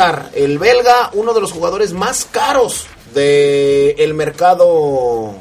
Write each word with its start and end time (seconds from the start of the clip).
El 0.00 0.58
belga, 0.58 1.10
uno 1.12 1.34
de 1.34 1.42
los 1.42 1.52
jugadores 1.52 1.92
más 1.92 2.24
caros 2.24 2.86
del 3.12 3.94
el 3.98 4.14
mercado 4.14 5.34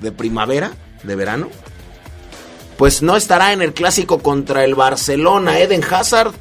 de 0.00 0.10
primavera, 0.10 0.72
de 1.04 1.14
verano, 1.14 1.50
pues 2.76 3.00
no 3.00 3.16
estará 3.16 3.52
en 3.52 3.62
el 3.62 3.72
clásico 3.72 4.18
contra 4.18 4.64
el 4.64 4.74
Barcelona. 4.74 5.60
Eden 5.60 5.84
Hazard 5.88 6.32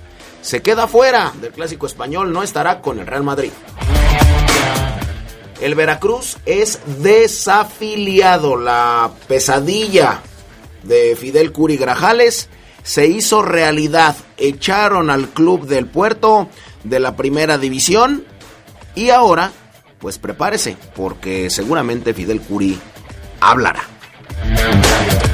se 0.42 0.64
queda 0.64 0.88
fuera 0.88 1.32
del 1.40 1.52
clásico 1.52 1.86
español, 1.86 2.34
no 2.34 2.42
estará 2.42 2.82
con 2.82 2.98
el 2.98 3.06
Real 3.06 3.24
Madrid. 3.24 3.52
El 5.62 5.76
Veracruz 5.76 6.38
es 6.48 6.80
desafiliado. 6.98 8.58
La 8.58 9.12
pesadilla 9.28 10.22
de 10.82 11.16
Fidel 11.16 11.52
Curi 11.52 11.78
Grajales 11.78 12.50
se 12.82 13.06
hizo 13.06 13.44
realidad. 13.44 14.16
Echaron 14.38 15.12
al 15.12 15.30
club 15.30 15.68
del 15.68 15.86
puerto 15.86 16.50
de 16.84 17.00
la 17.00 17.16
primera 17.16 17.58
división 17.58 18.26
y 18.96 19.10
ahora, 19.10 19.52
pues 20.00 20.18
prepárese, 20.18 20.78
porque 20.96 21.50
seguramente 21.50 22.14
Fidel 22.14 22.42
Curi 22.42 22.80
hablará. 23.40 23.84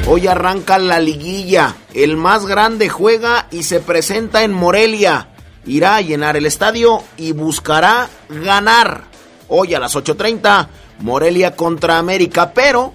Hoy 0.07 0.27
arranca 0.27 0.77
la 0.77 0.99
liguilla. 0.99 1.75
El 1.93 2.17
más 2.17 2.45
grande 2.45 2.89
juega 2.89 3.47
y 3.51 3.63
se 3.63 3.79
presenta 3.79 4.43
en 4.43 4.53
Morelia. 4.53 5.29
Irá 5.65 5.95
a 5.95 6.01
llenar 6.01 6.37
el 6.37 6.45
estadio 6.45 7.01
y 7.17 7.31
buscará 7.31 8.07
ganar. 8.29 9.05
Hoy 9.47 9.73
a 9.73 9.79
las 9.79 9.95
8.30, 9.95 10.67
Morelia 10.99 11.55
contra 11.55 11.97
América, 11.97 12.51
pero 12.53 12.93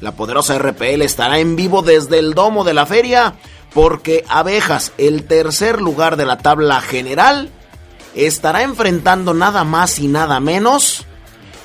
la 0.00 0.12
poderosa 0.12 0.58
RPL 0.58 1.02
estará 1.02 1.38
en 1.38 1.54
vivo 1.54 1.82
desde 1.82 2.18
el 2.18 2.34
domo 2.34 2.64
de 2.64 2.74
la 2.74 2.86
feria 2.86 3.34
porque 3.74 4.24
Abejas, 4.28 4.92
el 4.98 5.24
tercer 5.24 5.80
lugar 5.80 6.16
de 6.16 6.26
la 6.26 6.38
tabla 6.38 6.80
general, 6.80 7.50
estará 8.14 8.62
enfrentando 8.62 9.34
nada 9.34 9.64
más 9.64 9.98
y 9.98 10.08
nada 10.08 10.40
menos 10.40 11.06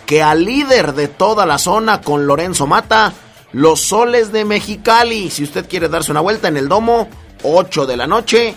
que 0.06 0.22
al 0.22 0.45
líder 0.45 0.94
de 0.94 1.08
toda 1.08 1.45
la 1.45 1.58
zona 1.58 2.02
con 2.02 2.28
Lorenzo 2.28 2.67
Mata, 2.67 3.14
los 3.52 3.81
Soles 3.81 4.31
de 4.31 4.46
Mexicali. 4.46 5.31
Si 5.31 5.44
usted 5.44 5.68
quiere 5.68 5.90
darse 5.90 6.12
una 6.12 6.22
vuelta 6.22 6.47
en 6.47 6.57
el 6.57 6.69
domo, 6.69 7.09
8 7.44 7.85
de 7.85 7.97
la 7.97 8.08
noche. 8.08 8.56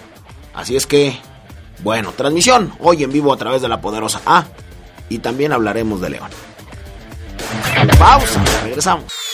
Así 0.55 0.77
es 0.77 0.87
que, 0.87 1.19
bueno, 1.83 2.13
transmisión 2.13 2.73
hoy 2.81 3.05
en 3.05 3.13
vivo 3.13 3.33
a 3.33 3.37
través 3.37 3.63
de 3.63 3.69
la 3.69 3.81
poderosa 3.81 4.21
A. 4.27 4.45
y 5.09 5.21
también 5.21 5.53
hablaremos 5.53 6.01
de 6.01 6.11
León. 6.11 6.31
Pausa, 7.99 8.43
regresamos. 8.63 9.28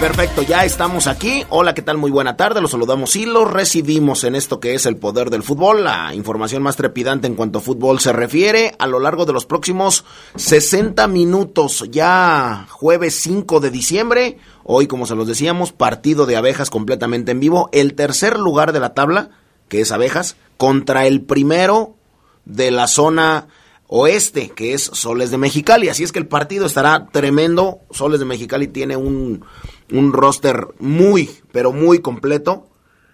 Perfecto, 0.00 0.42
ya 0.42 0.64
estamos 0.64 1.08
aquí. 1.08 1.42
Hola, 1.48 1.74
¿qué 1.74 1.82
tal? 1.82 1.98
Muy 1.98 2.12
buena 2.12 2.36
tarde. 2.36 2.60
Los 2.60 2.70
saludamos 2.70 3.16
y 3.16 3.26
los 3.26 3.50
recibimos 3.50 4.22
en 4.22 4.36
esto 4.36 4.60
que 4.60 4.74
es 4.74 4.86
el 4.86 4.96
poder 4.96 5.28
del 5.28 5.42
fútbol, 5.42 5.82
la 5.82 6.14
información 6.14 6.62
más 6.62 6.76
trepidante 6.76 7.26
en 7.26 7.34
cuanto 7.34 7.58
a 7.58 7.62
fútbol 7.62 7.98
se 7.98 8.12
refiere 8.12 8.76
a 8.78 8.86
lo 8.86 9.00
largo 9.00 9.26
de 9.26 9.32
los 9.32 9.44
próximos 9.44 10.04
60 10.36 11.08
minutos. 11.08 11.84
Ya 11.90 12.68
jueves 12.70 13.16
5 13.16 13.58
de 13.58 13.70
diciembre, 13.72 14.38
hoy 14.62 14.86
como 14.86 15.04
se 15.04 15.16
los 15.16 15.26
decíamos, 15.26 15.72
partido 15.72 16.26
de 16.26 16.36
abejas 16.36 16.70
completamente 16.70 17.32
en 17.32 17.40
vivo. 17.40 17.68
El 17.72 17.94
tercer 17.94 18.38
lugar 18.38 18.72
de 18.72 18.78
la 18.78 18.94
tabla, 18.94 19.30
que 19.68 19.80
es 19.80 19.90
abejas, 19.90 20.36
contra 20.58 21.08
el 21.08 21.22
primero 21.22 21.96
de 22.44 22.70
la 22.70 22.86
zona 22.86 23.48
oeste, 23.88 24.50
que 24.50 24.74
es 24.74 24.82
Soles 24.82 25.32
de 25.32 25.38
Mexicali. 25.38 25.88
Así 25.88 26.04
es 26.04 26.12
que 26.12 26.20
el 26.20 26.28
partido 26.28 26.66
estará 26.66 27.08
tremendo. 27.10 27.80
Soles 27.90 28.20
de 28.20 28.26
Mexicali 28.26 28.68
tiene 28.68 28.96
un, 28.96 29.44
un 29.92 30.12
roster 30.12 30.68
muy, 30.78 31.30
pero 31.52 31.72
muy 31.72 32.00
completo, 32.00 32.66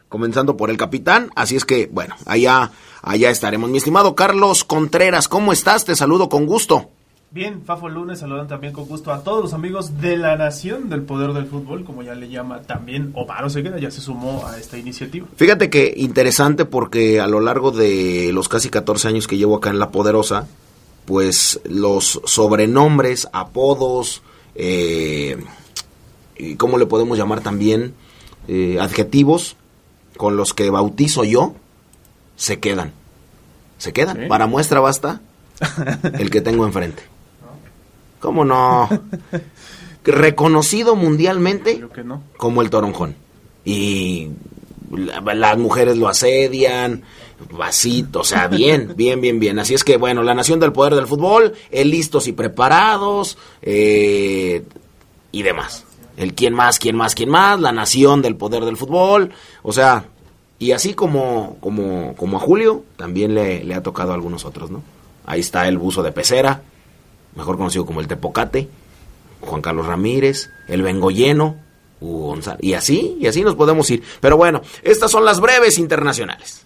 comenzando 0.09 0.57
por 0.57 0.71
el 0.71 0.77
capitán. 0.77 1.31
Así 1.35 1.57
es 1.57 1.65
que, 1.65 1.89
bueno, 1.93 2.15
allá, 2.27 2.73
allá 3.03 3.31
estaremos. 3.31 3.71
Mi 3.71 3.79
estimado 3.79 4.15
Carlos 4.15 4.65
Contreras, 4.65 5.29
¿cómo 5.29 5.53
estás? 5.53 5.85
Te 5.85 5.97
saludo 5.97 6.29
con 6.29 6.47
gusto. 6.47 6.91
Bien, 7.35 7.65
Fafo 7.65 7.89
Lunes, 7.89 8.21
saludan 8.21 8.47
también 8.47 8.73
con 8.73 8.87
gusto 8.87 9.13
a 9.13 9.25
todos 9.25 9.43
los 9.43 9.55
amigos 9.55 10.01
de 10.01 10.17
la 10.17 10.37
Nación 10.37 10.89
del 10.89 11.03
Poder 11.03 11.33
del 11.33 11.47
Fútbol, 11.47 11.85
como 11.85 12.05
ya 12.05 12.15
le 12.15 12.29
llama 12.29 12.63
también 12.63 13.11
Omar 13.15 13.43
Oseguera, 13.43 13.77
ya 13.77 13.91
se 13.91 14.01
sumó 14.01 14.47
a 14.47 14.57
esta 14.57 14.79
iniciativa. 14.79 15.27
Fíjate 15.35 15.69
que 15.69 15.93
interesante 15.97 16.65
porque 16.65 17.21
a 17.21 17.27
lo 17.27 17.41
largo 17.41 17.73
de 17.73 18.31
los 18.33 18.49
casi 18.49 18.69
14 18.69 19.09
años 19.09 19.27
que 19.27 19.37
llevo 19.37 19.57
acá 19.57 19.71
en 19.71 19.81
La 19.81 19.91
Poderosa, 19.91 20.47
pues 21.07 21.61
los 21.65 22.21
sobrenombres, 22.25 23.29
apodos, 23.33 24.23
eh, 24.55 25.37
y 26.37 26.57
¿cómo 26.57 26.79
le 26.79 26.87
podemos 26.87 27.17
llamar 27.19 27.41
también? 27.41 27.95
Eh, 28.49 28.79
adjetivos 28.81 29.57
con 30.17 30.37
los 30.37 30.53
que 30.55 30.71
bautizo 30.71 31.25
yo, 31.25 31.55
se 32.37 32.61
quedan. 32.61 32.93
Se 33.79 33.93
quedan. 33.93 34.17
¿Sí? 34.17 34.27
Para 34.29 34.47
muestra 34.47 34.81
basta 34.81 35.21
el 36.19 36.31
que 36.31 36.41
tengo 36.41 36.65
enfrente. 36.67 37.03
¿Cómo 38.21 38.45
no? 38.45 38.89
Reconocido 40.05 40.97
mundialmente 40.97 41.77
Creo 41.77 41.91
que 41.91 42.05
no. 42.05 42.23
como 42.37 42.61
el 42.63 42.71
toronjón. 42.71 43.17
Y 43.65 44.29
la- 44.95 45.35
las 45.35 45.57
mujeres 45.59 45.97
lo 45.97 46.09
asedian, 46.09 47.03
vasito, 47.51 48.21
o 48.21 48.25
sea, 48.25 48.49
bien, 48.49 48.93
bien, 48.97 49.21
bien, 49.21 49.41
bien. 49.41 49.59
Así 49.59 49.73
es 49.75 49.83
que, 49.85 49.97
bueno, 49.97 50.23
la 50.23 50.35
nación 50.35 50.61
del 50.61 50.73
poder 50.73 50.95
del 50.95 51.07
fútbol, 51.07 51.55
el 51.71 51.91
listos 51.91 52.27
y 52.29 52.33
preparados, 52.33 53.39
eh, 53.63 54.65
y 55.33 55.43
demás. 55.43 55.85
El 56.17 56.35
quién 56.35 56.55
más, 56.55 56.79
quién 56.79 56.97
más, 56.97 57.15
quién 57.15 57.29
más, 57.29 57.61
la 57.61 57.73
nación 57.73 58.23
del 58.23 58.37
poder 58.37 58.65
del 58.65 58.77
fútbol, 58.77 59.33
o 59.63 59.73
sea, 59.73 60.05
y 60.59 60.73
así 60.73 60.95
como, 60.95 61.57
como, 61.61 62.15
como 62.17 62.37
a 62.37 62.41
Julio, 62.41 62.85
también 62.97 63.35
le, 63.35 63.75
ha 63.75 63.83
tocado 63.83 64.13
a 64.13 64.15
algunos 64.15 64.45
otros, 64.45 64.71
¿no? 64.71 64.83
Ahí 65.27 65.41
está 65.41 65.67
el 65.69 65.79
buzo 65.79 66.03
de 66.03 66.13
pecera, 66.13 66.63
mejor 67.35 67.57
conocido 67.57 67.85
como 67.85 68.01
el 68.01 68.07
Tepocate, 68.07 68.69
Juan 69.41 69.61
Carlos 69.61 69.87
Ramírez, 69.87 70.51
el 70.69 70.83
Vengoyeno, 70.83 71.57
Hugo 72.01 72.29
González, 72.29 72.61
y 72.63 72.75
así, 72.75 73.17
y 73.21 73.27
así 73.27 73.43
nos 73.43 73.57
podemos 73.57 73.91
ir. 73.91 74.03
Pero 74.21 74.37
bueno, 74.37 74.63
estas 74.83 75.11
son 75.11 75.25
las 75.25 75.41
breves 75.41 75.79
internacionales. 75.79 76.65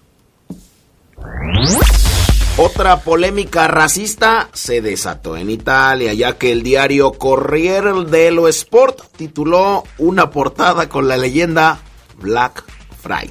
Otra 2.60 3.02
polémica 3.02 3.68
racista 3.68 4.48
se 4.52 4.80
desató 4.80 5.36
en 5.36 5.48
Italia, 5.48 6.12
ya 6.12 6.36
que 6.36 6.50
el 6.50 6.64
diario 6.64 7.12
Corriere 7.12 7.92
dello 8.04 8.48
Sport 8.48 9.00
tituló 9.16 9.84
una 9.96 10.30
portada 10.30 10.88
con 10.88 11.06
la 11.06 11.16
leyenda 11.16 11.78
Black 12.20 12.64
Friday, 13.00 13.30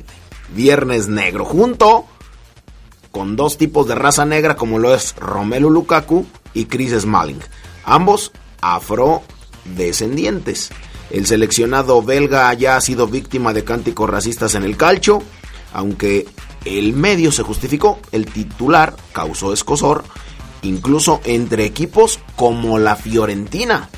Viernes 0.56 1.10
Negro, 1.10 1.44
junto 1.44 2.06
con 3.12 3.36
dos 3.36 3.58
tipos 3.58 3.86
de 3.90 3.96
raza 3.96 4.24
negra 4.24 4.56
como 4.56 4.80
lo 4.80 4.96
es 4.96 5.14
Romelu 5.18 5.70
Lukaku 5.70 6.26
y 6.54 6.68
Chris 6.68 6.98
Smalling, 6.98 7.42
ambos 7.84 8.32
afrodescendientes. 8.62 10.70
El 11.10 11.26
seleccionado 11.26 12.02
belga 12.02 12.54
ya 12.54 12.78
ha 12.78 12.82
sido 12.82 13.08
víctima 13.08 13.52
de 13.52 13.66
cánticos 13.66 14.10
racistas 14.10 14.56
en 14.56 14.64
el 14.64 14.78
calcio, 14.78 15.22
aunque 15.74 16.28
el 16.66 16.94
medio 16.94 17.32
se 17.32 17.44
justificó, 17.44 18.00
el 18.12 18.26
titular 18.26 18.96
causó 19.12 19.54
escosor, 19.54 20.04
incluso 20.62 21.22
entre 21.24 21.66
equipos 21.66 22.20
como 22.36 22.80
la 22.80 22.96
Fiorentina. 22.96 23.90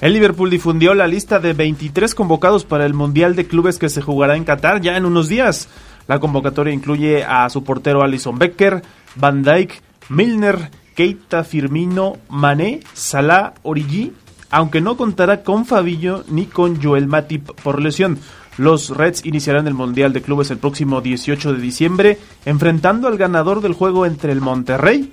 El 0.00 0.14
Liverpool 0.14 0.50
difundió 0.50 0.94
la 0.94 1.06
lista 1.06 1.38
de 1.38 1.52
23 1.52 2.16
convocados 2.16 2.64
para 2.64 2.84
el 2.86 2.92
Mundial 2.92 3.36
de 3.36 3.46
Clubes 3.46 3.78
que 3.78 3.88
se 3.88 4.02
jugará 4.02 4.36
en 4.36 4.44
Qatar 4.44 4.80
ya 4.80 4.96
en 4.96 5.04
unos 5.04 5.28
días. 5.28 5.68
La 6.08 6.18
convocatoria 6.18 6.74
incluye 6.74 7.22
a 7.22 7.48
su 7.50 7.62
portero 7.62 8.02
Alison 8.02 8.36
Becker, 8.36 8.82
Van 9.14 9.44
Dijk, 9.44 9.80
Milner, 10.08 10.72
Keita, 10.96 11.44
Firmino, 11.44 12.16
Mané, 12.28 12.80
Salah, 12.94 13.54
Origi, 13.62 14.12
aunque 14.50 14.80
no 14.80 14.96
contará 14.96 15.44
con 15.44 15.66
Fabillo 15.66 16.24
ni 16.28 16.46
con 16.46 16.82
Joel 16.82 17.06
Matip 17.06 17.52
por 17.62 17.80
lesión. 17.80 18.18
Los 18.58 18.90
Reds 18.90 19.24
iniciarán 19.24 19.66
el 19.66 19.74
Mundial 19.74 20.12
de 20.12 20.22
Clubes 20.22 20.50
el 20.50 20.58
próximo 20.58 21.00
18 21.00 21.54
de 21.54 21.60
diciembre, 21.60 22.18
enfrentando 22.44 23.08
al 23.08 23.16
ganador 23.16 23.62
del 23.62 23.72
juego 23.72 24.04
entre 24.04 24.32
el 24.32 24.40
Monterrey 24.40 25.10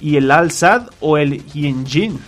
y 0.00 0.16
el 0.16 0.30
Al 0.30 0.50
Sad 0.50 0.88
o 1.00 1.18
el 1.18 1.44
Hyunjin. 1.52 2.18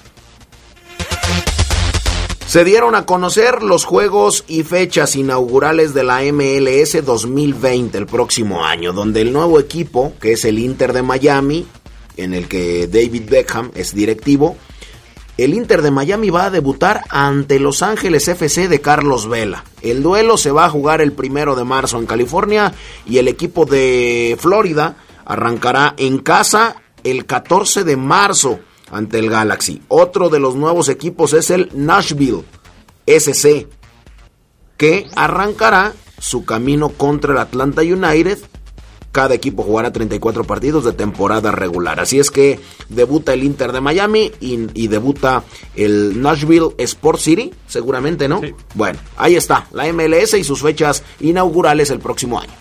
Se 2.47 2.65
dieron 2.65 2.97
a 2.97 3.07
conocer 3.07 3.62
los 3.62 3.85
juegos 3.85 4.45
y 4.49 4.65
fechas 4.65 5.15
inaugurales 5.15 5.95
de 5.95 6.03
la 6.03 6.21
MLS 6.33 7.05
2020 7.05 7.97
el 7.97 8.07
próximo 8.07 8.65
año, 8.65 8.93
donde 8.93 9.21
el 9.21 9.33
nuevo 9.33 9.61
equipo, 9.61 10.15
que 10.21 10.33
es 10.33 10.45
el 10.45 10.59
Inter 10.59 10.93
de 10.93 11.03
Miami, 11.03 11.65
en 12.17 12.35
el 12.35 12.49
que 12.49 12.89
David 12.89 13.31
Beckham 13.31 13.71
es 13.77 13.95
directivo, 13.95 14.57
el 15.44 15.54
Inter 15.54 15.81
de 15.81 15.90
Miami 15.90 16.28
va 16.28 16.44
a 16.44 16.50
debutar 16.50 17.04
ante 17.08 17.58
Los 17.58 17.82
Ángeles 17.82 18.28
FC 18.28 18.69
de 18.69 18.81
Carlos 18.81 19.28
Vela. 19.28 19.64
El 19.81 20.02
duelo 20.02 20.37
se 20.37 20.50
va 20.50 20.66
a 20.66 20.70
jugar 20.70 21.00
el 21.00 21.12
primero 21.12 21.56
de 21.56 21.64
marzo 21.64 21.98
en 21.98 22.06
California 22.06 22.75
y 23.06 23.16
el 23.19 23.26
equipo 23.26 23.64
de 23.64 24.37
Florida 24.38 24.96
arrancará 25.25 25.94
en 25.96 26.19
casa 26.19 26.76
el 27.04 27.25
14 27.25 27.84
de 27.84 27.96
marzo 27.96 28.60
ante 28.90 29.19
el 29.19 29.31
Galaxy. 29.31 29.81
Otro 29.88 30.28
de 30.28 30.40
los 30.40 30.56
nuevos 30.56 30.90
equipos 30.90 31.32
es 31.32 31.50
el 31.50 31.70
Nashville 31.72 32.44
SC, 33.06 33.66
que 34.76 35.06
arrancará 35.16 35.94
su 36.19 36.44
camino 36.44 36.90
contra 36.90 37.32
el 37.32 37.38
Atlanta 37.38 37.81
United. 37.81 38.38
Cada 39.12 39.35
equipo 39.35 39.62
jugará 39.62 39.93
34 39.93 40.45
partidos 40.45 40.85
de 40.85 40.93
temporada 40.93 41.51
regular. 41.51 41.99
Así 41.99 42.19
es 42.19 42.31
que 42.31 42.61
debuta 42.89 43.33
el 43.33 43.43
Inter 43.43 43.73
de 43.73 43.81
Miami 43.81 44.31
y, 44.41 44.87
debuta 44.87 45.45
el 45.75 46.21
Nashville 46.21 46.75
Sport 46.79 47.19
City, 47.19 47.53
seguramente, 47.67 48.29
¿no? 48.29 48.41
Bueno, 48.75 48.99
ahí 49.17 49.35
está, 49.35 49.67
la 49.73 49.93
MLS 49.93 50.35
y 50.35 50.45
sus 50.45 50.62
fechas 50.62 51.03
inaugurales 51.21 51.91
el 51.91 51.99
próximo 51.99 52.39
año. 52.39 52.53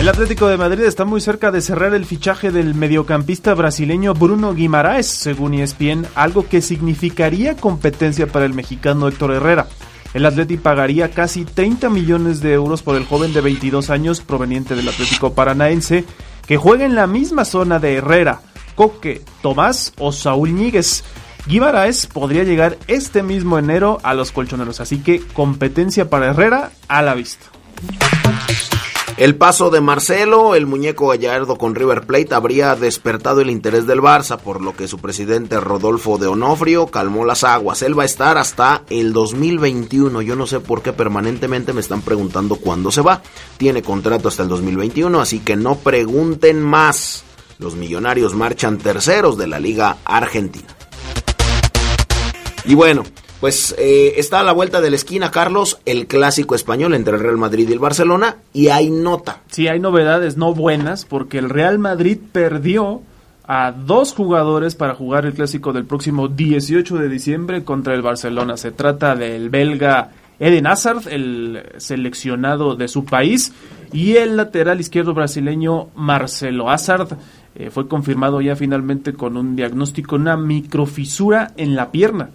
El 0.00 0.08
Atlético 0.08 0.48
de 0.48 0.56
Madrid 0.56 0.84
está 0.84 1.04
muy 1.04 1.20
cerca 1.20 1.50
de 1.50 1.60
cerrar 1.60 1.92
el 1.92 2.06
fichaje 2.06 2.50
del 2.50 2.74
mediocampista 2.74 3.52
brasileño 3.52 4.14
Bruno 4.14 4.54
Guimaraes, 4.54 5.06
según 5.06 5.52
ESPN, 5.52 6.06
algo 6.14 6.48
que 6.48 6.62
significaría 6.62 7.54
competencia 7.54 8.26
para 8.26 8.46
el 8.46 8.54
mexicano 8.54 9.08
Héctor 9.08 9.32
Herrera. 9.32 9.68
El 10.12 10.26
Atlético 10.26 10.62
pagaría 10.62 11.10
casi 11.10 11.44
30 11.44 11.88
millones 11.88 12.40
de 12.40 12.52
euros 12.52 12.82
por 12.82 12.96
el 12.96 13.04
joven 13.04 13.32
de 13.32 13.40
22 13.40 13.90
años 13.90 14.20
proveniente 14.20 14.74
del 14.74 14.88
Atlético 14.88 15.34
Paranaense, 15.34 16.04
que 16.46 16.56
juega 16.56 16.84
en 16.84 16.96
la 16.96 17.06
misma 17.06 17.44
zona 17.44 17.78
de 17.78 17.94
Herrera, 17.94 18.40
Coque, 18.74 19.22
Tomás 19.40 19.92
o 19.98 20.10
Saúl 20.10 20.52
Ñíguez. 20.52 21.04
Guimaraes 21.46 22.06
podría 22.06 22.44
llegar 22.44 22.76
este 22.86 23.22
mismo 23.22 23.58
enero 23.58 23.98
a 24.02 24.14
los 24.14 24.32
colchoneros, 24.32 24.80
así 24.80 24.98
que 24.98 25.20
competencia 25.20 26.10
para 26.10 26.30
Herrera 26.30 26.72
a 26.88 27.02
la 27.02 27.14
vista. 27.14 27.46
El 29.20 29.36
paso 29.36 29.68
de 29.68 29.82
Marcelo, 29.82 30.54
el 30.54 30.66
muñeco 30.66 31.08
gallardo 31.08 31.58
con 31.58 31.74
River 31.74 32.06
Plate, 32.06 32.34
habría 32.34 32.74
despertado 32.74 33.42
el 33.42 33.50
interés 33.50 33.86
del 33.86 34.00
Barça, 34.00 34.38
por 34.38 34.62
lo 34.62 34.74
que 34.74 34.88
su 34.88 34.96
presidente 34.96 35.60
Rodolfo 35.60 36.16
de 36.16 36.26
Onofrio 36.26 36.86
calmó 36.86 37.26
las 37.26 37.44
aguas. 37.44 37.82
Él 37.82 37.98
va 37.98 38.04
a 38.04 38.06
estar 38.06 38.38
hasta 38.38 38.82
el 38.88 39.12
2021. 39.12 40.22
Yo 40.22 40.36
no 40.36 40.46
sé 40.46 40.60
por 40.60 40.80
qué 40.80 40.94
permanentemente 40.94 41.74
me 41.74 41.82
están 41.82 42.00
preguntando 42.00 42.56
cuándo 42.56 42.90
se 42.90 43.02
va. 43.02 43.20
Tiene 43.58 43.82
contrato 43.82 44.28
hasta 44.28 44.44
el 44.44 44.48
2021, 44.48 45.20
así 45.20 45.40
que 45.40 45.54
no 45.54 45.74
pregunten 45.74 46.62
más. 46.62 47.22
Los 47.58 47.76
millonarios 47.76 48.32
marchan 48.32 48.78
terceros 48.78 49.36
de 49.36 49.48
la 49.48 49.60
Liga 49.60 49.98
Argentina. 50.06 50.74
Y 52.64 52.74
bueno, 52.74 53.02
pues 53.40 53.74
eh, 53.78 54.14
está 54.18 54.40
a 54.40 54.44
la 54.44 54.52
vuelta 54.52 54.82
de 54.82 54.90
la 54.90 54.96
esquina, 54.96 55.30
Carlos, 55.30 55.80
el 55.86 56.06
clásico 56.06 56.54
español 56.54 56.94
entre 56.94 57.14
el 57.14 57.20
Real 57.20 57.38
Madrid 57.38 57.68
y 57.68 57.72
el 57.72 57.78
Barcelona, 57.78 58.36
y 58.52 58.68
hay 58.68 58.90
nota. 58.90 59.40
Sí, 59.48 59.66
hay 59.66 59.80
novedades 59.80 60.36
no 60.36 60.54
buenas, 60.54 61.06
porque 61.06 61.38
el 61.38 61.48
Real 61.48 61.78
Madrid 61.78 62.18
perdió 62.32 63.00
a 63.46 63.72
dos 63.72 64.12
jugadores 64.12 64.74
para 64.74 64.94
jugar 64.94 65.24
el 65.24 65.32
clásico 65.32 65.72
del 65.72 65.86
próximo 65.86 66.28
18 66.28 66.98
de 66.98 67.08
diciembre 67.08 67.64
contra 67.64 67.94
el 67.94 68.02
Barcelona. 68.02 68.58
Se 68.58 68.72
trata 68.72 69.16
del 69.16 69.48
belga 69.48 70.10
Eden 70.38 70.66
Hazard, 70.66 71.08
el 71.08 71.64
seleccionado 71.78 72.76
de 72.76 72.88
su 72.88 73.06
país, 73.06 73.54
y 73.90 74.16
el 74.16 74.36
lateral 74.36 74.80
izquierdo 74.80 75.14
brasileño 75.14 75.88
Marcelo 75.94 76.68
Hazard. 76.68 77.16
Eh, 77.54 77.70
fue 77.70 77.88
confirmado 77.88 78.42
ya 78.42 78.54
finalmente 78.54 79.14
con 79.14 79.38
un 79.38 79.56
diagnóstico, 79.56 80.16
una 80.16 80.36
microfisura 80.36 81.52
en 81.56 81.74
la 81.74 81.90
pierna 81.90 82.30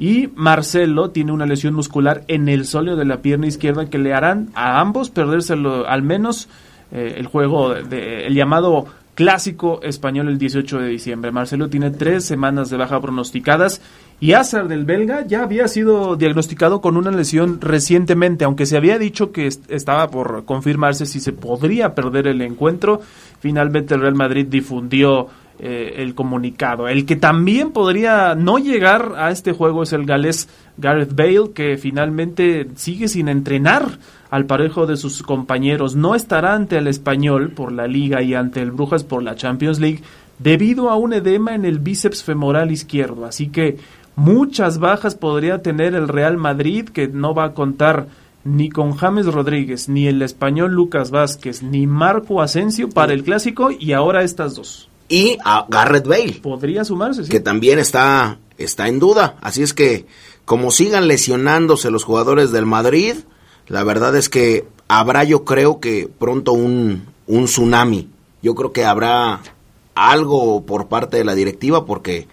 y 0.00 0.30
Marcelo 0.34 1.10
tiene 1.10 1.30
una 1.30 1.44
lesión 1.44 1.74
muscular 1.74 2.24
en 2.26 2.48
el 2.48 2.64
sóleo 2.64 2.96
de 2.96 3.04
la 3.04 3.20
pierna 3.20 3.46
izquierda 3.46 3.90
que 3.90 3.98
le 3.98 4.14
harán 4.14 4.48
a 4.54 4.80
ambos 4.80 5.10
perdérselo 5.10 5.86
al 5.86 6.02
menos 6.02 6.48
eh, 6.90 7.16
el 7.18 7.26
juego, 7.26 7.74
de, 7.74 8.26
el 8.26 8.34
llamado 8.34 8.86
clásico 9.14 9.82
español 9.82 10.28
el 10.28 10.38
18 10.38 10.78
de 10.78 10.88
diciembre. 10.88 11.32
Marcelo 11.32 11.68
tiene 11.68 11.90
tres 11.90 12.24
semanas 12.24 12.70
de 12.70 12.78
baja 12.78 12.98
pronosticadas 12.98 13.82
y 14.20 14.32
Azar 14.32 14.68
del 14.68 14.86
belga 14.86 15.26
ya 15.26 15.42
había 15.42 15.68
sido 15.68 16.16
diagnosticado 16.16 16.80
con 16.80 16.96
una 16.96 17.10
lesión 17.10 17.60
recientemente, 17.60 18.46
aunque 18.46 18.64
se 18.64 18.78
había 18.78 18.98
dicho 18.98 19.32
que 19.32 19.48
estaba 19.68 20.08
por 20.10 20.46
confirmarse 20.46 21.04
si 21.04 21.20
se 21.20 21.34
podría 21.34 21.94
perder 21.94 22.26
el 22.26 22.40
encuentro. 22.40 23.02
Finalmente 23.40 23.96
el 23.96 24.00
Real 24.00 24.14
Madrid 24.14 24.46
difundió 24.48 25.28
eh, 25.62 26.02
el 26.02 26.14
comunicado. 26.14 26.88
El 26.88 27.04
que 27.04 27.16
también 27.16 27.72
podría 27.72 28.34
no 28.34 28.58
llegar 28.58 29.12
a 29.18 29.30
este 29.30 29.52
juego 29.52 29.82
es 29.82 29.92
el 29.92 30.06
galés 30.06 30.48
Gareth 30.78 31.14
Bale, 31.14 31.52
que 31.54 31.76
finalmente 31.76 32.66
sigue 32.76 33.08
sin 33.08 33.28
entrenar 33.28 33.98
al 34.30 34.46
parejo 34.46 34.86
de 34.86 34.96
sus 34.96 35.22
compañeros. 35.22 35.96
No 35.96 36.14
estará 36.14 36.54
ante 36.54 36.78
el 36.78 36.86
español 36.86 37.50
por 37.50 37.72
la 37.72 37.86
liga 37.86 38.22
y 38.22 38.32
ante 38.32 38.62
el 38.62 38.70
Brujas 38.70 39.04
por 39.04 39.22
la 39.22 39.34
Champions 39.34 39.80
League 39.80 40.00
debido 40.38 40.88
a 40.88 40.96
un 40.96 41.12
edema 41.12 41.54
en 41.54 41.66
el 41.66 41.78
bíceps 41.78 42.24
femoral 42.24 42.70
izquierdo. 42.70 43.26
Así 43.26 43.48
que 43.48 43.76
muchas 44.16 44.78
bajas 44.78 45.14
podría 45.14 45.60
tener 45.60 45.94
el 45.94 46.08
Real 46.08 46.38
Madrid, 46.38 46.88
que 46.88 47.06
no 47.06 47.34
va 47.34 47.44
a 47.44 47.52
contar 47.52 48.06
ni 48.44 48.70
con 48.70 48.92
James 48.92 49.26
Rodríguez, 49.26 49.90
ni 49.90 50.06
el 50.06 50.22
español 50.22 50.72
Lucas 50.72 51.10
Vázquez, 51.10 51.62
ni 51.62 51.86
Marco 51.86 52.40
Asensio 52.40 52.88
para 52.88 53.12
el 53.12 53.24
clásico 53.24 53.70
y 53.70 53.92
ahora 53.92 54.22
estas 54.22 54.54
dos 54.54 54.89
y 55.10 55.36
a 55.44 55.66
Garrett 55.68 56.06
Bale. 56.06 56.40
Podría 56.40 56.84
sumarse, 56.84 57.24
Que 57.28 57.40
también 57.40 57.78
está, 57.78 58.38
está 58.56 58.88
en 58.88 59.00
duda. 59.00 59.36
Así 59.42 59.62
es 59.62 59.74
que, 59.74 60.06
como 60.46 60.70
sigan 60.70 61.08
lesionándose 61.08 61.90
los 61.90 62.04
jugadores 62.04 62.52
del 62.52 62.64
Madrid, 62.64 63.16
la 63.66 63.82
verdad 63.84 64.16
es 64.16 64.28
que 64.28 64.66
habrá, 64.88 65.24
yo 65.24 65.44
creo 65.44 65.80
que 65.80 66.08
pronto 66.18 66.52
un, 66.52 67.06
un 67.26 67.44
tsunami. 67.44 68.08
Yo 68.40 68.54
creo 68.54 68.72
que 68.72 68.84
habrá 68.84 69.40
algo 69.94 70.64
por 70.64 70.88
parte 70.88 71.18
de 71.18 71.24
la 71.24 71.34
directiva 71.34 71.84
porque 71.84 72.28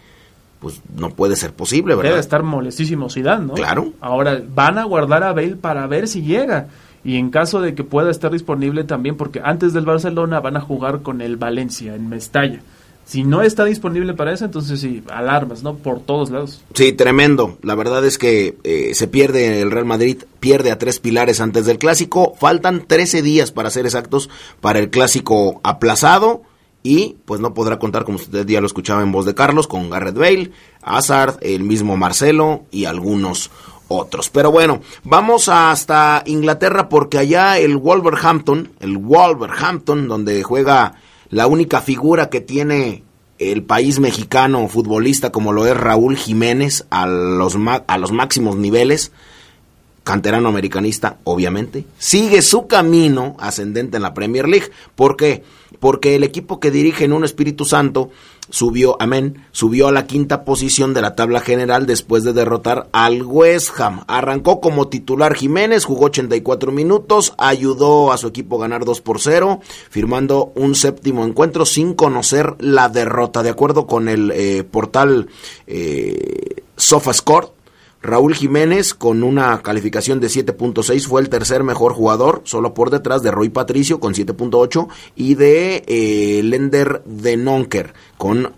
pues 0.60 0.81
no 0.96 1.10
puede 1.10 1.36
ser 1.36 1.53
posible, 1.53 1.96
¿verdad? 1.96 2.12
Debe 2.12 2.22
estar 2.22 2.43
molestísimo 2.43 3.10
Zidane, 3.10 3.48
¿no? 3.48 3.53
Claro. 3.53 3.93
Ahora 4.01 4.41
van 4.48 4.77
a 4.77 4.84
guardar 4.84 5.24
a 5.24 5.34
Bale 5.34 5.55
para 5.55 5.86
ver 5.88 6.07
si 6.07 6.22
llega 6.22 6.67
y 7.08 7.16
en 7.16 7.30
caso 7.30 7.62
de 7.62 7.74
que 7.74 7.86
pueda 7.86 8.12
estar 8.12 8.34
disponible 8.34 8.84
también, 8.84 9.16
porque 9.16 9.40
antes 9.42 9.72
del 9.72 9.86
Barcelona 9.86 10.42
van 10.42 10.58
a 10.58 10.60
jugar 10.60 11.04
con 11.04 11.22
el 11.22 11.38
Valencia 11.38 11.96
en 11.96 12.10
Mestalla. 12.10 12.60
Si 13.06 13.24
no 13.24 13.44
está 13.44 13.64
disponible 13.64 14.14
para 14.14 14.34
eso, 14.34 14.44
entonces 14.44 14.82
sí, 14.82 15.02
alarmas, 15.10 15.64
¿no? 15.64 15.76
Por 15.76 16.02
todos 16.02 16.32
lados. 16.32 16.62
Sí, 16.74 16.92
tremendo. 16.92 17.58
La 17.64 17.76
verdad 17.76 18.06
es 18.06 18.18
que 18.18 18.58
eh, 18.66 18.94
se 18.94 19.08
pierde 19.08 19.62
el 19.62 19.72
Real 19.72 19.86
Madrid, 19.86 20.24
pierde 20.42 20.70
a 20.70 20.78
tres 20.78 21.00
pilares 21.00 21.40
antes 21.40 21.66
del 21.66 21.78
clásico. 21.78 22.34
Faltan 22.38 22.86
13 22.86 23.22
días 23.22 23.54
para 23.54 23.70
ser 23.70 23.86
exactos 23.86 24.30
para 24.60 24.80
el 24.80 24.90
clásico 24.90 25.62
aplazado. 25.64 26.42
Y 26.84 27.16
pues 27.24 27.40
no 27.40 27.54
podrá 27.54 27.80
contar, 27.80 28.04
como 28.04 28.18
usted 28.18 28.46
ya 28.46 28.60
lo 28.60 28.68
escuchaba 28.68 29.02
en 29.02 29.14
voz 29.14 29.26
de 29.26 29.34
Carlos, 29.34 29.68
con 29.68 29.90
Garrett 29.90 30.18
Bale, 30.18 30.52
Hazard, 30.82 31.38
el 31.40 31.64
mismo 31.64 31.96
Marcelo 31.96 32.66
y 32.70 32.84
algunos 32.84 33.50
otros. 33.88 34.29
Pero 34.29 34.51
bueno, 34.51 34.82
vamos 35.03 35.50
hasta 35.50 36.24
Inglaterra 36.25 36.89
porque 36.89 37.17
allá 37.17 37.58
el 37.58 37.77
Wolverhampton, 37.77 38.72
el 38.79 38.98
Wolverhampton, 38.98 40.08
donde 40.08 40.44
juega 40.44 40.96
la 41.29 41.48
única 41.48 41.82
figura 41.82 42.29
que 42.29 42.41
tiene 42.41 43.03
el 43.39 43.63
país 43.63 44.00
mexicano 44.00 44.67
futbolista 44.67 45.32
como 45.32 45.53
lo 45.53 45.67
es 45.67 45.77
Raúl 45.77 46.17
Jiménez 46.17 46.86
a 46.89 47.06
los, 47.06 47.56
a 47.88 47.98
los 47.98 48.12
máximos 48.12 48.56
niveles, 48.56 49.12
canterano 50.03 50.48
americanista, 50.48 51.17
obviamente, 51.25 51.86
sigue 52.00 52.41
su 52.41 52.67
camino 52.67 53.36
ascendente 53.39 53.98
en 53.98 54.03
la 54.03 54.13
Premier 54.13 54.48
League. 54.48 54.72
¿Por 54.96 55.17
qué? 55.17 55.44
Porque 55.79 56.15
el 56.15 56.24
equipo 56.24 56.60
que 56.60 56.72
dirige 56.72 57.03
en 57.03 57.13
un 57.13 57.25
Espíritu 57.25 57.65
Santo 57.65 58.10
subió, 58.50 58.98
amén, 59.00 59.46
subió 59.51 59.88
a 59.88 59.92
la 59.92 60.08
quinta 60.08 60.46
posición 60.46 60.94
de 60.94 61.01
la 61.01 61.16
tabla 61.16 61.39
general 61.39 61.86
después 61.86 62.24
de 62.24 62.34
derrotar 62.34 62.88
al 62.92 63.24
West 63.24 63.80
Ham. 63.80 64.04
Arrancó 64.08 64.62
como 64.62 64.88
titular 64.88 65.36
Jiménez, 65.36 65.86
jugó 65.86 66.06
84 66.06 66.72
minutos, 66.72 67.34
ayudó 67.38 68.12
a 68.12 68.18
su 68.18 68.27
equipo 68.27 68.58
a 68.58 68.62
ganar 68.62 68.86
2 68.86 69.01
por 69.01 69.20
0, 69.20 69.60
firmando 69.89 70.51
un 70.56 70.75
séptimo 70.75 71.25
encuentro 71.25 71.66
sin 71.66 71.94
conocer 71.94 72.56
la 72.60 72.89
derrota. 72.89 73.44
De 73.44 73.50
acuerdo 73.50 73.88
con 73.88 74.10
el 74.10 74.32
eh, 74.32 74.63
portal 74.63 75.27
eh, 75.66 76.63
SofaScore, 76.75 77.57
Raúl 78.01 78.36
Jiménez, 78.36 78.94
con 78.94 79.24
una 79.24 79.62
calificación 79.62 80.20
de 80.20 80.27
7.6, 80.27 81.08
fue 81.08 81.22
el 81.22 81.30
tercer 81.30 81.63
mejor 81.63 81.94
jugador, 81.94 82.42
solo 82.46 82.74
por 82.74 82.89
detrás 82.89 83.24
de 83.24 83.32
Roy 83.32 83.50
Patricio 83.50 84.00
con 84.00 84.13
7.8 84.13 84.88
y 85.16 85.36
de 85.36 85.84
eh, 85.88 86.42
Lender 86.44 87.01
de 87.06 87.38
Nonker 87.38 87.94
con 88.18 88.54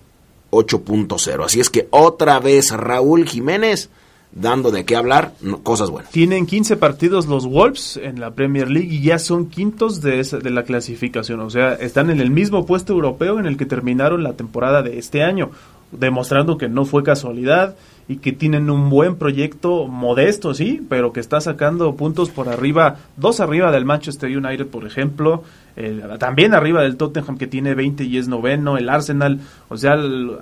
8.0. 0.51 1.46
Así 1.46 1.60
es 1.60 1.69
que 1.69 1.88
otra 1.91 2.39
vez 2.39 2.72
Raúl 2.72 3.27
Jiménez 3.27 3.89
dando 4.31 4.72
de 4.72 4.86
qué 4.86 4.96
hablar, 4.96 5.34
cosas 5.63 5.89
buenas. 5.89 6.12
Tienen 6.12 6.46
15 6.46 6.77
partidos 6.77 7.25
los 7.27 7.48
Wolves 7.48 8.00
en 8.01 8.19
la 8.19 8.31
Premier 8.31 8.69
League 8.69 8.93
y 8.93 9.01
ya 9.01 9.17
son 9.19 9.48
quintos 9.48 10.01
de, 10.01 10.24
de 10.24 10.50
la 10.50 10.63
clasificación. 10.63 11.39
O 11.39 11.50
sea, 11.50 11.74
están 11.74 12.10
en 12.10 12.19
el 12.19 12.29
mismo 12.29 12.65
puesto 12.65 12.93
europeo 12.93 13.39
en 13.39 13.46
el 13.46 13.58
que 13.58 13.65
terminaron 13.65 14.24
la 14.24 14.34
temporada 14.34 14.84
de 14.84 15.00
este 15.00 15.24
año, 15.24 15.51
demostrando 15.91 16.58
que 16.58 16.69
no 16.69 16.86
fue 16.86 17.03
casualidad 17.03 17.75
y 18.08 18.17
que 18.17 18.31
tienen 18.31 18.72
un 18.72 18.89
buen 18.89 19.17
proyecto 19.17 19.88
modesto, 19.88 20.55
sí, 20.55 20.81
pero 20.89 21.13
que 21.13 21.19
está 21.19 21.41
sacando 21.41 21.96
puntos 21.96 22.31
por 22.31 22.50
arriba, 22.50 22.98
dos 23.17 23.39
arriba 23.39 23.72
del 23.72 23.86
Manchester 23.86 24.36
United, 24.36 24.65
por 24.65 24.88
ejemplo, 24.88 25.43
también 26.17 26.55
arriba 26.55 26.81
del 26.81 26.98
Tottenham 26.98 27.38
que 27.38 27.46
tiene 27.46 27.75
20 27.75 28.03
y 28.03 28.17
es 28.17 28.27
noveno, 28.27 28.77
el 28.77 28.89
Arsenal, 28.89 29.39
o 29.69 29.77
sea, 29.77 29.96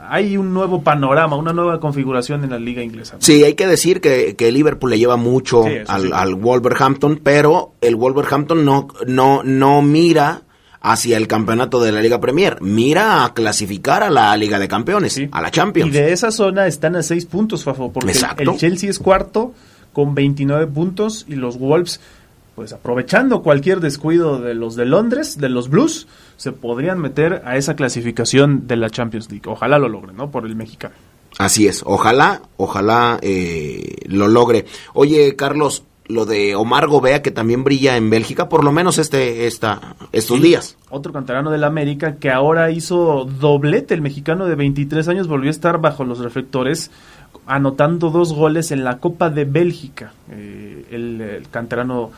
hay 0.09 0.37
un 0.37 0.53
nuevo 0.53 0.81
panorama, 0.81 1.35
una 1.35 1.51
nueva 1.51 1.81
configuración 1.81 2.45
en 2.45 2.51
la 2.51 2.59
liga 2.59 2.81
inglesa. 2.81 3.17
Sí, 3.19 3.43
hay 3.43 3.55
que 3.55 3.67
decir 3.67 3.99
que, 3.99 4.37
que 4.37 4.51
Liverpool 4.51 4.89
le 4.89 4.97
lleva 4.97 5.17
mucho 5.17 5.65
al, 5.87 6.13
al 6.13 6.35
Wolverhampton, 6.35 7.19
pero 7.21 7.73
el 7.81 7.97
Wolverhampton 7.97 8.63
no, 8.63 8.87
no, 9.05 9.43
no 9.43 9.81
mira 9.81 10.43
hacia 10.91 11.17
el 11.17 11.27
campeonato 11.27 11.81
de 11.81 11.91
la 11.91 12.01
Liga 12.01 12.19
Premier. 12.21 12.61
Mira 12.61 13.25
a 13.25 13.33
clasificar 13.33 14.03
a 14.03 14.09
la 14.09 14.35
Liga 14.37 14.57
de 14.57 14.67
Campeones, 14.67 15.21
a 15.31 15.41
la 15.41 15.51
Champions. 15.51 15.89
Y 15.89 15.91
de 15.91 16.13
esa 16.13 16.31
zona 16.31 16.67
están 16.67 16.95
a 16.95 17.03
seis 17.03 17.25
puntos, 17.25 17.63
Fafo, 17.63 17.91
porque 17.91 18.13
el 18.37 18.57
Chelsea 18.57 18.89
es 18.89 18.99
cuarto 18.99 19.53
con 19.91 20.15
29 20.15 20.67
puntos 20.67 21.25
y 21.27 21.35
los 21.35 21.57
Wolves, 21.59 21.99
pues 22.55 22.71
aprovechando 22.71 23.41
cualquier 23.41 23.81
descuido 23.81 24.39
de 24.39 24.53
los 24.53 24.75
de 24.75 24.85
Londres, 24.85 25.37
de 25.37 25.49
los 25.49 25.69
Blues, 25.69 26.07
se 26.37 26.53
podrían 26.53 26.99
meter 26.99 27.41
a 27.45 27.57
esa 27.57 27.75
clasificación 27.75 28.67
de 28.67 28.77
la 28.77 28.89
Champions 28.89 29.29
League. 29.29 29.49
Ojalá 29.49 29.79
lo 29.79 29.89
logren, 29.89 30.15
¿no? 30.15 30.31
Por 30.31 30.45
el 30.45 30.55
mexicano. 30.55 30.95
Así 31.37 31.67
es, 31.67 31.83
ojalá, 31.85 32.41
ojalá 32.55 33.19
eh, 33.21 33.95
lo 34.05 34.27
logre. 34.27 34.65
Oye, 34.93 35.35
Carlos, 35.35 35.83
lo 36.07 36.25
de 36.25 36.55
Omar 36.55 36.87
Gobea, 36.87 37.21
que 37.21 37.31
también 37.31 37.63
brilla 37.63 37.97
en 37.97 38.09
Bélgica, 38.09 38.49
por 38.49 38.63
lo 38.63 38.71
menos 38.71 38.97
este, 38.97 39.47
esta, 39.47 39.95
estos 40.11 40.41
días. 40.41 40.77
Otro 40.89 41.11
canterano 41.11 41.51
del 41.51 41.63
América 41.63 42.15
que 42.15 42.31
ahora 42.31 42.71
hizo 42.71 43.25
doblete, 43.25 43.93
el 43.93 44.01
mexicano 44.01 44.45
de 44.45 44.55
23 44.55 45.07
años 45.09 45.27
volvió 45.27 45.49
a 45.49 45.51
estar 45.51 45.79
bajo 45.81 46.05
los 46.05 46.19
reflectores, 46.19 46.91
anotando 47.45 48.09
dos 48.09 48.33
goles 48.33 48.71
en 48.71 48.83
la 48.83 48.99
Copa 48.99 49.29
de 49.29 49.45
Bélgica. 49.45 50.13
Eh, 50.31 50.85
el, 50.91 51.21
el, 51.21 51.49
canterano 51.49 52.11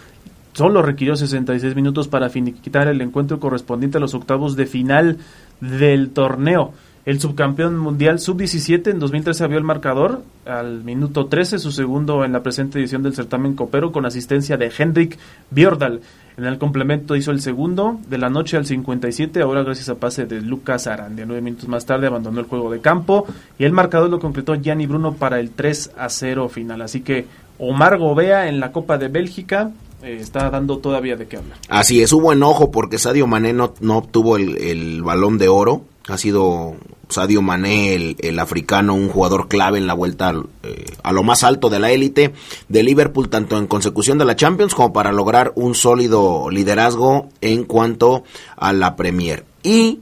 solo 0.53 0.81
requirió 0.81 1.15
66 1.15 1.75
minutos 1.75 2.07
para 2.07 2.29
finiquitar 2.29 2.87
el 2.87 3.01
encuentro 3.01 3.39
correspondiente 3.39 3.97
a 3.97 4.01
los 4.01 4.13
octavos 4.13 4.55
de 4.55 4.65
final 4.67 5.17
del 5.61 6.11
torneo. 6.11 6.73
El 7.05 7.19
subcampeón 7.19 7.77
mundial 7.77 8.19
sub-17 8.19 8.91
en 8.91 8.99
2013 8.99 9.43
abrió 9.43 9.57
el 9.57 9.63
marcador 9.63 10.21
al 10.45 10.83
minuto 10.83 11.27
13, 11.27 11.57
su 11.57 11.71
segundo 11.71 12.25
en 12.25 12.33
la 12.33 12.43
presente 12.43 12.77
edición 12.77 13.03
del 13.03 13.15
certamen 13.15 13.55
copero 13.55 13.91
con 13.91 14.05
asistencia 14.05 14.57
de 14.57 14.71
Henrik 14.77 15.17
Bjordal. 15.49 16.01
En 16.37 16.45
el 16.45 16.57
complemento 16.57 17.15
hizo 17.15 17.31
el 17.31 17.41
segundo 17.41 17.99
de 18.07 18.17
la 18.17 18.29
noche 18.29 18.57
al 18.57 18.65
57, 18.65 19.41
ahora 19.41 19.63
gracias 19.63 19.89
a 19.89 19.95
pase 19.95 20.25
de 20.25 20.41
Lucas 20.41 20.87
Arandia. 20.87 21.25
Nueve 21.25 21.41
minutos 21.41 21.67
más 21.67 21.85
tarde 21.85 22.07
abandonó 22.07 22.39
el 22.39 22.45
juego 22.45 22.71
de 22.71 22.79
campo 22.79 23.25
y 23.57 23.63
el 23.63 23.71
marcador 23.71 24.09
lo 24.09 24.19
concretó 24.19 24.55
Gianni 24.55 24.85
Bruno 24.85 25.13
para 25.15 25.39
el 25.39 25.51
3 25.51 25.91
a 25.97 26.09
0 26.09 26.47
final. 26.49 26.81
Así 26.81 27.01
que 27.01 27.25
Omar 27.57 27.97
Gobea 27.97 28.47
en 28.47 28.59
la 28.59 28.71
Copa 28.71 28.97
de 28.97 29.07
Bélgica 29.07 29.71
eh, 30.01 30.17
está 30.21 30.49
dando 30.49 30.77
todavía 30.77 31.15
de 31.15 31.27
qué 31.27 31.37
hablar. 31.37 31.57
Así 31.67 32.01
es, 32.01 32.13
hubo 32.13 32.31
enojo 32.31 32.71
porque 32.71 32.97
Sadio 32.97 33.27
Mané 33.27 33.51
no, 33.53 33.73
obtuvo 33.97 34.37
el, 34.37 34.57
el 34.57 35.01
balón 35.01 35.37
de 35.37 35.49
oro. 35.49 35.83
Ha 36.09 36.17
sido 36.17 36.75
Sadio 37.09 37.41
Mané, 37.41 38.15
el, 38.19 38.39
africano, 38.39 38.93
un 38.93 39.09
jugador 39.09 39.47
clave 39.47 39.77
en 39.77 39.87
la 39.87 39.93
vuelta 39.93 40.33
eh, 40.63 40.85
a 41.03 41.11
lo 41.11 41.23
más 41.23 41.43
alto 41.43 41.69
de 41.69 41.79
la 41.79 41.91
élite 41.91 42.33
de 42.67 42.83
Liverpool, 42.83 43.29
tanto 43.29 43.57
en 43.57 43.67
consecución 43.67 44.17
de 44.17 44.25
la 44.25 44.35
Champions 44.35 44.75
como 44.75 44.93
para 44.93 45.11
lograr 45.11 45.51
un 45.55 45.75
sólido 45.75 46.49
liderazgo 46.49 47.29
en 47.41 47.63
cuanto 47.63 48.23
a 48.57 48.73
la 48.73 48.95
Premier. 48.95 49.45
Y 49.63 49.99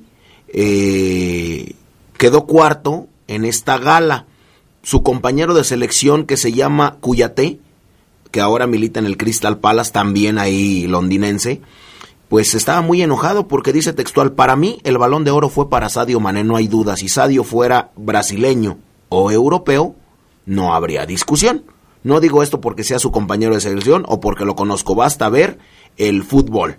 eh, 0.49 1.75
quedó 2.17 2.45
cuarto 2.45 3.07
en 3.27 3.45
esta 3.45 3.77
gala. 3.77 4.25
Su 4.83 5.03
compañero 5.03 5.53
de 5.53 5.63
selección 5.63 6.25
que 6.25 6.37
se 6.37 6.53
llama 6.53 6.97
Cuyate, 7.01 7.59
que 8.31 8.41
ahora 8.41 8.67
milita 8.67 8.99
en 8.99 9.05
el 9.05 9.17
Crystal 9.17 9.59
Palace, 9.59 9.91
también 9.91 10.37
ahí 10.37 10.87
londinense, 10.87 11.61
pues 12.29 12.55
estaba 12.55 12.81
muy 12.81 13.01
enojado 13.01 13.47
porque 13.47 13.73
dice 13.73 13.93
textual, 13.93 14.33
para 14.33 14.55
mí 14.55 14.79
el 14.83 14.97
balón 14.97 15.23
de 15.23 15.31
oro 15.31 15.49
fue 15.49 15.69
para 15.69 15.89
Sadio 15.89 16.19
Mané, 16.19 16.43
no 16.43 16.55
hay 16.55 16.67
duda, 16.67 16.97
si 16.97 17.07
Sadio 17.07 17.43
fuera 17.43 17.91
brasileño 17.95 18.77
o 19.09 19.31
europeo, 19.31 19.95
no 20.45 20.73
habría 20.73 21.05
discusión. 21.05 21.63
No 22.03 22.19
digo 22.19 22.43
esto 22.43 22.61
porque 22.61 22.83
sea 22.83 22.99
su 22.99 23.11
compañero 23.11 23.53
de 23.53 23.61
selección 23.61 24.05
o 24.07 24.19
porque 24.19 24.45
lo 24.45 24.55
conozco, 24.55 24.95
basta 24.95 25.29
ver 25.29 25.57
el 25.97 26.23
fútbol. 26.23 26.77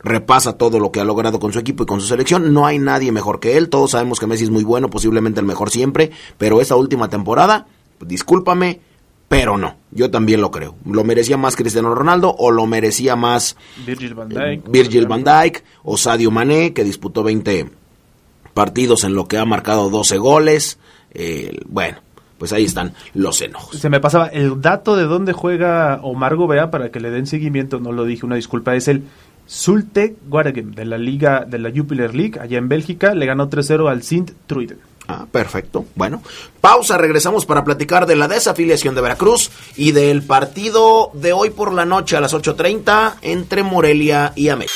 Repasa 0.00 0.58
todo 0.58 0.78
lo 0.78 0.90
que 0.90 1.00
ha 1.00 1.04
logrado 1.04 1.38
con 1.38 1.52
su 1.52 1.58
equipo 1.58 1.84
y 1.84 1.86
con 1.86 2.00
su 2.00 2.06
selección, 2.06 2.52
no 2.52 2.66
hay 2.66 2.78
nadie 2.78 3.12
mejor 3.12 3.40
que 3.40 3.56
él, 3.56 3.68
todos 3.68 3.92
sabemos 3.92 4.18
que 4.18 4.26
Messi 4.26 4.44
es 4.44 4.50
muy 4.50 4.64
bueno, 4.64 4.90
posiblemente 4.90 5.40
el 5.40 5.46
mejor 5.46 5.70
siempre, 5.70 6.10
pero 6.38 6.60
esa 6.60 6.76
última 6.76 7.08
temporada, 7.08 7.66
discúlpame, 8.00 8.80
pero 9.32 9.56
no, 9.56 9.76
yo 9.90 10.10
también 10.10 10.42
lo 10.42 10.50
creo. 10.50 10.76
¿Lo 10.84 11.04
merecía 11.04 11.38
más 11.38 11.56
Cristiano 11.56 11.94
Ronaldo 11.94 12.36
o 12.38 12.50
lo 12.50 12.66
merecía 12.66 13.16
más 13.16 13.56
Virgil 13.86 14.12
van 14.12 14.28
Dijk, 14.28 14.70
Virgil 14.70 15.06
van 15.06 15.24
Dijk 15.24 15.64
o 15.84 15.96
Sadio 15.96 16.30
Mané, 16.30 16.74
que 16.74 16.84
disputó 16.84 17.22
20 17.22 17.70
partidos 18.52 19.04
en 19.04 19.14
lo 19.14 19.28
que 19.28 19.38
ha 19.38 19.46
marcado 19.46 19.88
12 19.88 20.18
goles? 20.18 20.78
Eh, 21.14 21.60
bueno, 21.66 21.96
pues 22.36 22.52
ahí 22.52 22.64
están 22.64 22.92
los 23.14 23.40
enojos. 23.40 23.78
Se 23.78 23.88
me 23.88 24.00
pasaba 24.00 24.26
el 24.26 24.60
dato 24.60 24.96
de 24.96 25.04
dónde 25.04 25.32
juega 25.32 26.00
Omar 26.02 26.36
Gobea 26.36 26.70
para 26.70 26.90
que 26.90 27.00
le 27.00 27.10
den 27.10 27.26
seguimiento, 27.26 27.80
no 27.80 27.90
lo 27.90 28.04
dije, 28.04 28.26
una 28.26 28.36
disculpa, 28.36 28.76
es 28.76 28.86
el 28.88 29.04
Zulte 29.48 30.14
Waregem 30.28 30.72
de 30.72 30.84
la 30.84 30.98
liga 30.98 31.46
de 31.46 31.58
la 31.58 31.70
Jupiler 31.74 32.14
League 32.14 32.38
allá 32.38 32.58
en 32.58 32.68
Bélgica, 32.68 33.14
le 33.14 33.24
ganó 33.24 33.48
3-0 33.48 33.90
al 33.90 34.02
Sint 34.02 34.32
Truiden. 34.46 34.91
Ah, 35.08 35.26
perfecto. 35.30 35.84
Bueno, 35.94 36.22
pausa, 36.60 36.96
regresamos 36.96 37.44
para 37.44 37.64
platicar 37.64 38.06
de 38.06 38.16
la 38.16 38.28
desafiliación 38.28 38.94
de 38.94 39.00
Veracruz 39.00 39.50
y 39.76 39.92
del 39.92 40.22
partido 40.22 41.10
de 41.14 41.32
hoy 41.32 41.50
por 41.50 41.72
la 41.72 41.84
noche 41.84 42.16
a 42.16 42.20
las 42.20 42.34
8.30 42.34 43.16
entre 43.22 43.62
Morelia 43.62 44.32
y 44.36 44.48
América. 44.48 44.72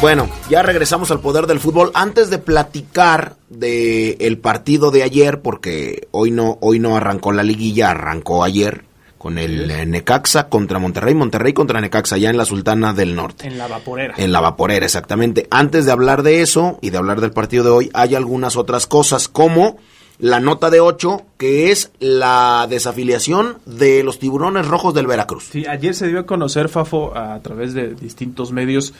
Bueno, 0.00 0.28
ya 0.50 0.62
regresamos 0.62 1.10
al 1.10 1.20
poder 1.20 1.46
del 1.46 1.58
fútbol. 1.58 1.90
Antes 1.94 2.28
de 2.28 2.38
platicar 2.38 3.36
de 3.48 4.12
el 4.20 4.38
partido 4.38 4.90
de 4.90 5.02
ayer, 5.02 5.40
porque 5.40 6.08
hoy 6.10 6.30
no, 6.30 6.58
hoy 6.60 6.78
no 6.78 6.96
arrancó 6.96 7.32
la 7.32 7.42
liguilla, 7.42 7.90
arrancó 7.90 8.44
ayer 8.44 8.84
con 9.16 9.38
el 9.38 9.90
Necaxa 9.90 10.48
contra 10.48 10.78
Monterrey, 10.78 11.14
Monterrey 11.14 11.54
contra 11.54 11.80
Necaxa, 11.80 12.18
ya 12.18 12.28
en 12.30 12.36
la 12.36 12.44
Sultana 12.44 12.92
del 12.92 13.16
Norte. 13.16 13.48
En 13.48 13.56
la 13.56 13.66
vaporera. 13.66 14.14
En 14.18 14.32
la 14.32 14.40
vaporera, 14.40 14.84
exactamente. 14.84 15.48
Antes 15.50 15.86
de 15.86 15.92
hablar 15.92 16.22
de 16.22 16.42
eso 16.42 16.78
y 16.82 16.90
de 16.90 16.98
hablar 16.98 17.20
del 17.22 17.32
partido 17.32 17.64
de 17.64 17.70
hoy, 17.70 17.90
hay 17.94 18.14
algunas 18.14 18.56
otras 18.56 18.86
cosas 18.86 19.28
como 19.28 19.78
la 20.18 20.40
nota 20.40 20.70
de 20.70 20.80
8, 20.80 21.22
que 21.36 21.70
es 21.70 21.90
la 21.98 22.66
desafiliación 22.70 23.58
de 23.66 24.02
los 24.02 24.18
tiburones 24.18 24.66
rojos 24.66 24.94
del 24.94 25.06
Veracruz. 25.06 25.48
Sí, 25.50 25.66
ayer 25.66 25.94
se 25.94 26.08
dio 26.08 26.20
a 26.20 26.26
conocer, 26.26 26.68
Fafo, 26.68 27.16
a 27.16 27.40
través 27.40 27.74
de 27.74 27.94
distintos 27.94 28.52
medios, 28.52 28.94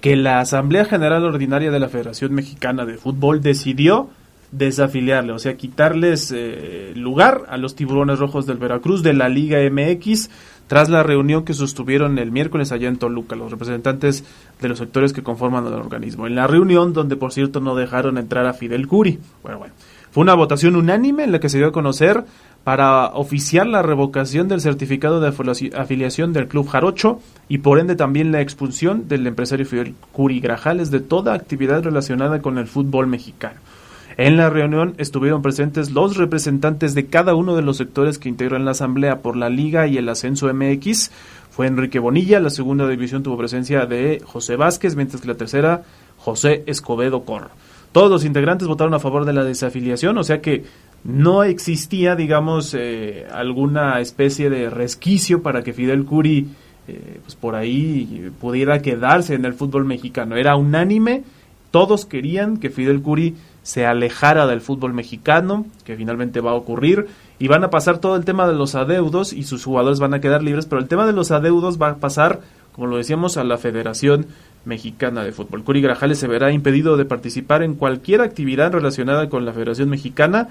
que 0.00 0.16
la 0.16 0.40
Asamblea 0.40 0.84
General 0.84 1.24
Ordinaria 1.24 1.70
de 1.70 1.80
la 1.80 1.88
Federación 1.88 2.34
Mexicana 2.34 2.84
de 2.84 2.98
Fútbol 2.98 3.40
decidió 3.40 4.10
desafiliarle, 4.50 5.32
o 5.32 5.38
sea, 5.38 5.56
quitarles 5.56 6.32
eh, 6.34 6.92
lugar 6.96 7.44
a 7.48 7.58
los 7.58 7.74
tiburones 7.74 8.18
rojos 8.18 8.46
del 8.46 8.56
Veracruz 8.56 9.02
de 9.02 9.12
la 9.12 9.28
Liga 9.28 9.58
MX 9.70 10.30
tras 10.68 10.88
la 10.88 11.02
reunión 11.02 11.44
que 11.44 11.54
sostuvieron 11.54 12.18
el 12.18 12.30
miércoles 12.30 12.72
allá 12.72 12.88
en 12.88 12.98
Toluca, 12.98 13.36
los 13.36 13.50
representantes 13.50 14.24
de 14.60 14.68
los 14.68 14.78
sectores 14.78 15.12
que 15.12 15.22
conforman 15.22 15.66
el 15.66 15.72
organismo. 15.72 16.26
En 16.26 16.34
la 16.34 16.46
reunión, 16.46 16.92
donde 16.92 17.16
por 17.16 17.32
cierto 17.32 17.60
no 17.60 17.74
dejaron 17.74 18.18
entrar 18.18 18.46
a 18.46 18.52
Fidel 18.52 18.86
Curi. 18.86 19.18
Bueno, 19.42 19.58
bueno. 19.58 19.74
Fue 20.10 20.22
una 20.22 20.34
votación 20.34 20.76
unánime 20.76 21.24
en 21.24 21.32
la 21.32 21.40
que 21.40 21.48
se 21.48 21.58
dio 21.58 21.68
a 21.68 21.72
conocer 21.72 22.24
para 22.64 23.06
oficiar 23.14 23.66
la 23.66 23.82
revocación 23.82 24.48
del 24.48 24.60
certificado 24.60 25.20
de 25.20 25.32
afiliación 25.74 26.32
del 26.32 26.48
Club 26.48 26.68
Jarocho 26.68 27.20
y 27.48 27.58
por 27.58 27.78
ende 27.78 27.96
también 27.96 28.32
la 28.32 28.40
expulsión 28.40 29.08
del 29.08 29.26
empresario 29.26 29.64
Fidel 29.64 29.94
Curi 30.12 30.40
Grajales 30.40 30.90
de 30.90 31.00
toda 31.00 31.34
actividad 31.34 31.82
relacionada 31.82 32.42
con 32.42 32.58
el 32.58 32.66
fútbol 32.66 33.06
mexicano. 33.06 33.58
En 34.18 34.36
la 34.36 34.50
reunión 34.50 34.94
estuvieron 34.98 35.42
presentes 35.42 35.92
los 35.92 36.16
representantes 36.16 36.94
de 36.94 37.06
cada 37.06 37.36
uno 37.36 37.54
de 37.54 37.62
los 37.62 37.76
sectores 37.76 38.18
que 38.18 38.28
integran 38.28 38.64
la 38.64 38.72
Asamblea 38.72 39.22
por 39.22 39.36
la 39.36 39.48
Liga 39.48 39.86
y 39.86 39.96
el 39.96 40.08
Ascenso 40.08 40.52
MX. 40.52 41.12
Fue 41.50 41.68
Enrique 41.68 42.00
Bonilla, 42.00 42.40
la 42.40 42.50
segunda 42.50 42.88
división 42.88 43.22
tuvo 43.22 43.38
presencia 43.38 43.86
de 43.86 44.20
José 44.24 44.56
Vázquez, 44.56 44.96
mientras 44.96 45.22
que 45.22 45.28
la 45.28 45.36
tercera, 45.36 45.84
José 46.18 46.64
Escobedo 46.66 47.22
Corro. 47.22 47.50
Todos 47.98 48.12
los 48.12 48.24
integrantes 48.24 48.68
votaron 48.68 48.94
a 48.94 49.00
favor 49.00 49.24
de 49.24 49.32
la 49.32 49.42
desafiliación, 49.42 50.16
o 50.18 50.22
sea 50.22 50.40
que 50.40 50.62
no 51.02 51.42
existía, 51.42 52.14
digamos, 52.14 52.72
eh, 52.78 53.26
alguna 53.28 53.98
especie 53.98 54.50
de 54.50 54.70
resquicio 54.70 55.42
para 55.42 55.64
que 55.64 55.72
Fidel 55.72 56.04
Curi, 56.04 56.46
eh, 56.86 57.18
pues 57.24 57.34
por 57.34 57.56
ahí 57.56 58.30
pudiera 58.40 58.80
quedarse 58.82 59.34
en 59.34 59.44
el 59.44 59.52
fútbol 59.52 59.84
mexicano. 59.84 60.36
Era 60.36 60.54
unánime, 60.54 61.24
todos 61.72 62.06
querían 62.06 62.58
que 62.58 62.70
Fidel 62.70 63.02
Curi 63.02 63.34
se 63.64 63.84
alejara 63.84 64.46
del 64.46 64.60
fútbol 64.60 64.92
mexicano, 64.92 65.66
que 65.82 65.96
finalmente 65.96 66.40
va 66.40 66.52
a 66.52 66.54
ocurrir, 66.54 67.08
y 67.40 67.48
van 67.48 67.64
a 67.64 67.70
pasar 67.70 67.98
todo 67.98 68.14
el 68.14 68.24
tema 68.24 68.46
de 68.46 68.54
los 68.54 68.76
adeudos 68.76 69.32
y 69.32 69.42
sus 69.42 69.64
jugadores 69.64 69.98
van 69.98 70.14
a 70.14 70.20
quedar 70.20 70.44
libres, 70.44 70.66
pero 70.66 70.80
el 70.80 70.86
tema 70.86 71.04
de 71.04 71.14
los 71.14 71.32
adeudos 71.32 71.82
va 71.82 71.88
a 71.88 71.96
pasar, 71.96 72.42
como 72.76 72.86
lo 72.86 72.96
decíamos, 72.96 73.36
a 73.38 73.42
la 73.42 73.58
Federación 73.58 74.26
Mexicana 74.64 75.24
de 75.24 75.32
Fútbol. 75.32 75.64
Curi 75.64 75.80
Grajales 75.80 76.18
se 76.18 76.28
verá 76.28 76.52
impedido 76.52 76.96
de 76.96 77.04
participar 77.04 77.62
en 77.62 77.74
cualquier 77.74 78.20
actividad 78.20 78.72
relacionada 78.72 79.28
con 79.28 79.44
la 79.44 79.52
Federación 79.52 79.88
Mexicana, 79.88 80.48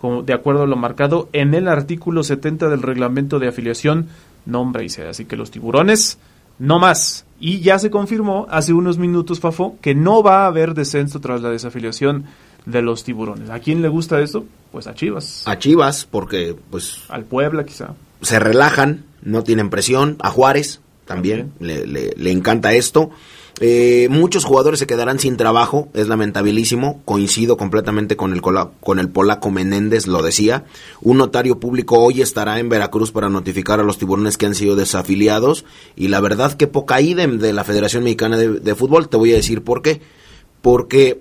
como 0.00 0.22
de 0.22 0.34
acuerdo 0.34 0.62
a 0.62 0.66
lo 0.66 0.76
marcado 0.76 1.28
en 1.32 1.54
el 1.54 1.68
artículo 1.68 2.24
70 2.24 2.68
del 2.68 2.82
reglamento 2.82 3.38
de 3.38 3.48
afiliación, 3.48 4.08
nombre 4.46 4.84
y 4.84 4.88
sede. 4.88 5.08
Así 5.08 5.24
que 5.24 5.36
los 5.36 5.50
tiburones, 5.50 6.18
no 6.58 6.78
más. 6.78 7.24
Y 7.38 7.60
ya 7.60 7.78
se 7.78 7.90
confirmó 7.90 8.46
hace 8.50 8.72
unos 8.72 8.98
minutos, 8.98 9.40
Fafo, 9.40 9.76
que 9.80 9.94
no 9.94 10.22
va 10.22 10.44
a 10.44 10.46
haber 10.46 10.74
descenso 10.74 11.20
tras 11.20 11.40
la 11.40 11.50
desafiliación 11.50 12.24
de 12.66 12.82
los 12.82 13.04
tiburones. 13.04 13.50
¿A 13.50 13.58
quién 13.58 13.82
le 13.82 13.88
gusta 13.88 14.20
esto? 14.20 14.44
Pues 14.70 14.86
a 14.86 14.94
Chivas. 14.94 15.42
A 15.46 15.58
Chivas, 15.58 16.06
porque 16.10 16.56
pues... 16.70 17.04
Al 17.08 17.24
Puebla 17.24 17.64
quizá. 17.64 17.94
Se 18.20 18.38
relajan, 18.38 19.04
no 19.22 19.42
tienen 19.42 19.70
presión. 19.70 20.16
A 20.20 20.30
Juárez 20.30 20.80
también, 21.04 21.52
Le, 21.60 21.86
le, 21.86 22.30
encanta 22.30 22.72
esto. 22.72 23.10
Eh, 23.64 24.08
muchos 24.10 24.44
jugadores 24.44 24.80
se 24.80 24.88
quedarán 24.88 25.20
sin 25.20 25.36
trabajo, 25.36 25.88
es 25.94 26.08
lamentabilísimo, 26.08 27.00
coincido 27.04 27.56
completamente 27.56 28.16
con 28.16 28.32
el, 28.32 28.42
con 28.42 28.98
el 28.98 29.08
polaco 29.08 29.50
Menéndez, 29.50 30.08
lo 30.08 30.20
decía. 30.20 30.64
Un 31.00 31.18
notario 31.18 31.60
público 31.60 31.98
hoy 32.00 32.22
estará 32.22 32.58
en 32.58 32.68
Veracruz 32.68 33.12
para 33.12 33.28
notificar 33.28 33.78
a 33.78 33.84
los 33.84 33.98
tiburones 33.98 34.36
que 34.36 34.46
han 34.46 34.56
sido 34.56 34.74
desafiliados 34.74 35.64
y 35.94 36.08
la 36.08 36.20
verdad 36.20 36.54
que 36.54 36.66
poca 36.66 37.00
idem 37.00 37.38
de 37.38 37.52
la 37.52 37.62
Federación 37.62 38.02
Mexicana 38.02 38.36
de, 38.36 38.48
de 38.48 38.74
Fútbol, 38.74 39.08
te 39.08 39.16
voy 39.16 39.32
a 39.32 39.36
decir 39.36 39.62
por 39.62 39.80
qué. 39.80 40.00
Porque 40.60 41.20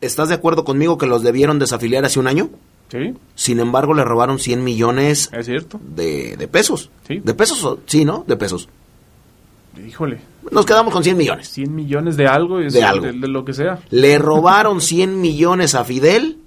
¿Estás 0.00 0.28
de 0.28 0.34
acuerdo 0.34 0.64
conmigo 0.64 0.98
que 0.98 1.06
los 1.06 1.22
debieron 1.22 1.58
desafiliar 1.58 2.04
hace 2.04 2.20
un 2.20 2.26
año? 2.26 2.50
Sí. 2.90 3.14
Sin 3.34 3.58
embargo, 3.58 3.94
le 3.94 4.04
robaron 4.04 4.38
100 4.38 4.62
millones 4.62 5.30
¿Es 5.32 5.46
cierto? 5.46 5.80
De, 5.82 6.36
de 6.36 6.48
pesos. 6.48 6.90
Sí. 7.08 7.20
De 7.24 7.34
pesos, 7.34 7.78
sí, 7.86 8.04
¿no? 8.04 8.24
De 8.26 8.36
pesos. 8.36 8.68
Híjole. 9.84 10.20
Nos 10.50 10.66
quedamos 10.66 10.92
con 10.92 11.02
100 11.02 11.16
millones. 11.16 11.48
100 11.48 11.74
millones 11.74 12.16
de 12.16 12.26
algo, 12.26 12.58
de, 12.58 12.84
algo. 12.84 13.06
De, 13.06 13.28
lo 13.28 13.44
que 13.44 13.52
sea. 13.52 13.80
Le 13.90 14.18
robaron 14.18 14.80
100 14.80 15.20
millones 15.20 15.74
a 15.74 15.84
Fidel 15.84 16.38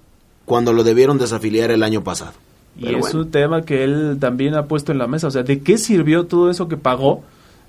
cuando 0.46 0.74
lo 0.74 0.84
debieron 0.84 1.18
desafiliar 1.18 1.72
el 1.72 1.84
año 1.84 2.04
pasado. 2.04 2.34
Y 2.78 2.96
es 2.96 3.14
un 3.14 3.30
tema 3.30 3.64
que 3.64 3.84
él 3.84 4.18
también 4.20 4.56
ha 4.56 4.66
puesto 4.66 4.92
en 4.92 5.00
la 5.00 5.08
mesa. 5.08 5.28
O 5.28 5.32
sea, 5.32 5.44
¿de 5.44 5.62
qué 5.62 5.78
sirvió 5.78 6.26
todo 6.26 6.50
eso 6.50 6.68
que 6.68 6.78
pagó 6.78 7.24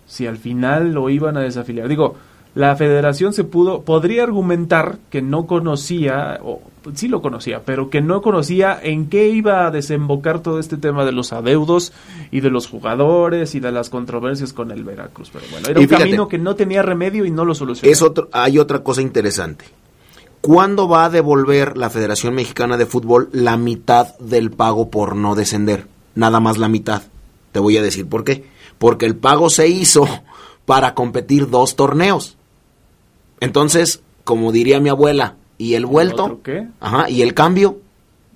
si 0.06 0.26
al 0.26 0.38
final 0.38 0.92
lo 0.92 1.10
iban 1.10 1.36
a 1.36 1.40
desafiliar? 1.40 1.88
Digo, 1.88 2.16
la 2.54 2.74
federación 2.76 3.32
se 3.32 3.44
pudo, 3.44 3.82
podría 3.82 4.24
argumentar 4.24 4.98
que 5.08 5.22
no 5.22 5.46
conocía, 5.46 6.40
o 6.42 6.60
sí 6.94 7.08
lo 7.08 7.22
conocía, 7.22 7.62
pero 7.64 7.90
que 7.90 8.00
no 8.00 8.22
conocía 8.22 8.78
en 8.82 9.08
qué 9.08 9.28
iba 9.28 9.66
a 9.66 9.70
desembocar 9.70 10.40
todo 10.40 10.58
este 10.58 10.76
tema 10.76 11.04
de 11.04 11.12
los 11.12 11.32
adeudos 11.32 11.92
y 12.30 12.40
de 12.40 12.50
los 12.50 12.66
jugadores 12.66 13.54
y 13.54 13.60
de 13.60 13.70
las 13.70 13.88
controversias 13.88 14.52
con 14.52 14.72
el 14.72 14.82
Veracruz. 14.82 15.30
Pero 15.32 15.44
bueno, 15.50 15.68
era 15.68 15.80
un 15.80 15.86
camino 15.86 16.28
que 16.28 16.38
no 16.38 16.56
tenía 16.56 16.82
remedio 16.82 17.24
y 17.24 17.30
no 17.30 17.44
lo 17.44 17.54
solucionó. 17.54 17.90
Es 17.90 18.02
otro, 18.02 18.28
hay 18.32 18.58
otra 18.58 18.82
cosa 18.82 19.02
interesante. 19.02 19.64
¿Cuándo 20.40 20.88
va 20.88 21.04
a 21.04 21.10
devolver 21.10 21.76
la 21.76 21.90
Federación 21.90 22.34
Mexicana 22.34 22.78
de 22.78 22.86
Fútbol 22.86 23.28
la 23.32 23.58
mitad 23.58 24.18
del 24.18 24.50
pago 24.50 24.90
por 24.90 25.14
no 25.14 25.34
descender? 25.34 25.86
Nada 26.14 26.40
más 26.40 26.56
la 26.56 26.68
mitad. 26.68 27.02
Te 27.52 27.60
voy 27.60 27.76
a 27.76 27.82
decir 27.82 28.08
por 28.08 28.24
qué. 28.24 28.44
Porque 28.78 29.04
el 29.04 29.16
pago 29.16 29.50
se 29.50 29.68
hizo 29.68 30.08
para 30.64 30.94
competir 30.94 31.50
dos 31.50 31.76
torneos. 31.76 32.38
Entonces, 33.40 34.03
como 34.24 34.53
diría 34.53 34.81
mi 34.81 34.88
abuela, 34.88 35.37
¿y 35.59 35.74
el 35.74 35.87
vuelto? 35.87 36.40
qué? 36.42 36.68
Ajá, 36.81 37.11
¿y 37.11 37.22
el 37.22 37.35
cambio? 37.35 37.79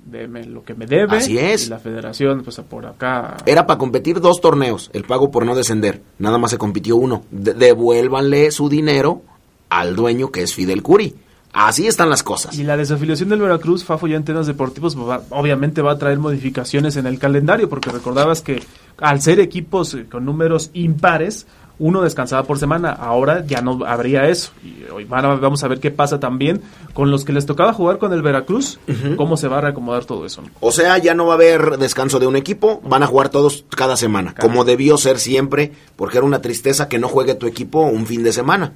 Deme 0.05 0.45
lo 0.45 0.64
que 0.64 0.75
me 0.75 0.87
debe. 0.87 1.17
Así 1.17 1.38
es. 1.38 1.67
Y 1.67 1.71
la 1.71 1.79
federación, 1.79 2.43
pues 2.43 2.61
por 2.69 2.85
acá. 2.85 3.38
Era 3.47 3.67
para 3.67 3.79
competir 3.79 4.21
dos 4.21 4.40
torneos, 4.40 4.90
el 4.93 5.05
pago 5.05 5.31
por 5.31 5.47
no 5.47 5.55
descender. 5.55 6.03
Nada 6.19 6.37
más 6.38 6.51
se 6.51 6.59
compitió 6.59 6.97
uno. 6.97 7.25
devuélvanle 7.31 8.51
su 8.51 8.69
dinero 8.69 9.23
al 9.71 9.97
dueño 9.97 10.31
que 10.31 10.43
es 10.43 10.55
Fidel 10.55 10.83
Curi. 10.83 11.14
Así 11.55 11.87
están 11.87 12.11
las 12.11 12.25
cosas. 12.25 12.59
Y 12.59 12.64
la 12.64 12.77
desafiliación 12.77 13.29
del 13.29 13.40
Veracruz, 13.40 13.85
Fafo, 13.85 14.09
ya 14.09 14.17
en 14.17 14.25
temas 14.25 14.49
deportivos, 14.49 14.97
pues, 14.97 15.21
obviamente 15.31 15.83
va 15.83 15.93
a 15.93 15.99
traer 15.99 16.19
modificaciones 16.19 16.97
en 16.97 17.07
el 17.07 17.21
calendario, 17.21 17.69
porque 17.69 17.90
recordabas 17.90 18.43
que 18.43 18.61
al 18.99 19.23
ser 19.23 19.38
equipos 19.38 19.95
eh, 19.95 20.07
con 20.11 20.25
números 20.25 20.71
impares, 20.75 21.47
uno 21.79 22.03
descansaba 22.03 22.45
por 22.45 22.59
semana, 22.59 22.91
ahora 22.91 23.45
ya 23.47 23.61
no 23.61 23.85
habría 23.85 24.29
eso. 24.29 24.53
Y 24.63 24.85
hoy 24.93 25.05
vamos 25.05 25.65
a 25.65 25.69
ver 25.69 25.81
qué 25.81 25.91
pasa 25.91 26.21
también 26.21 26.63
con 26.93 27.11
los 27.11 27.25
que 27.25 27.33
les 27.33 27.47
tocaba 27.47 27.73
jugar 27.73 27.99
con 27.99 28.13
el 28.13 28.23
Veracruz, 28.23 28.79
cómo 29.17 29.37
se 29.37 29.49
va 29.49 29.59
a 29.59 29.61
reacomodar 29.63 30.05
todo 30.05 30.25
eso. 30.25 30.43
O 30.61 30.71
sea, 30.71 30.99
ya 30.99 31.15
no 31.15 31.27
va 31.27 31.33
a 31.33 31.37
haber 31.37 31.79
descanso 31.79 32.21
de 32.21 32.27
un 32.27 32.37
equipo, 32.37 32.81
van 32.85 33.03
a 33.03 33.07
jugar 33.07 33.29
todos 33.29 33.65
cada 33.77 33.97
semana, 33.97 34.35
como 34.39 34.65
debió 34.65 34.97
ser 34.97 35.19
siempre, 35.19 35.73
porque 35.97 36.19
era 36.19 36.27
una 36.27 36.43
tristeza 36.43 36.89
que 36.89 36.99
no 36.99 37.09
juegue 37.09 37.35
tu 37.35 37.47
equipo 37.47 37.81
un 37.81 38.07
fin 38.07 38.23
de 38.23 38.33
semana. 38.33 38.73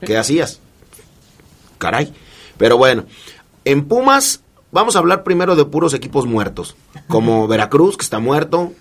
¿Qué 0.00 0.16
hacías? 0.16 0.60
Caray. 1.78 2.12
Pero 2.56 2.76
bueno, 2.76 3.04
en 3.64 3.84
Pumas 3.84 4.42
vamos 4.70 4.96
a 4.96 4.98
hablar 5.00 5.24
primero 5.24 5.56
de 5.56 5.64
puros 5.64 5.94
equipos 5.94 6.26
muertos, 6.26 6.76
como 7.08 7.46
Veracruz, 7.48 7.96
que 7.96 8.04
está 8.04 8.20
muerto, 8.20 8.72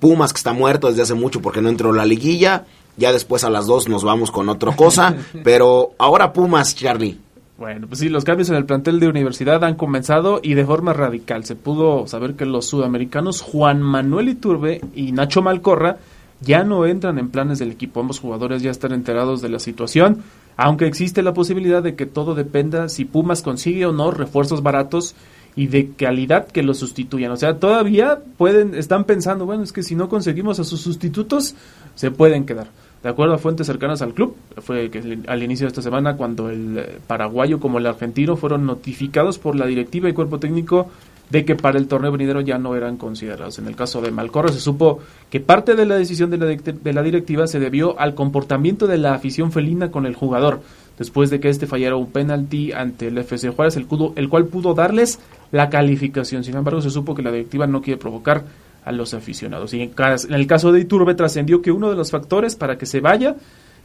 Pumas, 0.00 0.32
que 0.32 0.38
está 0.38 0.52
muerto 0.52 0.88
desde 0.88 1.02
hace 1.02 1.14
mucho 1.14 1.40
porque 1.40 1.60
no 1.60 1.68
entró 1.68 1.92
la 1.92 2.04
liguilla, 2.04 2.66
ya 2.96 3.12
después 3.12 3.44
a 3.44 3.50
las 3.50 3.66
dos 3.66 3.88
nos 3.88 4.04
vamos 4.04 4.30
con 4.30 4.48
otra 4.48 4.74
cosa. 4.74 5.14
pero 5.44 5.92
ahora 5.98 6.32
Pumas, 6.32 6.74
Charlie. 6.74 7.18
Bueno, 7.60 7.86
pues 7.88 8.00
sí, 8.00 8.08
los 8.08 8.24
cambios 8.24 8.48
en 8.48 8.56
el 8.56 8.64
plantel 8.64 9.00
de 9.00 9.08
universidad 9.08 9.62
han 9.64 9.74
comenzado 9.74 10.40
y 10.42 10.54
de 10.54 10.64
forma 10.64 10.94
radical. 10.94 11.44
Se 11.44 11.56
pudo 11.56 12.06
saber 12.06 12.34
que 12.34 12.46
los 12.46 12.66
sudamericanos 12.66 13.42
Juan 13.42 13.82
Manuel 13.82 14.30
Iturbe 14.30 14.80
y 14.94 15.12
Nacho 15.12 15.42
Malcorra 15.42 15.98
ya 16.40 16.64
no 16.64 16.86
entran 16.86 17.18
en 17.18 17.28
planes 17.28 17.58
del 17.58 17.70
equipo. 17.70 18.00
Ambos 18.00 18.18
jugadores 18.18 18.62
ya 18.62 18.70
están 18.70 18.92
enterados 18.92 19.42
de 19.42 19.50
la 19.50 19.58
situación, 19.58 20.22
aunque 20.56 20.86
existe 20.86 21.22
la 21.22 21.34
posibilidad 21.34 21.82
de 21.82 21.96
que 21.96 22.06
todo 22.06 22.34
dependa 22.34 22.88
si 22.88 23.04
Pumas 23.04 23.42
consigue 23.42 23.84
o 23.84 23.92
no 23.92 24.10
refuerzos 24.10 24.62
baratos 24.62 25.14
y 25.56 25.66
de 25.66 25.90
calidad 25.90 26.46
que 26.48 26.62
los 26.62 26.78
sustituyan. 26.78 27.32
O 27.32 27.36
sea, 27.36 27.58
todavía 27.58 28.18
pueden, 28.36 28.74
están 28.74 29.04
pensando, 29.04 29.46
bueno, 29.46 29.62
es 29.62 29.72
que 29.72 29.82
si 29.82 29.94
no 29.94 30.08
conseguimos 30.08 30.60
a 30.60 30.64
sus 30.64 30.80
sustitutos, 30.80 31.54
se 31.94 32.10
pueden 32.10 32.46
quedar. 32.46 32.68
De 33.02 33.08
acuerdo 33.08 33.34
a 33.34 33.38
fuentes 33.38 33.66
cercanas 33.66 34.02
al 34.02 34.12
club, 34.12 34.36
fue 34.58 34.90
que 34.90 35.18
al 35.26 35.42
inicio 35.42 35.64
de 35.64 35.68
esta 35.68 35.80
semana 35.80 36.16
cuando 36.16 36.50
el 36.50 36.78
eh, 36.78 36.98
paraguayo 37.06 37.58
como 37.58 37.78
el 37.78 37.86
argentino 37.86 38.36
fueron 38.36 38.66
notificados 38.66 39.38
por 39.38 39.56
la 39.56 39.66
directiva 39.66 40.08
y 40.08 40.12
cuerpo 40.12 40.38
técnico 40.38 40.90
de 41.30 41.44
que 41.44 41.54
para 41.54 41.78
el 41.78 41.86
torneo 41.86 42.12
venidero 42.12 42.40
ya 42.40 42.58
no 42.58 42.76
eran 42.76 42.96
considerados. 42.96 43.58
En 43.58 43.66
el 43.66 43.76
caso 43.76 44.02
de 44.02 44.10
Malcorra 44.10 44.52
se 44.52 44.60
supo 44.60 44.98
que 45.30 45.40
parte 45.40 45.76
de 45.76 45.86
la 45.86 45.96
decisión 45.96 46.30
de 46.30 46.38
la, 46.38 46.46
de 46.46 46.92
la 46.92 47.02
directiva 47.02 47.46
se 47.46 47.60
debió 47.60 47.98
al 47.98 48.14
comportamiento 48.14 48.86
de 48.86 48.98
la 48.98 49.14
afición 49.14 49.52
felina 49.52 49.90
con 49.90 50.06
el 50.06 50.14
jugador, 50.14 50.60
después 50.98 51.30
de 51.30 51.40
que 51.40 51.48
este 51.48 51.66
fallara 51.66 51.96
un 51.96 52.10
penalti 52.10 52.72
ante 52.72 53.08
el 53.08 53.18
FC 53.18 53.50
Juárez, 53.50 53.76
el, 53.76 53.86
el 54.16 54.28
cual 54.28 54.46
pudo 54.46 54.74
darles 54.74 55.20
la 55.52 55.70
calificación. 55.70 56.44
Sin 56.44 56.56
embargo, 56.56 56.82
se 56.82 56.90
supo 56.90 57.14
que 57.14 57.22
la 57.22 57.30
directiva 57.30 57.66
no 57.66 57.80
quiere 57.80 57.98
provocar 57.98 58.44
a 58.84 58.92
los 58.92 59.14
aficionados. 59.14 59.72
Y 59.74 59.82
en, 59.82 59.92
el 60.30 60.46
caso 60.46 60.72
de 60.72 60.80
Iturbe 60.80 61.14
trascendió 61.14 61.62
que 61.62 61.70
uno 61.70 61.90
de 61.90 61.96
los 61.96 62.10
factores 62.10 62.56
para 62.56 62.76
que 62.76 62.86
se 62.86 63.00
vaya 63.00 63.36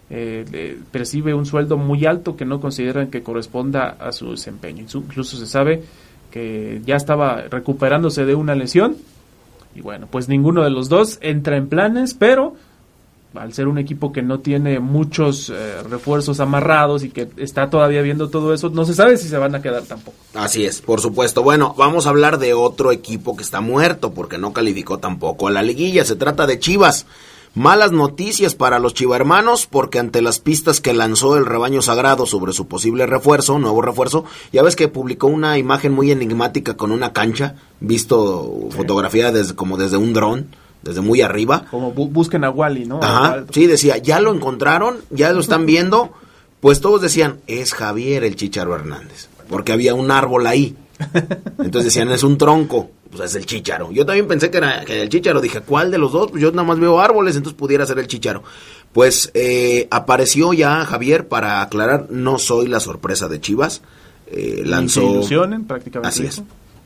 eh, 0.10 0.78
percibe 0.92 1.34
un 1.34 1.46
sueldo 1.46 1.78
muy 1.78 2.06
alto 2.06 2.36
que 2.36 2.46
no 2.46 2.60
consideran 2.60 3.08
que 3.08 3.22
corresponda 3.22 3.98
a 4.00 4.12
su 4.12 4.32
desempeño. 4.32 4.86
Incluso 4.94 5.38
se 5.38 5.46
sabe 5.46 5.84
que 6.36 6.82
ya 6.86 6.98
estaba 6.98 7.44
recuperándose 7.44 8.26
de 8.26 8.36
una 8.36 8.56
lesión. 8.56 8.98
Y 9.74 9.80
bueno, 9.80 10.10
pues 10.12 10.28
ninguno 10.28 10.66
de 10.66 10.70
los 10.70 10.90
dos 10.90 11.18
entra 11.22 11.56
en 11.56 11.70
planes, 11.70 12.14
pero 12.14 12.56
al 13.36 13.54
ser 13.54 13.70
un 13.70 13.78
equipo 13.78 14.12
que 14.12 14.22
no 14.22 14.42
tiene 14.42 14.82
muchos 14.82 15.50
eh, 15.50 15.82
refuerzos 15.90 16.42
amarrados 16.42 17.06
y 17.06 17.10
que 17.10 17.30
está 17.38 17.70
todavía 17.70 18.02
viendo 18.02 18.30
todo 18.30 18.54
eso, 18.54 18.70
no 18.70 18.84
se 18.84 18.96
sabe 18.96 19.16
si 19.16 19.30
se 19.30 19.38
van 19.38 19.56
a 19.56 19.62
quedar 19.62 19.84
tampoco. 19.84 20.18
Así 20.34 20.66
es, 20.66 20.82
por 20.82 21.00
supuesto. 21.00 21.42
Bueno, 21.42 21.74
vamos 21.78 22.06
a 22.06 22.10
hablar 22.10 22.38
de 22.38 22.54
otro 22.54 22.92
equipo 22.92 23.38
que 23.38 23.44
está 23.44 23.62
muerto 23.62 24.12
porque 24.12 24.38
no 24.38 24.52
calificó 24.52 24.98
tampoco 24.98 25.48
a 25.48 25.52
la 25.52 25.64
liguilla. 25.64 26.04
Se 26.04 26.18
trata 26.18 26.46
de 26.46 26.60
Chivas. 26.60 27.06
Malas 27.56 27.94
noticias 27.94 28.54
para 28.54 28.80
los 28.80 28.94
chivarmanos 28.94 29.66
porque 29.66 29.98
ante 29.98 30.22
las 30.22 30.40
pistas 30.40 30.82
que 30.82 30.94
lanzó 30.94 31.38
el 31.38 31.46
rebaño 31.46 31.82
sagrado 31.82 32.26
sobre 32.26 32.52
su 32.52 32.68
posible 32.68 33.06
refuerzo, 33.06 33.60
nuevo 33.60 33.82
refuerzo, 33.82 34.26
ya 34.52 34.62
ves 34.62 34.76
que 34.76 34.90
publicó 34.90 35.28
una 35.28 35.58
imagen 35.58 35.94
muy 35.94 36.12
enigmática 36.12 36.76
con 36.76 36.92
una 36.92 37.14
cancha, 37.14 37.56
visto 37.80 38.68
fotografía 38.72 39.32
desde, 39.32 39.56
como 39.56 39.78
desde 39.78 39.96
un 39.96 40.14
dron 40.14 40.48
desde 40.86 41.02
muy 41.02 41.22
arriba. 41.22 41.66
Como 41.72 41.92
busquen 41.92 42.44
a 42.44 42.52
Wally, 42.52 42.86
¿no? 42.86 43.00
Ajá, 43.02 43.46
sí, 43.52 43.66
decía, 43.66 43.98
ya 43.98 44.20
lo 44.20 44.34
encontraron, 44.34 44.98
ya 45.10 45.34
lo 45.34 45.40
están 45.40 45.66
viendo. 45.66 46.12
Pues 46.60 46.80
todos 46.80 47.02
decían, 47.02 47.40
es 47.48 47.74
Javier 47.74 48.24
el 48.24 48.36
Chicharo 48.36 48.76
Hernández, 48.76 49.30
porque 49.50 49.74
había 49.74 49.96
un 49.96 50.12
árbol 50.12 50.46
ahí. 50.46 50.76
Entonces 51.58 51.86
decían, 51.86 52.12
es 52.12 52.24
un 52.24 52.38
tronco, 52.38 52.92
pues 53.10 53.30
es 53.30 53.36
el 53.36 53.46
Chicharo. 53.46 53.92
Yo 53.92 54.06
también 54.06 54.28
pensé 54.28 54.50
que 54.50 54.58
era, 54.58 54.84
el 54.84 55.10
Chicharo, 55.10 55.42
dije, 55.42 55.62
¿cuál 55.62 55.92
de 55.92 55.98
los 55.98 56.12
dos? 56.12 56.32
Pues 56.32 56.42
yo 56.42 56.52
nada 56.52 56.64
más 56.64 56.80
veo 56.80 57.00
árboles, 57.00 57.36
entonces 57.36 57.58
pudiera 57.58 57.86
ser 57.86 58.00
el 58.00 58.08
Chicharo. 58.08 58.44
Pues 58.94 59.32
eh, 59.34 59.88
apareció 59.92 60.54
ya 60.54 60.86
Javier 60.86 61.28
para 61.28 61.62
aclarar, 61.62 62.08
no 62.10 62.40
soy 62.40 62.68
la 62.68 62.80
sorpresa 62.80 63.28
de 63.28 63.42
Chivas. 63.42 63.82
Eh, 64.28 64.64
lanzó... 64.66 65.02
ilusionen, 65.02 65.66
prácticamente. 65.66 66.08
Así 66.08 66.26
es. 66.26 66.42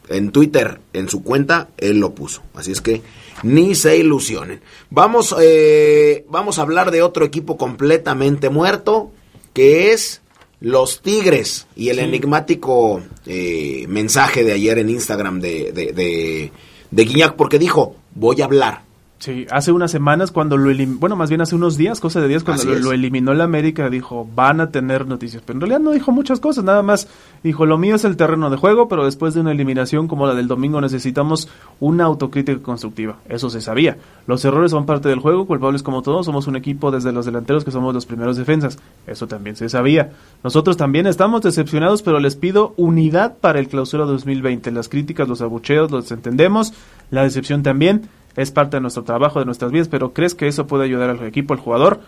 En 0.10 0.32
Twitter, 0.32 0.80
en 0.94 1.08
su 1.08 1.24
cuenta, 1.24 1.70
él 1.78 2.00
lo 2.00 2.16
puso. 2.16 2.42
Así 2.56 2.72
es 2.72 2.82
que 2.82 3.04
ni 3.44 3.76
se 3.76 3.98
ilusionen. 3.98 4.62
Vamos, 4.90 5.36
eh, 5.40 6.26
vamos 6.30 6.60
a 6.60 6.64
hablar 6.64 6.92
de 6.92 7.04
otro 7.04 7.26
equipo 7.26 7.58
completamente 7.58 8.50
muerto, 8.50 9.12
que 9.54 9.94
es 9.94 10.22
los 10.60 11.02
Tigres. 11.02 11.68
Y 11.76 11.90
el 11.90 12.00
enigmático 12.00 13.02
eh, 13.26 13.86
mensaje 13.88 14.44
de 14.44 14.54
ayer 14.54 14.80
en 14.80 14.90
Instagram 14.90 15.40
de, 15.40 15.72
de, 15.72 15.94
de, 15.94 16.52
de 16.92 17.04
Guiñac, 17.04 17.36
porque 17.36 17.60
dijo, 17.60 17.96
voy 18.16 18.42
a 18.42 18.46
hablar. 18.46 18.89
Sí, 19.20 19.46
hace 19.52 19.74
unas 19.74 19.92
semanas 19.92 20.32
cuando 20.32 20.56
lo 20.56 20.70
eliminó, 20.70 20.98
bueno, 20.98 21.18
más 21.18 21.28
bien 21.28 21.42
hace 21.42 21.54
unos 21.54 21.76
días, 21.76 22.00
cosa 22.00 22.22
de 22.22 22.30
días, 22.30 22.46
cuando 22.46 22.64
lo, 22.64 22.94
eliminó 22.94 23.34
la 23.34 23.44
América, 23.44 23.90
dijo, 23.90 24.26
van 24.34 24.62
a 24.62 24.72
tener 24.72 25.06
noticias. 25.08 25.44
Pero 25.46 25.58
en 25.58 25.62
realidad 25.62 25.82
no 25.82 25.92
dijo 25.92 26.14
muchas 26.14 26.40
cosas, 26.40 26.64
nada 26.64 26.84
más 26.84 27.10
dijo, 27.44 27.66
lo 27.66 27.78
mío 27.78 27.96
es 27.96 28.06
el 28.06 28.16
terreno 28.16 28.50
de 28.50 28.56
juego, 28.56 28.88
pero 28.88 29.04
después 29.04 29.34
de 29.34 29.42
una 29.42 29.52
eliminación 29.52 30.08
como 30.08 30.26
la 30.26 30.36
del 30.36 30.48
domingo 30.48 30.80
necesitamos 30.80 31.50
una 31.82 32.06
autocrítica 32.06 32.62
constructiva. 32.62 33.18
Eso 33.28 33.50
se 33.50 33.60
sabía. 33.60 33.98
Los 34.26 34.46
errores 34.46 34.72
son 34.72 34.86
parte 34.86 35.10
del 35.10 35.20
juego, 35.20 35.46
culpables 35.46 35.84
como 35.84 36.02
todos, 36.02 36.26
somos 36.26 36.48
un 36.48 36.56
equipo 36.56 36.90
desde 36.90 37.12
los 37.12 37.26
delanteros 37.26 37.66
que 37.66 37.72
somos 37.72 37.94
los 37.94 38.06
primeros 38.06 38.38
defensas. 38.38 38.80
Eso 39.06 39.28
también 39.28 39.58
se 39.58 39.68
sabía. 39.68 40.14
Nosotros 40.46 40.78
también 40.78 41.08
estamos 41.08 41.42
decepcionados, 41.42 42.04
pero 42.04 42.22
les 42.22 42.38
pido 42.38 42.74
unidad 42.78 43.36
para 43.42 43.60
el 43.60 43.68
clausura 43.68 44.06
2020. 44.06 44.72
Las 44.72 44.88
críticas, 44.88 45.28
los 45.28 45.42
abucheos, 45.42 45.92
los 45.92 46.10
entendemos, 46.14 46.74
la 47.12 47.24
decepción 47.24 47.64
también 47.64 48.08
es 48.42 48.52
parte 48.52 48.78
de 48.78 48.82
nuestro 48.82 49.04
trabajo, 49.04 49.40
de 49.40 49.46
nuestras 49.46 49.72
vidas, 49.72 49.88
pero 49.88 50.14
¿crees 50.14 50.36
que 50.36 50.48
eso 50.48 50.68
puede 50.68 50.86
ayudar 50.86 51.10
al 51.10 51.24
equipo, 51.24 51.54
al 51.54 51.60
jugador? 51.60 52.00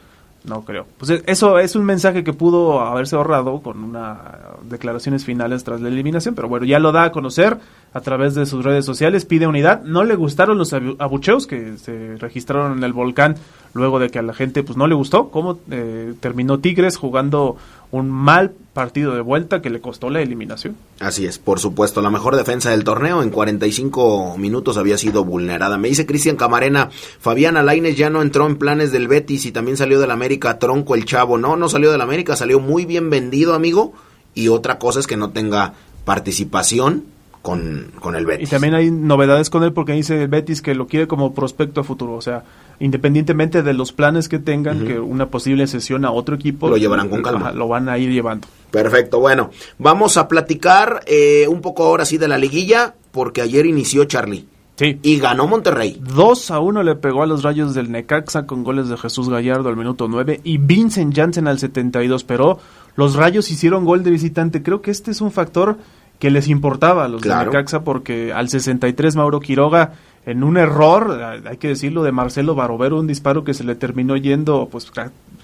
No 0.44 0.64
creo. 0.66 0.88
Pues 0.98 1.12
e, 1.12 1.24
eso 1.28 1.60
es 1.60 1.76
un 1.76 1.86
mensaje 1.86 2.24
que 2.24 2.34
pudo 2.34 2.82
haberse 2.82 3.16
ahorrado 3.16 3.62
con 3.62 3.84
unas 3.84 4.18
declaraciones 4.64 5.24
finales 5.24 5.64
tras 5.64 5.82
la 5.82 5.90
eliminación, 5.90 6.34
pero 6.34 6.48
bueno, 6.48 6.66
ya 6.66 6.80
lo 6.80 6.92
da 6.92 7.04
a 7.04 7.12
conocer 7.12 7.58
a 7.94 8.02
través 8.02 8.34
de 8.34 8.46
sus 8.46 8.64
redes 8.64 8.86
sociales, 8.86 9.26
pide 9.26 9.46
unidad. 9.46 9.84
No 9.84 10.04
le 10.04 10.16
gustaron 10.16 10.58
los 10.58 10.74
abucheos 10.74 11.46
que 11.46 11.78
se 11.78 12.18
registraron 12.18 12.78
en 12.78 12.84
el 12.84 12.94
volcán 12.94 13.36
luego 13.74 14.00
de 14.00 14.10
que 14.10 14.20
a 14.20 14.24
la 14.24 14.34
gente 14.34 14.64
pues 14.64 14.78
no 14.78 14.88
le 14.88 14.96
gustó 14.96 15.30
cómo 15.30 15.60
eh, 15.70 16.14
terminó 16.20 16.60
Tigres 16.60 16.98
jugando 16.98 17.58
un 17.92 18.10
mal 18.10 18.54
partido 18.74 19.14
de 19.14 19.22
vuelta 19.22 19.62
que 19.62 19.70
le 19.70 19.82
costó 19.82 20.10
la 20.10 20.22
eliminación. 20.22 20.78
Así 21.00 21.26
es, 21.26 21.38
por 21.38 21.60
supuesto, 21.60 22.02
la 22.02 22.10
mejor 22.10 22.38
defensa 22.38 22.72
del 22.72 22.86
torneo 22.86 23.22
en 23.22 23.30
45 23.30 24.38
minutos 24.38 24.78
había 24.78 24.98
sido 24.98 25.26
vulnerada. 25.26 25.78
Me 25.78 25.90
dice 25.90 26.06
Cristian 26.06 26.38
Camarena, 26.38 26.90
Fabián 27.20 27.58
Alaines 27.58 27.98
ya 27.98 28.10
no 28.10 28.22
entró 28.22 28.48
en 28.48 28.58
planes 28.58 28.92
del 28.92 29.10
Betis 29.10 29.46
y 29.46 29.52
también 29.52 29.78
salió 29.78 30.00
del 30.00 30.12
América, 30.12 30.58
tronco 30.58 30.96
el 30.96 31.06
chavo. 31.06 31.38
No, 31.38 31.58
no 31.58 31.68
salió 31.68 31.92
del 31.92 32.02
América, 32.02 32.36
salió 32.36 32.60
muy 32.60 32.86
bien 32.86 33.10
vendido, 33.10 33.54
amigo. 33.54 33.94
Y 34.34 34.48
otra 34.48 34.80
cosa 34.80 35.02
es 35.02 35.08
que 35.08 35.18
no 35.18 35.32
tenga 35.32 35.74
participación 36.06 37.04
con, 37.42 37.92
con 38.00 38.16
el 38.16 38.26
Betis. 38.26 38.48
Y 38.48 38.52
también 38.52 38.74
hay 38.74 38.92
novedades 38.92 39.50
con 39.50 39.64
él 39.64 39.74
porque 39.74 39.94
dice 39.94 40.22
el 40.22 40.28
Betis 40.28 40.62
que 40.62 40.76
lo 40.76 40.88
quiere 40.88 41.08
como 41.08 41.34
prospecto 41.34 41.82
a 41.82 41.84
futuro. 41.84 42.14
O 42.14 42.22
sea, 42.22 42.44
independientemente 42.80 43.64
de 43.64 43.74
los 43.74 43.92
planes 43.92 44.30
que 44.30 44.40
tengan, 44.40 44.86
que 44.86 45.00
una 45.00 45.28
posible 45.28 45.68
sesión 45.68 46.06
a 46.06 46.12
otro 46.12 46.36
equipo, 46.36 46.70
lo 46.70 46.78
llevarán 46.78 47.10
con 47.10 47.22
calma. 47.22 47.52
lo 47.52 47.68
van 47.68 47.90
a 47.90 47.98
ir 47.98 48.12
llevando. 48.12 48.48
Perfecto, 48.70 49.20
bueno, 49.20 49.52
vamos 49.80 50.18
a 50.18 50.28
platicar 50.28 51.02
eh, 51.06 51.48
un 51.48 51.62
poco 51.62 51.84
ahora 51.84 52.06
sí 52.06 52.18
de 52.18 52.28
la 52.28 52.38
liguilla, 52.38 52.96
porque 53.12 53.42
ayer 53.42 53.66
inició 53.66 54.06
Charlie. 54.06 54.48
Sí. 54.78 54.98
Y 55.04 55.20
ganó 55.20 55.46
Monterrey. 55.46 56.02
2 56.02 56.50
a 56.50 56.60
1 56.60 56.82
le 56.82 56.96
pegó 56.96 57.22
a 57.22 57.28
los 57.28 57.44
rayos 57.44 57.76
del 57.76 57.92
Necaxa 57.92 58.48
con 58.48 58.64
goles 58.64 58.90
de 58.90 58.98
Jesús 58.98 59.30
Gallardo 59.30 59.70
al 59.70 59.78
minuto 59.78 60.08
9 60.08 60.42
y 60.44 60.58
Vincent 60.58 61.16
Janssen 61.16 61.48
al 61.48 61.60
72, 61.60 62.24
pero 62.24 62.58
los 62.96 63.16
rayos 63.16 63.52
hicieron 63.52 63.86
gol 63.86 64.04
de 64.04 64.10
visitante. 64.10 64.64
Creo 64.64 64.82
que 64.82 64.90
este 64.90 65.12
es 65.12 65.22
un 65.22 65.32
factor 65.32 65.78
que 66.22 66.30
les 66.30 66.48
importaba 66.50 67.06
a 67.06 67.08
los 67.08 67.24
de 67.24 67.36
Necaxa 67.36 67.84
porque 67.84 68.32
al 68.32 68.48
63 68.48 69.16
Mauro 69.16 69.40
Quiroga 69.40 69.94
en 70.28 70.44
un 70.44 70.58
error, 70.58 71.20
hay 71.50 71.58
que 71.58 71.70
decirlo, 71.70 72.04
de 72.04 72.12
Marcelo 72.12 72.54
Barovero, 72.54 73.00
un 73.00 73.08
disparo 73.08 73.44
que 73.44 73.56
se 73.56 73.64
le 73.64 73.74
terminó 73.74 74.16
yendo, 74.16 74.70
pues 74.72 74.92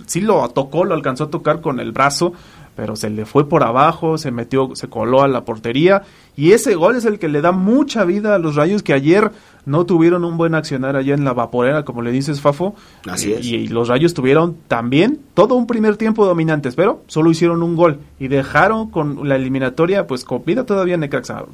sí 0.05 0.21
lo 0.21 0.47
tocó, 0.49 0.85
lo 0.85 0.93
alcanzó 0.93 1.23
a 1.23 1.29
tocar 1.31 1.61
con 1.61 1.79
el 1.79 1.93
brazo, 1.93 2.33
pero 2.77 2.95
se 2.95 3.09
le 3.09 3.25
fue 3.25 3.49
por 3.49 3.63
abajo, 3.63 4.19
se 4.19 4.29
metió, 4.29 4.69
se 4.75 4.87
coló 4.87 5.23
a 5.23 5.27
la 5.27 5.43
portería 5.43 6.03
y 6.35 6.51
ese 6.51 6.75
gol 6.75 6.95
es 6.95 7.05
el 7.05 7.17
que 7.17 7.27
le 7.27 7.41
da 7.41 7.51
mucha 7.51 8.05
vida 8.05 8.35
a 8.35 8.37
los 8.37 8.55
Rayos 8.55 8.83
que 8.83 8.93
ayer 8.93 9.31
no 9.65 9.87
tuvieron 9.87 10.23
un 10.23 10.37
buen 10.37 10.53
accionar 10.53 10.95
allá 10.95 11.15
en 11.15 11.25
la 11.25 11.33
vaporera, 11.33 11.83
como 11.83 12.03
le 12.03 12.11
dices 12.11 12.39
Fafo. 12.39 12.75
Así 13.09 13.33
es. 13.33 13.43
Y, 13.43 13.67
los 13.67 13.87
Rayos 13.87 14.13
tuvieron 14.13 14.57
también 14.67 15.19
todo 15.33 15.55
un 15.55 15.65
primer 15.65 15.97
tiempo 15.97 16.23
dominantes, 16.27 16.75
pero 16.75 17.01
solo 17.07 17.31
hicieron 17.31 17.63
un 17.63 17.75
gol 17.75 17.99
y 18.19 18.27
dejaron 18.27 18.91
con 18.91 19.27
la 19.27 19.37
eliminatoria 19.37 20.05
pues 20.05 20.23
con 20.23 20.45
vida 20.45 20.63
todavía 20.63 20.97
Necaxa. 20.97 21.45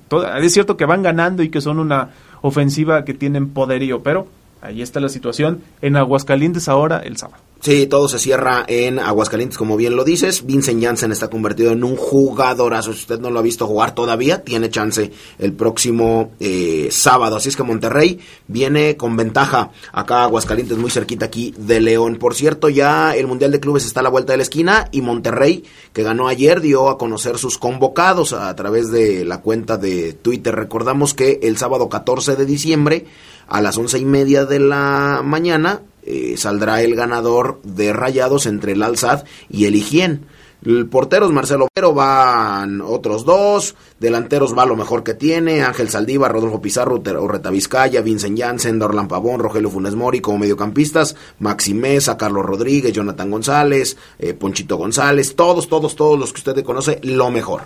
es 0.42 0.54
cierto 0.54 0.76
que 0.76 0.84
van 0.84 1.04
ganando 1.04 1.42
y 1.42 1.48
que 1.48 1.62
son 1.62 1.80
una 1.80 2.10
ofensiva 2.42 3.06
que 3.06 3.14
tienen 3.14 3.52
poderío, 3.52 4.04
pero 4.04 4.28
ahí 4.62 4.82
está 4.82 5.00
la 5.00 5.08
situación 5.08 5.62
en 5.82 5.96
Aguascalientes 5.96 6.68
ahora 6.68 7.00
el 7.00 7.16
sábado. 7.16 7.42
Sí, 7.64 7.88
todo 7.88 8.10
se 8.10 8.20
cierra 8.20 8.66
en 8.68 9.00
Aguascalientes, 9.00 9.58
como 9.58 9.78
bien 9.78 9.96
lo 9.96 10.04
dices. 10.04 10.46
Vincent 10.46 10.84
Janssen 10.84 11.14
está 11.14 11.30
convertido 11.30 11.72
en 11.72 11.86
un 11.86 11.96
jugadorazo. 11.96 12.92
Si 12.92 13.00
usted 13.00 13.22
no 13.22 13.32
lo 13.32 13.40
ha 13.40 13.42
visto 13.42 13.66
jugar 13.68 13.96
todavía, 13.96 14.44
tiene 14.44 14.70
chance 14.70 15.14
el 15.40 15.54
próximo 15.54 16.34
eh, 16.42 16.90
sábado. 16.92 17.38
Así 17.38 17.48
es 17.48 17.56
que 17.56 17.64
Monterrey 17.64 18.20
viene 18.50 18.98
con 18.98 19.16
ventaja 19.16 19.72
acá 19.94 20.24
Aguascalientes, 20.24 20.78
muy 20.78 20.92
cerquita 20.92 21.28
aquí 21.28 21.54
de 21.58 21.80
León. 21.80 22.18
Por 22.18 22.36
cierto, 22.36 22.68
ya 22.68 23.16
el 23.16 23.28
Mundial 23.28 23.54
de 23.54 23.62
Clubes 23.62 23.86
está 23.86 24.02
a 24.02 24.04
la 24.04 24.10
vuelta 24.10 24.34
de 24.34 24.38
la 24.40 24.44
esquina 24.44 24.90
y 24.92 25.02
Monterrey, 25.02 25.64
que 25.94 26.04
ganó 26.04 26.28
ayer, 26.28 26.60
dio 26.60 26.90
a 26.90 26.98
conocer 26.98 27.38
sus 27.38 27.58
convocados 27.58 28.34
a 28.34 28.54
través 28.58 28.92
de 28.92 29.24
la 29.24 29.40
cuenta 29.40 29.78
de 29.78 30.12
Twitter. 30.12 30.54
Recordamos 30.54 31.14
que 31.14 31.40
el 31.44 31.56
sábado 31.56 31.88
14 31.88 32.36
de 32.36 32.46
diciembre 32.46 33.06
a 33.48 33.62
las 33.62 33.78
once 33.78 33.98
y 34.00 34.04
media 34.04 34.44
de 34.44 34.60
la 34.60 35.22
mañana 35.24 35.82
eh, 36.06 36.36
saldrá 36.38 36.82
el 36.82 36.96
ganador 36.96 37.62
de 37.64 37.94
rayados 37.94 38.46
entre 38.46 38.74
el 38.74 38.84
Alzad 38.84 39.24
y 39.50 39.66
el 39.66 39.76
Higién. 39.76 40.26
El 40.66 40.88
portero 40.88 41.26
es 41.26 41.32
Marcelo 41.34 41.68
Pero, 41.74 41.94
van 41.94 42.80
otros 42.80 43.26
dos, 43.26 43.76
delanteros 44.00 44.58
va 44.58 44.66
lo 44.66 44.78
mejor 44.78 45.04
que 45.04 45.14
tiene, 45.14 45.62
Ángel 45.62 45.90
Saldívar, 45.90 46.32
Rodolfo 46.32 46.62
Pizarro, 46.62 47.02
Urreta 47.22 47.50
Vizcaya, 47.50 48.02
Vincent 48.02 48.40
Janssen, 48.40 48.80
Dorlan 48.80 49.10
Pavón, 49.10 49.42
Rogelio 49.42 49.70
Funes 49.70 49.96
Mori 49.96 50.22
como 50.22 50.38
mediocampistas, 50.38 51.18
Maxi 51.40 51.74
Mesa, 51.74 52.18
Carlos 52.18 52.46
Rodríguez, 52.46 52.94
Jonathan 52.94 53.30
González, 53.30 53.98
eh, 54.20 54.34
Ponchito 54.34 54.78
González, 54.78 55.36
todos, 55.36 55.68
todos, 55.68 55.98
todos 55.98 56.18
los 56.18 56.32
que 56.32 56.40
usted 56.40 56.64
conoce, 56.64 57.00
lo 57.04 57.30
mejor. 57.30 57.64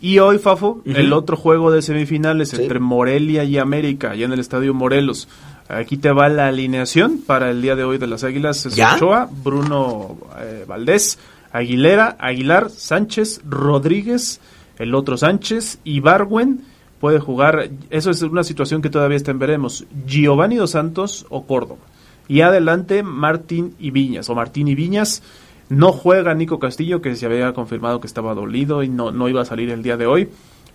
Y 0.00 0.18
hoy, 0.18 0.38
Fafo, 0.38 0.82
el 0.84 1.12
otro 1.12 1.36
juego 1.36 1.70
de 1.70 1.80
semifinales 1.80 2.52
entre 2.52 2.78
Morelia 2.78 3.44
y 3.44 3.58
América, 3.58 4.10
allá 4.10 4.26
en 4.26 4.32
el 4.32 4.40
Estadio 4.40 4.74
Morelos. 4.74 5.28
Aquí 5.68 5.96
te 5.96 6.12
va 6.12 6.28
la 6.28 6.48
alineación 6.48 7.20
para 7.26 7.50
el 7.50 7.62
día 7.62 7.74
de 7.74 7.84
hoy 7.84 7.98
de 7.98 8.06
las 8.06 8.22
Águilas. 8.22 8.66
Es 8.66 8.78
Ochoa, 8.78 9.28
Bruno 9.42 10.18
eh, 10.38 10.64
Valdés, 10.68 11.18
Aguilera, 11.52 12.16
Aguilar, 12.18 12.68
Sánchez, 12.68 13.40
Rodríguez, 13.48 14.40
el 14.78 14.94
otro 14.94 15.16
Sánchez, 15.16 15.78
y 15.82 16.00
Barwen 16.00 16.64
puede 17.00 17.18
jugar. 17.18 17.70
Eso 17.88 18.10
es 18.10 18.20
una 18.22 18.44
situación 18.44 18.82
que 18.82 18.90
todavía 18.90 19.16
está 19.16 19.30
en 19.30 19.38
veremos. 19.38 19.86
Giovanni 20.06 20.56
Dos 20.56 20.72
Santos 20.72 21.26
o 21.30 21.46
Córdoba. 21.46 21.80
Y 22.28 22.42
adelante 22.42 23.02
Martín 23.02 23.74
y 23.78 23.90
Viñas, 23.90 24.28
o 24.28 24.34
Martín 24.34 24.68
y 24.68 24.74
Viñas. 24.74 25.22
No 25.70 25.92
juega 25.92 26.34
Nico 26.34 26.58
Castillo, 26.58 27.00
que 27.00 27.16
se 27.16 27.24
había 27.24 27.54
confirmado 27.54 28.00
que 28.00 28.06
estaba 28.06 28.34
dolido 28.34 28.82
y 28.82 28.90
no, 28.90 29.12
no 29.12 29.30
iba 29.30 29.40
a 29.40 29.46
salir 29.46 29.70
el 29.70 29.82
día 29.82 29.96
de 29.96 30.06
hoy. 30.06 30.28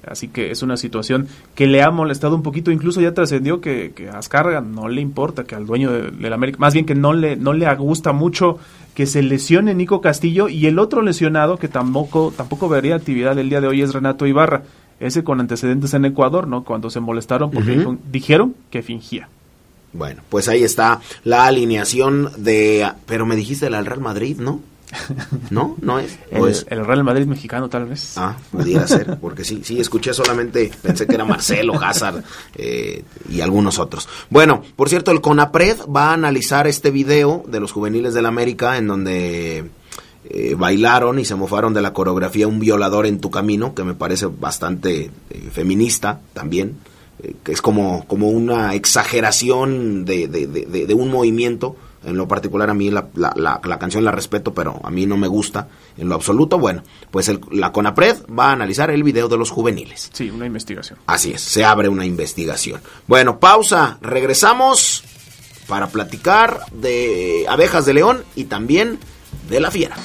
Así 0.08 0.30
que 0.30 0.52
es 0.52 0.64
una 0.64 0.78
situación 0.78 1.28
que 1.56 1.68
le 1.68 1.84
ha 1.84 1.92
molestado 1.92 2.36
un 2.36 2.44
poquito, 2.44 2.72
incluso 2.72 3.02
ya 3.02 3.14
trascendió 3.14 3.62
que, 3.62 3.92
que, 3.94 4.10
a 4.10 4.18
Azcárraga 4.18 4.62
no 4.62 4.88
le 4.88 5.02
importa, 5.02 5.44
que 5.44 5.56
al 5.56 5.66
dueño 5.66 5.92
del 5.92 6.34
América, 6.34 6.58
más 6.60 6.74
bien 6.74 6.86
que 6.86 6.96
no 6.96 7.14
le, 7.14 7.36
no 7.36 7.54
le 7.54 7.74
gusta 7.76 8.14
mucho 8.14 8.60
que 8.94 9.06
se 9.06 9.22
lesione 9.24 9.74
Nico 9.76 10.02
Castillo 10.02 10.50
y 10.50 10.66
el 10.68 10.80
otro 10.80 11.02
lesionado 11.02 11.58
que 11.58 11.68
tampoco, 11.68 12.34
tampoco 12.36 12.68
vería 12.68 12.96
actividad 12.96 13.38
el 13.38 13.50
día 13.50 13.62
de 13.62 13.68
hoy 13.68 13.82
es 13.82 13.94
Renato 13.94 14.26
Ibarra, 14.26 14.64
ese 15.00 15.24
con 15.24 15.40
antecedentes 15.40 15.94
en 15.94 16.06
Ecuador, 16.06 16.48
¿no? 16.48 16.64
Cuando 16.64 16.90
se 16.90 17.00
molestaron 17.00 17.52
porque 17.52 17.86
dijeron 18.12 18.56
que 18.70 18.82
fingía. 18.82 19.30
Bueno, 19.94 20.22
pues 20.30 20.48
ahí 20.50 20.64
está 20.64 21.00
la 21.24 21.46
alineación 21.46 22.30
de... 22.38 22.92
Pero 23.06 23.26
me 23.26 23.36
dijiste 23.36 23.68
el 23.68 23.86
Real 23.86 24.02
Madrid, 24.02 24.38
¿no? 24.38 24.60
¿No? 25.50 25.76
¿No 25.82 26.00
es? 26.00 26.18
El, 26.70 26.86
Real 26.86 27.04
Madrid 27.04 27.26
mexicano, 27.26 27.70
tal 27.70 27.86
vez. 27.86 28.18
Ah, 28.18 28.38
pudiera 28.52 28.88
ser, 28.88 29.20
porque 29.20 29.44
sí, 29.44 29.62
sí, 29.64 29.80
escuché 29.80 30.14
solamente, 30.14 30.72
pensé 30.82 31.06
que 31.06 31.16
era 31.16 31.26
Marcelo, 31.26 31.76
Hazard 31.76 32.24
eh, 32.56 33.04
y 33.30 33.42
algunos 33.42 33.78
otros. 33.80 34.08
Bueno, 34.30 34.64
por 34.76 34.90
cierto, 34.90 35.12
el 35.12 35.22
CONAPRED 35.22 35.82
va 35.96 36.10
a 36.10 36.14
analizar 36.14 36.68
este 36.68 36.92
video 36.92 37.44
de 37.48 37.60
los 37.60 37.72
juveniles 37.72 38.14
del 38.14 38.26
América 38.26 38.78
en 38.78 38.88
donde 38.88 39.70
eh, 40.30 40.56
bailaron 40.58 41.20
y 41.20 41.26
se 41.26 41.36
mofaron 41.36 41.74
de 41.74 41.82
la 41.82 41.94
coreografía 41.94 42.48
Un 42.48 42.60
violador 42.60 43.06
en 43.06 43.20
tu 43.20 43.30
camino, 43.30 43.76
que 43.76 43.84
me 43.84 43.94
parece 43.94 44.26
bastante 44.26 45.12
eh, 45.30 45.50
feminista 45.52 46.22
también, 46.34 46.78
que 47.44 47.52
es 47.52 47.62
como, 47.62 48.06
como 48.08 48.30
una 48.30 48.76
exageración 48.76 50.06
de, 50.06 50.30
de, 50.30 50.48
de 50.48 50.94
un 50.94 51.12
movimiento 51.12 51.76
en 52.04 52.18
lo 52.18 52.28
particular 52.28 52.70
a 52.70 52.74
mí 52.74 52.90
la, 52.90 53.08
la, 53.16 53.34
la, 53.36 53.80
canción 53.80 54.04
la 54.04 54.12
respeto, 54.12 54.54
pero 54.54 54.80
a 54.84 54.90
mí 54.90 55.06
no 55.06 55.18
me 55.18 55.28
gusta 55.28 55.68
en 55.98 56.10
lo 56.10 56.16
absoluto. 56.16 56.58
Bueno, 56.58 56.84
pues 57.12 57.28
el, 57.30 57.42
la 57.52 57.72
CONAPRED 57.72 58.26
va 58.28 58.50
a 58.50 58.52
analizar 58.54 58.90
el 58.92 59.04
video 59.04 59.28
de 59.28 59.38
los 59.38 59.50
juveniles. 59.50 60.10
Sí, 60.14 60.30
una 60.30 60.46
investigación. 60.46 61.00
Así 61.08 61.34
es, 61.34 61.42
se 61.42 61.66
abre 61.66 61.90
una 61.90 62.06
investigación. 62.06 62.82
Bueno, 63.08 63.40
pausa, 63.40 63.98
regresamos 64.02 65.04
para 65.68 65.88
platicar 65.88 66.62
de 66.72 67.46
abejas 67.48 67.86
de 67.86 67.94
león 67.94 68.24
y 68.36 68.46
también 68.46 69.00
de 69.50 69.60
la 69.60 69.72
fiera. 69.72 69.96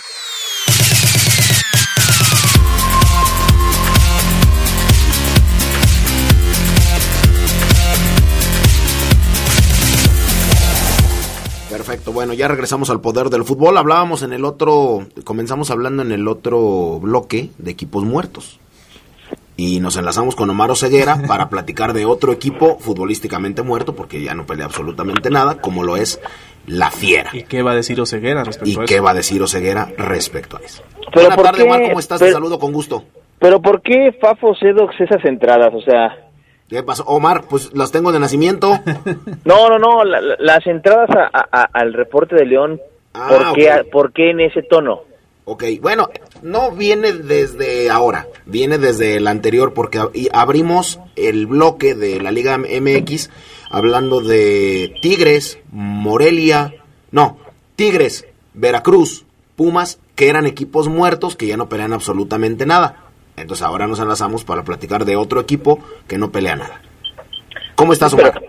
Perfecto, 11.84 12.12
bueno, 12.12 12.32
ya 12.32 12.48
regresamos 12.48 12.88
al 12.88 13.02
poder 13.02 13.28
del 13.28 13.44
fútbol. 13.44 13.76
Hablábamos 13.76 14.22
en 14.22 14.32
el 14.32 14.46
otro, 14.46 15.06
comenzamos 15.22 15.70
hablando 15.70 16.02
en 16.02 16.12
el 16.12 16.28
otro 16.28 16.98
bloque 16.98 17.50
de 17.58 17.70
equipos 17.70 18.04
muertos. 18.04 18.58
Y 19.58 19.80
nos 19.80 19.98
enlazamos 19.98 20.34
con 20.34 20.48
Omar 20.48 20.74
Ceguera 20.76 21.20
para 21.28 21.50
platicar 21.50 21.92
de 21.92 22.06
otro 22.06 22.32
equipo 22.32 22.78
futbolísticamente 22.78 23.60
muerto, 23.60 23.94
porque 23.94 24.22
ya 24.22 24.34
no 24.34 24.46
pelea 24.46 24.64
absolutamente 24.64 25.28
nada, 25.28 25.60
como 25.60 25.82
lo 25.82 25.98
es 25.98 26.22
la 26.66 26.90
Fiera. 26.90 27.28
¿Y 27.34 27.42
qué 27.42 27.60
va 27.60 27.72
a 27.72 27.76
decir 27.76 28.00
Oseguera 28.00 28.44
respecto 28.44 28.70
¿Y 28.70 28.72
a 28.80 28.84
eso? 28.84 28.94
qué 28.94 29.00
va 29.00 29.10
a 29.10 29.14
decir 29.14 29.42
Oseguera 29.42 29.92
respecto 29.98 30.56
a 30.56 30.60
eso? 30.60 30.82
Buenas 31.14 31.36
tardes, 31.36 31.66
Omar, 31.66 31.82
¿cómo 31.82 32.00
estás? 32.00 32.18
Te 32.18 32.32
saludo 32.32 32.58
con 32.58 32.72
gusto. 32.72 33.04
Pero 33.38 33.60
¿por 33.60 33.82
qué 33.82 34.16
Fafo 34.22 34.54
Sedox 34.54 34.98
esas 35.02 35.22
entradas? 35.26 35.74
O 35.74 35.82
sea, 35.82 36.23
¿Qué 36.68 36.82
pasó? 36.82 37.04
Omar, 37.04 37.44
pues 37.48 37.74
las 37.74 37.92
tengo 37.92 38.10
de 38.10 38.18
nacimiento. 38.18 38.80
no, 39.44 39.68
no, 39.68 39.78
no, 39.78 40.04
las 40.04 40.66
entradas 40.66 41.10
al 41.50 41.92
reporte 41.92 42.36
de 42.36 42.46
León, 42.46 42.80
ah, 43.12 43.52
¿por, 43.92 44.12
qué, 44.12 44.30
en 44.30 44.40
ese 44.40 44.62
tono? 44.62 45.02
Ok, 45.44 45.64
bueno, 45.82 46.08
no 46.42 46.70
viene 46.70 47.12
desde 47.12 47.90
ahora, 47.90 48.26
viene 48.46 48.78
desde 48.78 49.16
el 49.16 49.26
anterior 49.26 49.74
porque 49.74 50.00
abrimos 50.32 51.00
el 51.16 51.46
bloque 51.46 51.94
de 51.94 52.18
la 52.22 52.30
Liga 52.30 52.56
MX 52.56 53.30
hablando 53.68 54.22
de 54.22 54.94
Tigres, 55.02 55.58
Morelia, 55.70 56.72
no, 57.10 57.36
Tigres, 57.76 58.26
Veracruz, 58.54 59.26
Pumas, 59.54 59.98
que 60.14 60.28
eran 60.28 60.46
equipos 60.46 60.88
muertos 60.88 61.36
que 61.36 61.46
ya 61.46 61.56
no 61.56 61.68
pelean 61.68 61.92
absolutamente 61.92 62.66
nada. 62.66 63.03
Entonces 63.36 63.66
ahora 63.66 63.86
nos 63.86 64.00
enlazamos 64.00 64.44
para 64.44 64.64
platicar 64.64 65.04
de 65.04 65.16
otro 65.16 65.40
equipo 65.40 65.80
que 66.06 66.18
no 66.18 66.30
pelea 66.30 66.56
nada. 66.56 66.80
¿Cómo 67.74 67.92
estás, 67.92 68.14
Omar? 68.14 68.40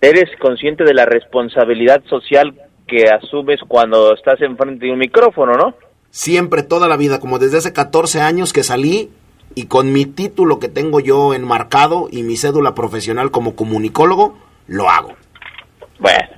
Eres 0.00 0.30
consciente 0.40 0.84
de 0.84 0.94
la 0.94 1.04
responsabilidad 1.04 2.02
social 2.08 2.54
que 2.86 3.08
asumes 3.08 3.60
cuando 3.66 4.14
estás 4.14 4.40
enfrente 4.40 4.86
de 4.86 4.92
un 4.92 4.98
micrófono, 4.98 5.54
¿no? 5.54 5.74
Siempre, 6.10 6.62
toda 6.62 6.88
la 6.88 6.96
vida, 6.96 7.20
como 7.20 7.38
desde 7.38 7.58
hace 7.58 7.72
14 7.72 8.20
años 8.20 8.52
que 8.52 8.62
salí 8.62 9.10
y 9.54 9.66
con 9.66 9.92
mi 9.92 10.06
título 10.06 10.58
que 10.58 10.68
tengo 10.68 11.00
yo 11.00 11.34
enmarcado 11.34 12.08
y 12.10 12.22
mi 12.22 12.36
cédula 12.36 12.74
profesional 12.74 13.30
como 13.30 13.56
comunicólogo, 13.56 14.38
lo 14.66 14.88
hago. 14.88 15.14
Bueno. 15.98 16.28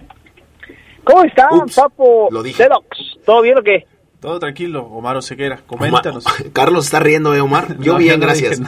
¿Cómo 1.04 1.24
estás, 1.24 1.48
Papo? 1.74 2.28
Lo 2.30 2.42
dije. 2.42 2.66
¿Todo 3.24 3.42
bien 3.42 3.58
o 3.58 3.62
qué? 3.62 3.86
Todo 4.20 4.38
tranquilo, 4.38 4.84
Omar 4.84 5.16
Oseguera, 5.16 5.60
coméntanos. 5.66 6.24
Carlos 6.52 6.84
está 6.84 7.00
riendo, 7.00 7.34
¿eh, 7.34 7.40
Omar? 7.40 7.78
Yo 7.78 7.96
bien, 7.96 8.20
gracias. 8.20 8.60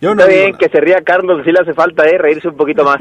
yo 0.00 0.14
no 0.14 0.22
está 0.22 0.26
bien 0.34 0.56
que 0.56 0.68
se 0.68 0.80
ría 0.80 1.02
Carlos, 1.04 1.42
si 1.44 1.52
le 1.52 1.60
hace 1.60 1.74
falta, 1.74 2.04
¿eh? 2.08 2.16
Reírse 2.16 2.48
un 2.48 2.56
poquito 2.56 2.82
más. 2.82 3.00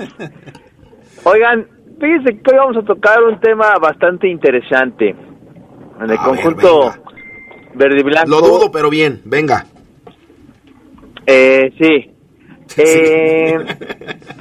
Oigan, 1.24 1.66
fíjense 2.00 2.42
que 2.42 2.52
hoy 2.52 2.58
vamos 2.58 2.78
a 2.78 2.82
tocar 2.82 3.24
un 3.24 3.40
tema 3.40 3.74
bastante 3.82 4.28
interesante. 4.28 5.16
En 6.02 6.10
el 6.10 6.18
conjunto 6.18 6.94
verde 7.74 8.00
y 8.00 8.04
blanco. 8.04 8.30
Lo 8.30 8.42
dudo, 8.42 8.72
pero 8.72 8.90
bien, 8.90 9.22
venga. 9.26 9.66
Eh, 11.26 11.72
sí. 11.80 12.12
Eh, 12.78 13.58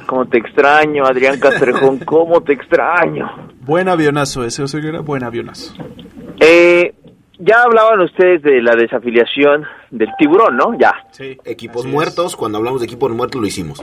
cómo 0.07 0.27
te 0.27 0.39
extraño, 0.39 1.05
Adrián 1.05 1.39
Castrejón, 1.39 1.99
cómo 1.99 2.43
te 2.43 2.53
extraño. 2.53 3.51
Buen 3.61 3.89
avionazo 3.89 4.45
ese, 4.45 4.63
Oseguera, 4.63 5.01
buen 5.01 5.25
avionazo. 5.25 5.75
Eh, 6.41 6.95
ya 7.39 7.63
hablaban 7.63 8.01
ustedes 8.01 8.43
de 8.43 8.63
la 8.63 8.75
desafiliación 8.75 9.65
del 9.91 10.09
tiburón, 10.19 10.57
¿no? 10.57 10.79
Ya. 10.79 11.07
Sí. 11.13 11.37
Equipos 11.45 11.87
muertos, 11.87 12.37
cuando 12.37 12.59
hablamos 12.59 12.81
de 12.81 12.87
equipos 12.87 13.11
muertos 13.11 13.41
lo 13.41 13.47
hicimos. 13.47 13.83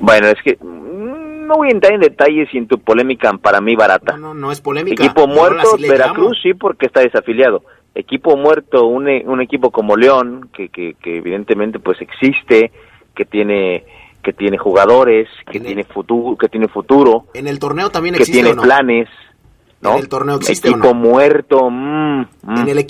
Bueno, 0.00 0.28
es 0.28 0.42
que 0.42 0.56
mm, 0.60 1.46
no 1.46 1.54
voy 1.56 1.68
a 1.68 1.72
entrar 1.72 1.92
en 1.92 2.00
detalles 2.00 2.48
y 2.52 2.58
en 2.58 2.68
tu 2.68 2.78
polémica 2.78 3.32
para 3.34 3.60
mí 3.60 3.74
barata. 3.76 4.16
No, 4.16 4.28
no, 4.28 4.34
no 4.34 4.52
es 4.52 4.60
polémica. 4.60 5.04
Equipo 5.04 5.26
muerto, 5.26 5.76
Veracruz 5.78 6.38
sí 6.42 6.54
porque 6.54 6.86
está 6.86 7.00
desafiliado. 7.00 7.62
Equipo 7.94 8.36
muerto, 8.36 8.86
un, 8.86 9.08
e, 9.08 9.24
un 9.26 9.40
equipo 9.40 9.70
como 9.70 9.96
León, 9.96 10.48
que, 10.52 10.68
que, 10.68 10.94
que 10.94 11.18
evidentemente 11.18 11.78
pues 11.78 12.00
existe, 12.00 12.70
que 13.14 13.24
tiene 13.24 13.84
que 14.22 14.32
tiene 14.32 14.58
jugadores, 14.58 15.28
que 15.50 15.60
tiene 15.60 15.84
futuro, 15.84 16.36
que 16.36 16.48
tiene 16.48 16.68
futuro. 16.68 17.26
En 17.34 17.46
el 17.46 17.58
torneo 17.58 17.90
también 17.90 18.14
existe. 18.16 18.38
Que 18.38 18.44
tiene 18.44 18.60
planes. 18.60 19.08
¿no? 19.80 19.92
¿En 19.92 19.98
el 19.98 20.08
torneo 20.08 20.36
existe 20.36 20.68
equipo 20.68 20.88
o 20.88 20.94
no? 20.94 21.00
muerto. 21.00 21.70
Mm, 21.70 22.20
mm, 22.42 22.58
¿En, 22.58 22.68
el 22.68 22.86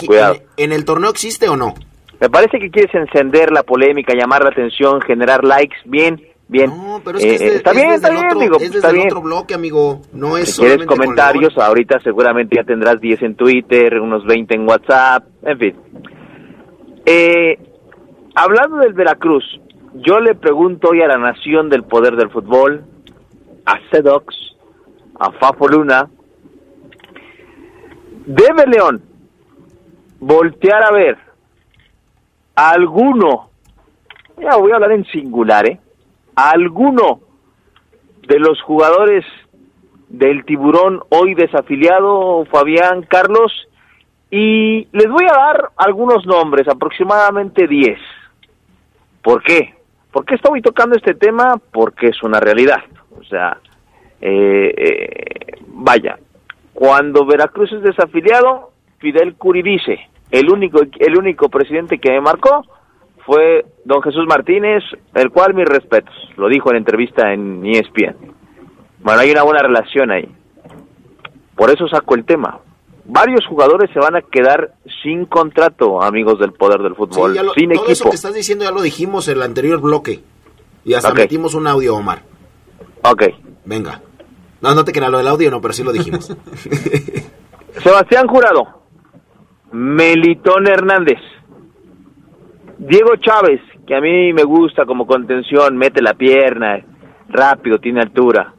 en, 0.57 0.73
el 0.73 0.85
torneo 0.85 1.11
existe 1.11 1.49
o 1.49 1.57
no? 1.57 1.75
Me 2.21 2.29
parece 2.29 2.59
que 2.59 2.71
quieres 2.71 2.95
encender 2.95 3.51
la 3.53 3.63
polémica, 3.63 4.13
llamar 4.15 4.43
la 4.43 4.51
atención, 4.51 5.01
generar 5.01 5.45
likes. 5.45 5.77
Bien, 5.85 6.21
bien. 6.51 6.71
No, 6.71 7.01
pero 7.05 7.19
es 7.19 7.25
que 7.25 7.35
eh, 7.35 7.57
está 7.57 7.73
bien, 7.73 7.91
está 7.91 8.11
bien, 8.11 8.27
otro, 8.27 8.41
digo, 8.41 8.57
es 8.59 8.75
está 8.75 8.93
bien. 8.93 9.07
otro 9.07 9.23
bloque, 9.23 9.55
amigo. 9.55 10.01
No 10.13 10.37
es 10.37 10.55
si 10.55 10.61
quieres 10.63 10.87
comentarios, 10.87 11.57
ahorita 11.57 12.01
seguramente 12.01 12.57
ya 12.57 12.65
tendrás 12.65 13.01
10 13.01 13.23
en 13.23 13.35
Twitter, 13.37 14.01
unos 14.01 14.25
20 14.27 14.55
en 14.55 14.69
WhatsApp, 14.69 15.25
en 15.43 15.59
fin. 15.59 15.77
Eh, 17.07 17.59
hablando 18.35 18.79
del 18.79 18.93
Veracruz, 18.93 19.45
yo 19.95 20.21
le 20.21 20.35
pregunto 20.35 20.91
hoy 20.91 21.03
a 21.03 21.09
la 21.09 21.19
nación 21.19 21.69
del 21.69 21.85
poder 21.85 22.17
del 22.17 22.31
fútbol, 22.31 22.85
a 23.65 23.75
Sedox, 23.91 24.35
a 25.19 25.31
Fafo 25.33 25.69
Luna, 25.69 26.09
¿Debe 28.27 28.67
León 28.67 29.03
voltear 30.21 30.85
a 30.85 30.93
ver 30.93 31.19
a 32.55 32.71
alguno, 32.71 33.51
ya 34.39 34.57
voy 34.57 34.71
a 34.71 34.75
hablar 34.75 34.93
en 34.93 35.05
singular, 35.07 35.67
¿eh? 35.67 35.81
A 36.35 36.51
alguno 36.51 37.21
de 38.27 38.38
los 38.38 38.61
jugadores 38.62 39.25
del 40.09 40.45
tiburón 40.45 41.01
hoy 41.09 41.35
desafiliado, 41.35 42.45
Fabián 42.47 43.03
Carlos, 43.03 43.53
y 44.31 44.87
les 44.93 45.09
voy 45.09 45.25
a 45.25 45.37
dar 45.37 45.71
algunos 45.77 46.27
nombres, 46.27 46.69
aproximadamente 46.69 47.66
10. 47.66 47.99
¿Por 49.23 49.43
qué? 49.43 49.75
¿Por 50.12 50.25
qué 50.25 50.35
estoy 50.35 50.62
tocando 50.62 50.97
este 50.97 51.14
tema? 51.14 51.61
Porque 51.73 52.09
es 52.09 52.23
una 52.23 52.40
realidad. 52.40 52.83
O 53.19 53.25
sea, 53.25 53.59
eh, 54.21 54.75
eh, 54.77 55.59
vaya, 55.69 56.19
cuando 56.73 57.25
Veracruz 57.25 57.73
es 57.73 57.83
desafiliado, 57.83 58.71
Fidel 58.99 59.35
Curi 59.35 59.62
dice, 59.62 60.09
el 60.31 60.51
único, 60.51 60.81
el 60.99 61.19
único 61.19 61.49
presidente 61.49 61.99
que 61.99 62.11
me 62.11 62.21
marcó 62.21 62.64
fue 63.31 63.64
don 63.85 64.03
Jesús 64.03 64.27
Martínez, 64.27 64.83
el 65.14 65.31
cual 65.31 65.55
mis 65.55 65.64
respetos, 65.64 66.14
lo 66.37 66.49
dijo 66.49 66.71
en 66.71 66.79
entrevista 66.79 67.33
en 67.33 67.64
ESPN. 67.64 68.16
Bueno, 68.99 69.21
hay 69.21 69.31
una 69.31 69.45
buena 69.45 69.62
relación 69.62 70.11
ahí. 70.11 70.29
Por 71.55 71.71
eso 71.71 71.87
saco 71.87 72.16
el 72.16 72.25
tema. 72.25 72.59
varios 73.05 73.47
jugadores 73.47 73.88
se 73.93 74.01
van 74.01 74.16
a 74.16 74.23
quedar 74.23 74.75
sin 75.03 75.27
contrato, 75.27 76.03
amigos 76.03 76.40
del 76.40 76.53
poder 76.53 76.83
del 76.83 76.97
fútbol, 76.97 77.35
sin 77.35 77.43
todo 77.43 77.53
equipo. 77.55 77.85
eso 77.87 78.11
que 78.11 78.16
estás 78.16 78.35
diciendo 78.35 78.64
ya 78.64 78.73
lo 78.73 78.83
dijimos 78.83 79.29
en 79.29 79.37
el 79.37 79.43
anterior 79.43 79.81
bloque. 79.81 80.21
Y 80.85 80.95
hasta 80.95 81.14
metimos 81.14 81.55
un 81.55 81.69
audio, 81.69 81.95
Omar. 81.95 82.23
Ok. 83.03 83.25
Venga. 83.64 84.03
No, 84.61 84.75
no 84.75 84.85
te 84.85 84.90
creas 84.90 85.11
lo 85.11 85.19
del 85.19 85.29
audio, 85.29 85.53
no, 85.53 85.61
pero 85.61 85.73
sí 85.73 85.85
lo 85.85 85.93
dijimos. 85.93 86.37
Sebastián 87.83 88.27
Jurado, 88.27 88.83
Melitón 89.71 90.66
Hernández, 90.66 91.19
Diego 92.81 93.16
Chávez, 93.16 93.61
que 93.87 93.95
a 93.95 94.01
mí 94.01 94.33
me 94.33 94.43
gusta 94.43 94.87
como 94.87 95.07
contención, 95.07 95.77
mete 95.77 96.01
la 96.01 96.14
pierna, 96.14 96.83
rápido, 97.29 97.79
tiene 97.79 98.01
altura. 98.01 98.55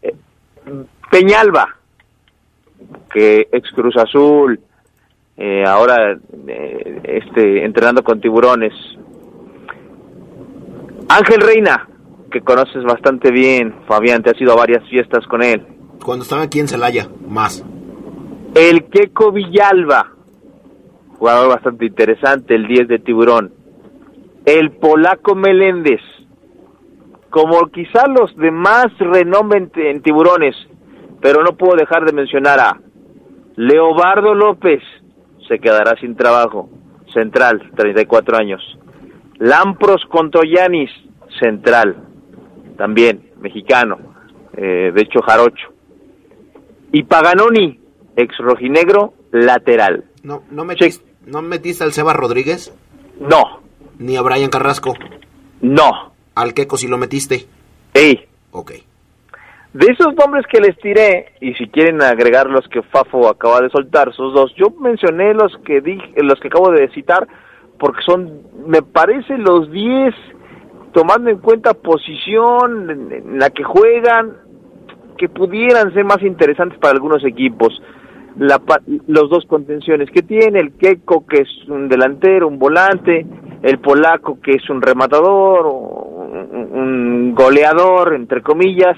Eh, 0.00 0.14
Peñalba, 1.10 1.76
que 3.12 3.46
ex 3.52 3.70
Cruz 3.72 3.98
Azul, 3.98 4.58
eh, 5.36 5.62
ahora 5.66 6.16
eh, 6.48 7.00
este 7.04 7.66
entrenando 7.66 8.02
con 8.02 8.18
tiburones. 8.18 8.72
Ángel 11.10 11.42
Reina, 11.42 11.86
que 12.30 12.40
conoces 12.40 12.82
bastante 12.82 13.30
bien, 13.30 13.74
Fabián, 13.86 14.22
te 14.22 14.30
has 14.30 14.40
ido 14.40 14.52
a 14.52 14.56
varias 14.56 14.88
fiestas 14.88 15.26
con 15.26 15.42
él. 15.42 15.66
Cuando 16.02 16.22
estaba 16.22 16.42
aquí 16.42 16.60
en 16.60 16.68
Celaya, 16.68 17.08
más. 17.28 17.62
El 18.54 18.84
Queco 18.84 19.32
Villalba, 19.32 20.13
jugador 21.18 21.48
bastante 21.48 21.86
interesante, 21.86 22.54
el 22.54 22.66
10 22.66 22.88
de 22.88 22.98
Tiburón. 22.98 23.52
El 24.44 24.72
Polaco 24.72 25.34
Meléndez, 25.34 26.00
como 27.30 27.66
quizá 27.70 28.06
los 28.06 28.36
de 28.36 28.50
más 28.50 28.86
en 29.00 30.02
Tiburones, 30.02 30.54
pero 31.20 31.42
no 31.42 31.56
puedo 31.56 31.76
dejar 31.76 32.04
de 32.04 32.12
mencionar 32.12 32.60
a 32.60 32.80
Leobardo 33.56 34.34
López, 34.34 34.82
se 35.48 35.58
quedará 35.58 35.98
sin 36.00 36.16
trabajo, 36.16 36.68
central, 37.12 37.70
34 37.76 38.36
años. 38.36 38.60
Lampros 39.38 40.04
Contoyanis, 40.10 40.90
central, 41.40 41.96
también 42.76 43.30
mexicano, 43.40 43.98
eh, 44.56 44.92
de 44.94 45.00
hecho 45.02 45.20
jarocho. 45.22 45.72
Y 46.92 47.04
Paganoni, 47.04 47.80
ex 48.16 48.36
rojinegro, 48.38 49.14
lateral. 49.32 50.04
No, 50.24 50.42
no 50.50 50.64
metiste, 50.64 51.04
¿no 51.26 51.40
metiste 51.42 51.84
al 51.84 51.92
Seba 51.92 52.12
Rodríguez, 52.14 52.74
No, 53.20 53.60
ni 53.98 54.16
a 54.16 54.22
Brian 54.22 54.50
Carrasco. 54.50 54.94
no. 55.60 56.12
Al 56.34 56.52
Queco 56.52 56.76
si 56.76 56.88
lo 56.88 56.98
metiste. 56.98 57.46
Ey, 57.92 58.26
Ok. 58.50 58.72
de 59.72 59.86
esos 59.92 60.14
nombres 60.16 60.44
que 60.50 60.60
les 60.60 60.76
tiré, 60.78 61.32
y 61.40 61.54
si 61.54 61.68
quieren 61.68 62.00
agregar 62.02 62.48
los 62.50 62.66
que 62.68 62.82
Fafo 62.82 63.28
acaba 63.28 63.60
de 63.60 63.70
soltar, 63.70 64.08
esos 64.08 64.32
dos, 64.34 64.52
yo 64.56 64.70
mencioné 64.80 65.32
los 65.34 65.56
que 65.64 65.80
dije, 65.80 66.12
los 66.22 66.38
que 66.40 66.48
acabo 66.48 66.70
de 66.72 66.88
citar, 66.90 67.26
porque 67.78 68.00
son, 68.06 68.42
me 68.66 68.82
parece, 68.82 69.36
los 69.38 69.70
10, 69.70 70.14
tomando 70.92 71.28
en 71.30 71.38
cuenta 71.38 71.74
posición 71.74 72.90
en 72.90 73.38
la 73.38 73.50
que 73.50 73.64
juegan, 73.64 74.36
que 75.18 75.28
pudieran 75.28 75.92
ser 75.92 76.04
más 76.04 76.22
interesantes 76.22 76.78
para 76.78 76.94
algunos 76.94 77.24
equipos. 77.24 77.80
La, 78.36 78.60
los 79.06 79.30
dos 79.30 79.44
contenciones 79.46 80.10
que 80.10 80.22
tiene, 80.22 80.58
el 80.58 80.72
Keiko 80.72 81.24
que 81.24 81.42
es 81.42 81.68
un 81.68 81.88
delantero, 81.88 82.48
un 82.48 82.58
volante, 82.58 83.24
el 83.62 83.78
polaco 83.78 84.40
que 84.40 84.52
es 84.52 84.68
un 84.68 84.82
rematador, 84.82 85.66
un, 85.66 87.32
goleador, 87.34 88.14
entre 88.14 88.42
comillas, 88.42 88.96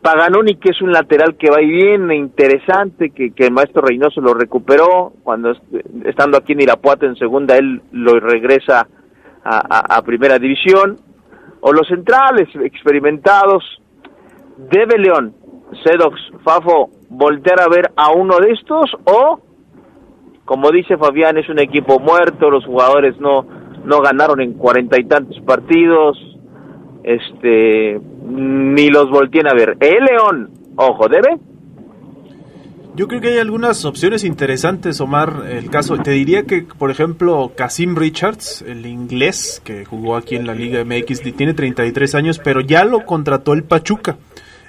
Paganoni 0.00 0.56
que 0.56 0.70
es 0.70 0.80
un 0.82 0.92
lateral 0.92 1.36
que 1.36 1.50
va 1.50 1.60
y 1.62 1.66
viene, 1.66 2.14
interesante, 2.16 3.10
que, 3.10 3.32
que 3.32 3.46
el 3.46 3.52
maestro 3.52 3.82
Reynoso 3.82 4.20
lo 4.20 4.34
recuperó, 4.34 5.12
cuando 5.24 5.50
est- 5.50 5.64
estando 6.04 6.36
aquí 6.36 6.52
en 6.52 6.60
Irapuato 6.62 7.06
en 7.06 7.16
segunda, 7.16 7.56
él 7.56 7.80
lo 7.92 8.20
regresa 8.20 8.86
a 9.46 10.02
primera 10.02 10.38
división, 10.38 10.96
o 11.60 11.72
los 11.72 11.86
centrales 11.88 12.48
experimentados, 12.62 13.62
debe 14.70 14.98
León, 14.98 15.34
Sedox, 15.82 16.20
Fafo, 16.44 16.90
voltear 17.08 17.60
a 17.60 17.68
ver 17.68 17.92
a 17.96 18.12
uno 18.12 18.38
de 18.38 18.52
estos 18.52 18.90
o, 19.04 19.40
como 20.44 20.70
dice 20.70 20.96
Fabián, 20.96 21.38
es 21.38 21.48
un 21.48 21.58
equipo 21.58 21.98
muerto, 21.98 22.50
los 22.50 22.64
jugadores 22.64 23.18
no, 23.18 23.46
no 23.84 24.00
ganaron 24.00 24.40
en 24.40 24.54
cuarenta 24.54 24.98
y 24.98 25.04
tantos 25.04 25.40
partidos, 25.40 26.18
este, 27.02 28.00
ni 28.24 28.88
los 28.88 29.10
volteen 29.10 29.46
a 29.46 29.54
ver. 29.54 29.76
El 29.80 30.04
León, 30.04 30.50
ojo, 30.76 31.08
debe. 31.08 31.38
Yo 32.96 33.08
creo 33.08 33.20
que 33.20 33.28
hay 33.28 33.38
algunas 33.38 33.84
opciones 33.84 34.22
interesantes, 34.22 35.00
Omar. 35.00 35.46
El 35.50 35.68
caso, 35.68 35.98
te 35.98 36.12
diría 36.12 36.44
que, 36.44 36.62
por 36.62 36.92
ejemplo, 36.92 37.50
Casim 37.56 37.96
Richards, 37.96 38.62
el 38.62 38.86
inglés 38.86 39.60
que 39.64 39.84
jugó 39.84 40.14
aquí 40.16 40.36
en 40.36 40.46
la 40.46 40.54
Liga 40.54 40.84
MX, 40.84 41.22
tiene 41.36 41.54
33 41.54 42.14
años, 42.14 42.38
pero 42.38 42.60
ya 42.60 42.84
lo 42.84 43.04
contrató 43.04 43.52
el 43.52 43.64
Pachuca. 43.64 44.16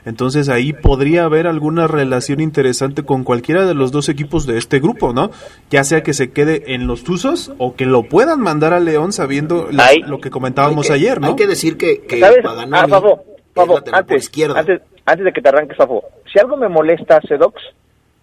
Entonces 0.06 0.50
ahí 0.50 0.72
podría 0.72 1.24
haber 1.26 1.48
alguna 1.48 1.88
relación 1.88 2.40
interesante 2.40 3.04
con 3.04 3.24
cualquiera 3.24 3.66
de 3.66 3.74
los 3.74 3.92
dos 3.92 4.08
equipos 4.08 4.46
de 4.46 4.58
este 4.58 4.80
grupo, 4.80 5.14
¿no? 5.14 5.32
Ya 5.72 5.84
sea 5.84 6.04
que 6.04 6.14
se 6.14 6.32
quede 6.32 6.74
en 6.76 6.86
los 6.88 7.04
Tuzos 7.04 7.52
o 7.58 7.76
que 7.76 7.86
lo 7.86 8.04
puedan 8.04 8.40
mandar 8.40 8.74
a 8.74 8.80
León 8.80 9.12
sabiendo 9.12 9.68
la- 9.72 9.90
lo 10.08 10.20
que 10.22 10.30
comentábamos 10.30 10.88
que- 10.88 10.94
ayer, 10.94 11.20
¿no? 11.20 11.28
Hay 11.30 11.36
que 11.36 11.48
decir 11.48 11.78
que, 11.78 12.02
que 12.04 12.20
¿Sabes? 12.20 12.44
Paganoni 12.44 12.78
Ah, 12.84 12.88
Fafo, 12.88 13.24
es 13.38 13.44
Fafo, 13.54 13.80
antes, 13.92 14.24
izquierda. 14.24 14.60
antes, 14.60 14.82
antes 15.06 15.26
de 15.26 15.34
que 15.34 15.42
te 15.42 15.50
arranques, 15.50 15.76
Fafo, 15.78 16.04
si 16.32 16.40
algo 16.40 16.56
me 16.56 16.70
molesta, 16.70 17.20
Sedox, 17.28 17.56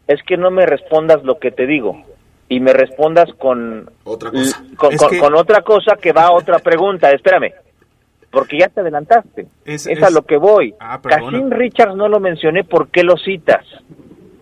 es 0.06 0.20
que 0.26 0.36
no 0.36 0.50
me 0.50 0.66
respondas 0.66 1.22
lo 1.24 1.38
que 1.38 1.50
te 1.50 1.66
digo 1.66 1.96
y 2.48 2.60
me 2.60 2.72
respondas 2.72 3.28
con 3.38 3.90
Otra 4.04 4.30
cosa. 4.30 4.62
con, 4.76 4.92
Es 4.92 5.00
con- 5.00 5.10
que- 5.10 5.18
con 5.18 5.34
otra 5.34 5.62
cosa 5.62 5.96
que 6.00 6.12
va 6.12 6.24
a 6.26 6.32
otra 6.32 6.58
pregunta. 6.58 7.10
Espérame, 7.10 7.52
porque 8.32 8.58
ya 8.58 8.68
te 8.68 8.80
adelantaste. 8.80 9.46
Es- 9.64 9.86
Es, 9.86 10.02
a 10.02 10.10
lo 10.10 10.22
que 10.22 10.36
voy. 10.38 10.74
Ah, 10.80 11.00
Richards 11.50 11.94
no 11.94 12.08
lo 12.08 12.18
mencioné, 12.18 12.64
¿por 12.64 12.88
qué 12.88 13.04
lo 13.04 13.16
citas? 13.16 13.64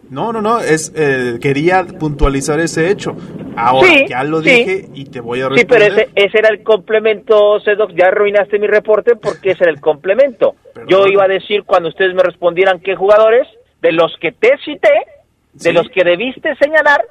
No, 0.09 0.33
no, 0.33 0.41
no, 0.43 0.59
es 0.61 0.93
eh, 0.97 1.39
quería 1.41 1.85
puntualizar 1.85 2.59
ese 2.59 2.91
hecho. 2.91 3.15
Ahora 3.57 3.87
Sí, 3.89 4.07
ya 4.09 4.25
lo 4.25 4.41
sí. 4.43 4.51
dije 4.51 4.89
y 4.95 5.05
te 5.05 5.21
voy 5.21 5.41
a 5.41 5.49
Sí, 5.55 5.65
pero 5.69 5.85
responder. 5.85 6.09
ese, 6.17 6.27
ese 6.27 6.39
era 6.39 6.49
el 6.49 6.63
complemento, 6.65 7.61
Sedox. 7.61 7.95
Ya 7.95 8.09
arruinaste 8.09 8.59
mi 8.59 8.67
reporte 8.67 9.15
porque 9.15 9.53
ese 9.53 9.65
era 9.65 9.73
el 9.73 9.81
complemento. 9.81 10.55
Yo 10.89 11.07
iba 11.07 11.25
a 11.25 11.29
decir 11.29 11.63
cuando 11.65 11.91
ustedes 11.91 12.15
me 12.15 12.23
respondieran 12.25 12.81
qué 12.81 12.97
jugadores, 12.97 13.47
de 13.83 13.93
los 13.93 14.13
que 14.21 14.33
te 14.33 14.51
cité, 14.65 14.91
de 15.53 15.61
Sí. 15.61 15.73
los 15.73 15.89
que 15.91 16.03
debiste 16.05 16.55
señalar, 16.57 17.03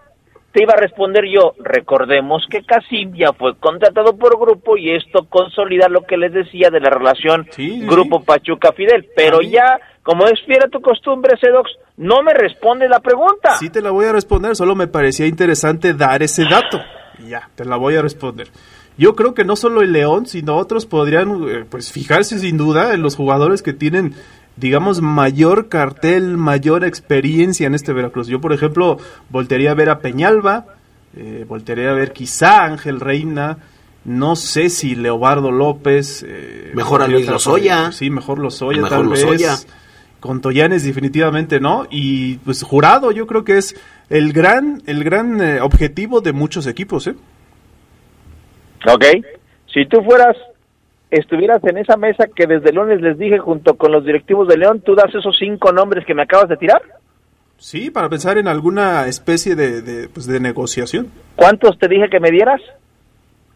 te 0.51 0.63
iba 0.63 0.73
a 0.73 0.79
responder 0.79 1.25
yo. 1.25 1.53
Recordemos 1.59 2.43
que 2.49 2.63
Casim 2.63 3.13
ya 3.13 3.33
fue 3.33 3.55
contratado 3.57 4.17
por 4.17 4.39
grupo 4.39 4.77
y 4.77 4.91
esto 4.91 5.25
consolida 5.29 5.88
lo 5.89 6.01
que 6.01 6.17
les 6.17 6.33
decía 6.33 6.69
de 6.69 6.79
la 6.79 6.89
relación 6.89 7.47
Sí, 7.51 7.81
sí, 7.81 7.85
Grupo 7.88 8.19
sí. 8.19 8.25
Pachuca 8.25 8.71
Fidel. 8.73 9.07
Pero 9.15 9.41
ya, 9.41 9.79
como 10.03 10.25
es 10.25 10.39
fiel 10.45 10.63
a 10.65 10.69
tu 10.69 10.81
costumbre, 10.81 11.38
Sedox, 11.39 11.69
no 11.97 12.21
me 12.23 12.33
responde 12.33 12.88
la 12.89 12.99
pregunta. 12.99 13.55
Sí 13.59 13.69
te 13.69 13.81
la 13.81 13.91
voy 13.91 14.05
a 14.05 14.12
responder, 14.12 14.55
solo 14.55 14.75
me 14.75 14.88
parecía 14.88 15.27
interesante 15.27 15.93
dar 15.93 16.23
ese 16.23 16.43
dato. 16.45 16.79
Ya, 17.27 17.49
te 17.55 17.65
la 17.65 17.75
voy 17.75 17.95
a 17.95 18.01
responder. 18.01 18.47
Yo 18.97 19.15
creo 19.15 19.33
que 19.33 19.45
no 19.45 19.55
solo 19.55 19.81
el 19.81 19.93
León, 19.93 20.25
sino 20.25 20.57
otros 20.57 20.85
podrían 20.85 21.47
eh, 21.47 21.65
pues 21.69 21.91
fijarse 21.91 22.38
sin 22.39 22.57
duda 22.57 22.93
en 22.93 23.01
los 23.01 23.15
jugadores 23.15 23.62
que 23.62 23.71
tienen 23.71 24.13
digamos 24.60 25.02
mayor 25.02 25.69
cartel, 25.69 26.38
mayor 26.38 26.84
experiencia 26.84 27.67
en 27.67 27.76
este 27.76 27.93
Veracruz. 27.93 28.28
Yo 28.28 28.41
por 28.41 28.54
ejemplo 28.54 28.98
voltearía 29.30 29.72
a 29.72 29.76
ver 29.76 29.89
a 29.89 30.00
Peñalba, 30.00 30.65
eh, 31.15 31.45
voltearía 31.48 31.91
a 31.91 31.93
ver 31.93 32.12
quizá 32.13 32.62
a 32.62 32.65
Ángel 32.65 33.00
Reina, 33.00 33.58
no 34.06 34.36
sé 34.36 34.69
si 34.69 34.95
Leobardo 34.95 35.52
López, 35.52 36.26
eh, 36.28 36.72
Mejor 36.74 37.02
a 37.02 37.08
Luis 37.08 37.28
Lozoya. 37.28 37.91
Sí, 37.91 38.10
mejor 38.10 38.39
Lozoya 38.39 38.82
Mejor 38.82 38.98
tal 38.98 39.10
Lozoya. 39.10 39.52
vez. 39.52 39.67
Con 40.19 40.41
Toyanes 40.41 40.84
definitivamente 40.84 41.62
no 41.62 41.88
y 41.89 42.36
pues 42.39 42.63
jurado 42.63 43.12
yo 43.12 43.26
creo 43.26 43.45
que 43.45 43.58
es 43.58 43.76
el 44.10 44.34
gran 44.34 44.82
el 44.86 45.04
gran 45.06 45.39
eh, 45.41 45.62
objetivo 45.62 46.19
de 46.19 46.34
muchos 46.34 46.67
equipos, 46.67 47.08
¿eh? 47.08 47.15
¿Ok? 48.86 49.05
Si 49.74 49.86
tú 49.86 50.01
fueras, 50.03 50.36
estuvieras 51.12 51.64
en 51.64 51.78
esa 51.78 51.97
mesa 51.97 52.26
que 52.34 52.45
desde 52.45 52.70
el 52.70 52.76
lunes 52.76 53.01
les 53.01 53.18
dije 53.18 53.39
junto 53.39 53.76
con 53.76 53.91
los 53.91 54.05
directivos 54.05 54.47
de 54.47 54.57
León, 54.57 54.82
¿tú 54.82 54.95
das 54.95 55.14
esos 55.14 55.36
cinco 55.38 55.72
nombres 55.72 56.05
que 56.05 56.14
me 56.14 56.24
acabas 56.24 56.49
de 56.49 56.57
tirar? 56.57 56.82
Sí, 57.57 57.91
para 57.91 58.10
pensar 58.10 58.38
en 58.38 58.47
alguna 58.47 59.07
especie 59.07 59.55
de, 59.55 59.82
de, 59.82 60.07
pues, 60.07 60.28
de 60.28 60.39
negociación. 60.39 61.12
¿Cuántos 61.36 61.78
te 61.78 61.88
dije 61.88 62.10
que 62.10 62.20
me 62.20 62.32
dieras? 62.32 62.62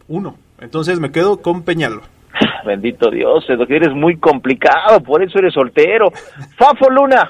Uno. 0.08 0.36
Entonces 0.60 1.00
me 1.00 1.12
quedo 1.12 1.42
con 1.42 1.64
Peñalba. 1.64 2.04
Bendito 2.66 3.10
Dios, 3.10 3.46
es 3.50 3.58
lo 3.58 3.66
que 3.66 3.78
eres 3.78 3.94
muy 3.94 4.18
complicado, 4.18 5.00
por 5.02 5.24
eso 5.24 5.40
eres 5.40 5.54
soltero. 5.54 6.12
Fafo 6.58 6.90
Luna, 6.90 7.30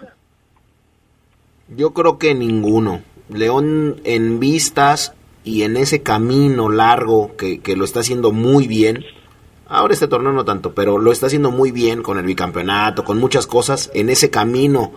Yo 1.76 1.94
creo 1.94 2.18
que 2.18 2.34
ninguno. 2.34 3.02
León 3.30 3.98
en 4.04 4.40
vistas 4.40 5.16
y 5.44 5.64
en 5.64 5.78
ese 5.78 6.04
camino 6.04 6.70
largo 6.70 7.36
que, 7.38 7.60
que 7.62 7.76
lo 7.76 7.86
está 7.86 8.00
haciendo 8.02 8.32
muy 8.32 8.68
bien. 8.68 9.04
Ahora 9.74 9.96
este 9.96 10.08
torneo 10.08 10.32
no 10.32 10.46
tanto, 10.46 10.76
pero 10.76 11.00
lo 11.00 11.12
está 11.12 11.26
haciendo 11.26 11.50
muy 11.50 11.72
bien 11.72 12.04
con 12.04 12.20
el 12.20 12.26
bicampeonato, 12.26 13.04
con 13.04 13.18
muchas 13.18 13.48
cosas. 13.48 13.90
En 13.96 14.12
ese 14.12 14.30
camino 14.30 14.92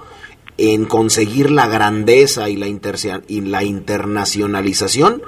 en 0.59 0.85
conseguir 0.85 1.51
la 1.51 1.66
grandeza 1.66 2.51
y 2.51 2.57
la, 2.57 2.66
y 3.27 3.41
la 3.41 3.64
internacionalización, 3.64 5.22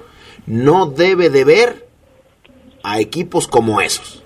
no 0.46 0.84
debe 0.84 1.30
de 1.30 1.44
ver 1.44 1.86
a 2.82 3.00
equipos 3.00 3.48
como 3.48 3.80
esos. 3.80 4.22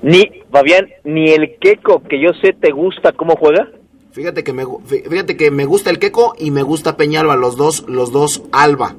Ni, 0.00 0.30
Fabián, 0.50 0.88
ni 1.04 1.28
el 1.28 1.58
Queco, 1.60 2.02
que 2.02 2.18
yo 2.18 2.30
sé 2.40 2.54
te 2.54 2.70
gusta 2.70 3.12
cómo 3.12 3.36
juega. 3.36 3.68
Fíjate 4.12 4.44
que 4.44 4.54
me, 4.54 4.64
fíjate 4.86 5.36
que 5.36 5.50
me 5.50 5.66
gusta 5.66 5.90
el 5.90 5.98
Queco 5.98 6.34
y 6.38 6.52
me 6.52 6.62
gusta 6.62 6.96
Peñalba, 6.96 7.36
los 7.36 7.58
dos, 7.58 7.84
los 7.86 8.12
dos 8.12 8.44
Alba. 8.52 8.96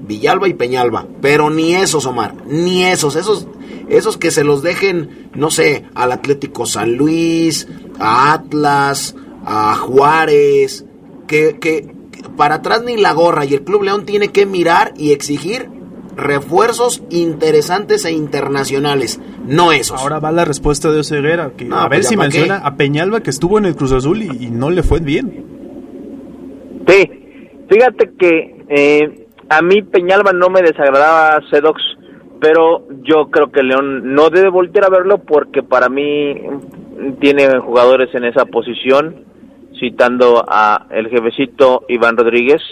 Villalba 0.00 0.48
y 0.48 0.54
Peñalba. 0.54 1.06
Pero 1.20 1.50
ni 1.50 1.76
esos, 1.76 2.04
Omar, 2.04 2.34
ni 2.46 2.84
esos, 2.84 3.14
esos, 3.14 3.46
esos 3.88 4.16
que 4.16 4.30
se 4.30 4.44
los 4.44 4.62
dejen, 4.62 5.30
no 5.34 5.50
sé, 5.50 5.84
al 5.94 6.12
Atlético 6.12 6.66
San 6.66 6.96
Luis, 6.96 7.68
a 7.98 8.32
Atlas, 8.32 9.16
a 9.44 9.74
Juárez, 9.76 10.84
que, 11.26 11.58
que 11.58 11.90
para 12.36 12.56
atrás 12.56 12.82
ni 12.84 12.96
la 12.96 13.12
gorra 13.12 13.44
y 13.44 13.54
el 13.54 13.62
Club 13.62 13.82
León 13.82 14.06
tiene 14.06 14.28
que 14.28 14.46
mirar 14.46 14.92
y 14.96 15.12
exigir 15.12 15.68
refuerzos 16.18 17.02
interesantes 17.10 18.04
e 18.04 18.12
internacionales, 18.12 19.20
no 19.46 19.70
esos. 19.72 20.00
Ahora 20.00 20.18
va 20.18 20.32
la 20.32 20.44
respuesta 20.44 20.90
de 20.90 20.98
Oseguera, 20.98 21.52
que 21.56 21.68
a 21.70 21.88
ver 21.88 22.00
pues 22.00 22.08
si 22.08 22.16
menciona 22.16 22.58
a 22.58 22.76
Peñalba 22.76 23.22
que 23.22 23.30
estuvo 23.30 23.56
en 23.58 23.66
el 23.66 23.76
Cruz 23.76 23.92
Azul 23.92 24.22
y, 24.22 24.50
no 24.50 24.70
le 24.70 24.82
fue 24.82 24.98
bien. 24.98 25.44
Sí, 26.88 27.10
fíjate 27.68 28.10
que 28.18 28.64
eh, 28.68 29.26
a 29.48 29.62
mí 29.62 29.82
Peñalba 29.82 30.32
no 30.32 30.48
me 30.48 30.60
desagradaba 30.60 31.40
Sedox, 31.50 31.80
pero 32.40 32.84
yo 33.02 33.30
creo 33.30 33.50
que 33.50 33.62
León 33.62 34.14
no 34.14 34.30
debe 34.30 34.48
volver 34.48 34.84
a 34.84 34.90
verlo 34.90 35.18
porque 35.18 35.62
para 35.62 35.88
mí 35.88 36.34
tiene 37.20 37.58
jugadores 37.58 38.14
en 38.14 38.24
esa 38.24 38.44
posición, 38.44 39.24
citando 39.78 40.44
a 40.46 40.86
el 40.90 41.08
jefecito 41.08 41.84
Iván 41.88 42.16
Rodríguez, 42.16 42.62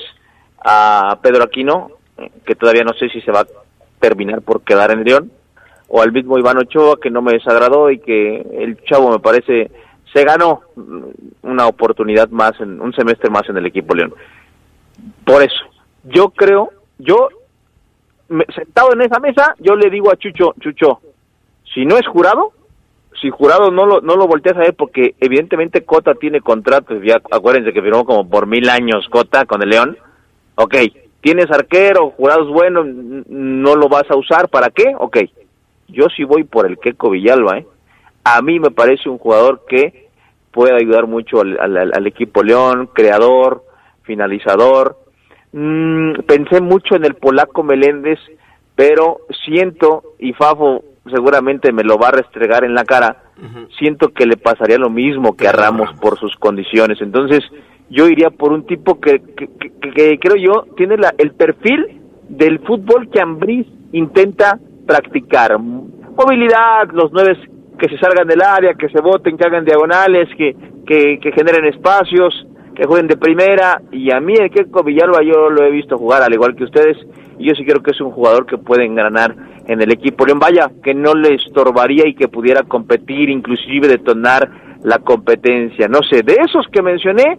a 0.65 1.19
Pedro 1.23 1.45
Aquino, 1.45 1.91
que 2.45 2.55
todavía 2.55 2.85
no 2.85 2.95
sé 2.95 3.09
si 3.09 3.21
se 3.21 3.33
va 3.33 3.41
a 3.41 3.47
terminar 4.01 4.43
por 4.43 4.63
quedar 4.63 4.91
en 4.91 5.05
León, 5.05 5.31
o 5.89 6.03
al 6.03 6.13
mismo 6.13 6.39
Iván 6.39 6.59
Ochoa, 6.59 6.99
que 7.01 7.11
no 7.11 7.23
me 7.23 7.33
desagradó 7.33 7.91
y 7.91 7.99
que 7.99 8.41
el 8.61 8.83
chavo 8.85 9.11
me 9.11 9.21
parece 9.21 9.71
se 10.13 10.25
ganó 10.25 10.63
una 11.43 11.67
oportunidad 11.67 12.29
más, 12.31 12.59
en, 12.61 12.81
un 12.81 12.93
semestre 12.95 13.31
más 13.31 13.49
en 13.49 13.59
el 13.59 13.67
equipo 13.67 13.95
León. 13.95 14.15
Por 15.25 15.43
eso, 15.43 15.63
yo 16.05 16.31
creo, 16.31 16.71
yo 16.99 17.29
sentado 18.55 18.93
en 18.93 19.03
esa 19.03 19.19
mesa, 19.21 19.55
yo 19.59 19.77
le 19.77 19.91
digo 19.91 20.11
a 20.11 20.17
Chucho, 20.17 20.55
Chucho, 20.61 21.01
si 21.73 21.85
no 21.85 21.97
es 21.97 22.07
jurado, 22.07 22.53
si 23.21 23.31
jurado 23.31 23.71
no 23.71 23.87
lo, 23.87 24.01
no 24.01 24.17
lo 24.17 24.27
volteas 24.27 24.57
a 24.57 24.61
ver 24.61 24.75
porque 24.75 25.15
evidentemente 25.21 25.85
Cota 25.85 26.15
tiene 26.15 26.41
contratos, 26.41 27.03
ya 27.05 27.21
acuérdense 27.31 27.73
que 27.73 27.83
firmó 27.83 28.05
como 28.05 28.29
por 28.29 28.47
mil 28.47 28.69
años 28.69 29.07
Cota 29.09 29.45
con 29.45 29.63
el 29.63 29.71
León, 29.71 29.97
ok, 30.57 30.75
tienes 31.21 31.51
arquero, 31.51 32.11
jurados 32.11 32.49
buenos, 32.49 32.87
no 32.87 33.75
lo 33.77 33.89
vas 33.89 34.11
a 34.11 34.17
usar, 34.17 34.49
¿para 34.49 34.71
qué? 34.71 34.95
Ok, 34.99 35.19
yo 35.89 36.07
sí 36.15 36.25
voy 36.25 36.45
por 36.45 36.67
el 36.67 36.79
Queco 36.79 37.11
Villalba, 37.11 37.59
¿eh? 37.59 37.67
A 38.25 38.43
mí 38.43 38.59
me 38.59 38.71
parece 38.71 39.09
un 39.09 39.19
jugador 39.19 39.65
que 39.69 40.09
puede 40.51 40.75
ayudar 40.75 41.07
mucho 41.07 41.43
al, 41.43 42.07
equipo 42.07 42.43
León, 42.43 42.89
creador, 42.93 43.63
finalizador. 44.03 44.99
Mm, 45.59 46.21
pensé 46.27 46.61
mucho 46.61 46.97
en 46.97 47.07
el 47.07 47.15
polaco 47.15 47.63
Meléndez, 47.63 48.19
pero 48.75 49.21
siento, 49.43 50.03
y 50.19 50.35
Fafo 50.35 50.85
seguramente 51.11 51.73
me 51.73 51.83
lo 51.83 51.97
va 51.97 52.09
a 52.09 52.11
restregar 52.11 52.63
en 52.63 52.75
la 52.75 52.85
cara, 52.85 53.23
siento 53.79 54.11
que 54.11 54.27
le 54.27 54.37
pasaría 54.37 54.77
lo 54.77 54.91
mismo 54.91 55.35
que 55.35 55.49
a 55.49 55.53
Ramos 55.53 55.91
por 55.99 56.19
sus 56.19 56.37
condiciones. 56.37 57.01
Entonces, 57.01 57.43
yo 57.89 58.07
iría 58.07 58.29
por 58.29 58.53
un 58.53 58.67
tipo 58.67 59.01
que, 59.01 59.23
que, 59.35 60.19
creo 60.19 60.37
yo 60.37 60.67
tiene 60.77 60.99
la, 60.99 61.15
el 61.17 61.33
perfil 61.33 62.03
del 62.29 62.59
fútbol 62.59 63.09
que 63.09 63.23
Ambriz 63.23 63.67
intenta 63.93 64.59
practicar. 64.87 65.59
Movilidad, 65.59 66.91
los 66.93 67.13
nueve 67.13 67.39
que 67.79 67.89
se 67.89 67.97
salgan 67.97 68.29
del 68.29 68.43
área, 68.43 68.75
que 68.75 68.91
se 68.91 69.01
voten, 69.01 69.39
que 69.39 69.45
hagan 69.45 69.65
diagonales, 69.65 70.29
que, 70.37 70.55
que, 70.87 71.19
que 71.19 71.33
generen 71.33 71.65
espacios, 71.65 72.47
que 72.77 72.87
jueguen 72.87 73.09
de 73.09 73.17
primera. 73.17 73.81
Y 73.91 74.13
a 74.13 74.21
mí 74.21 74.35
el 74.35 74.51
Keiko 74.51 74.85
Villalba 74.85 75.23
yo 75.23 75.51
lo 75.51 75.65
he 75.65 75.71
visto 75.71 75.99
jugar 75.99 76.23
al 76.23 76.33
igual 76.33 76.55
que 76.55 76.65
ustedes. 76.65 76.97
Y 77.39 77.49
yo 77.49 77.55
sí 77.55 77.65
creo 77.65 77.83
que 77.83 77.91
es 77.91 78.01
un 78.01 78.11
jugador 78.13 78.47
que 78.47 78.59
puede 78.59 78.87
ganar 78.89 79.35
en 79.67 79.81
el 79.81 79.93
equipo 79.93 80.25
León. 80.25 80.39
Vaya, 80.39 80.71
que 80.83 80.95
no 80.95 81.15
le 81.15 81.35
estorbaría 81.35 82.07
y 82.07 82.15
que 82.15 82.29
pudiera 82.29 82.63
competir, 82.63 83.29
inclusive 83.31 83.89
detonar 83.89 84.49
la 84.83 84.99
competencia. 84.99 85.89
No 85.89 86.01
sé, 86.09 86.23
de 86.23 86.35
esos 86.35 86.67
que 86.71 86.83
mencioné, 86.83 87.39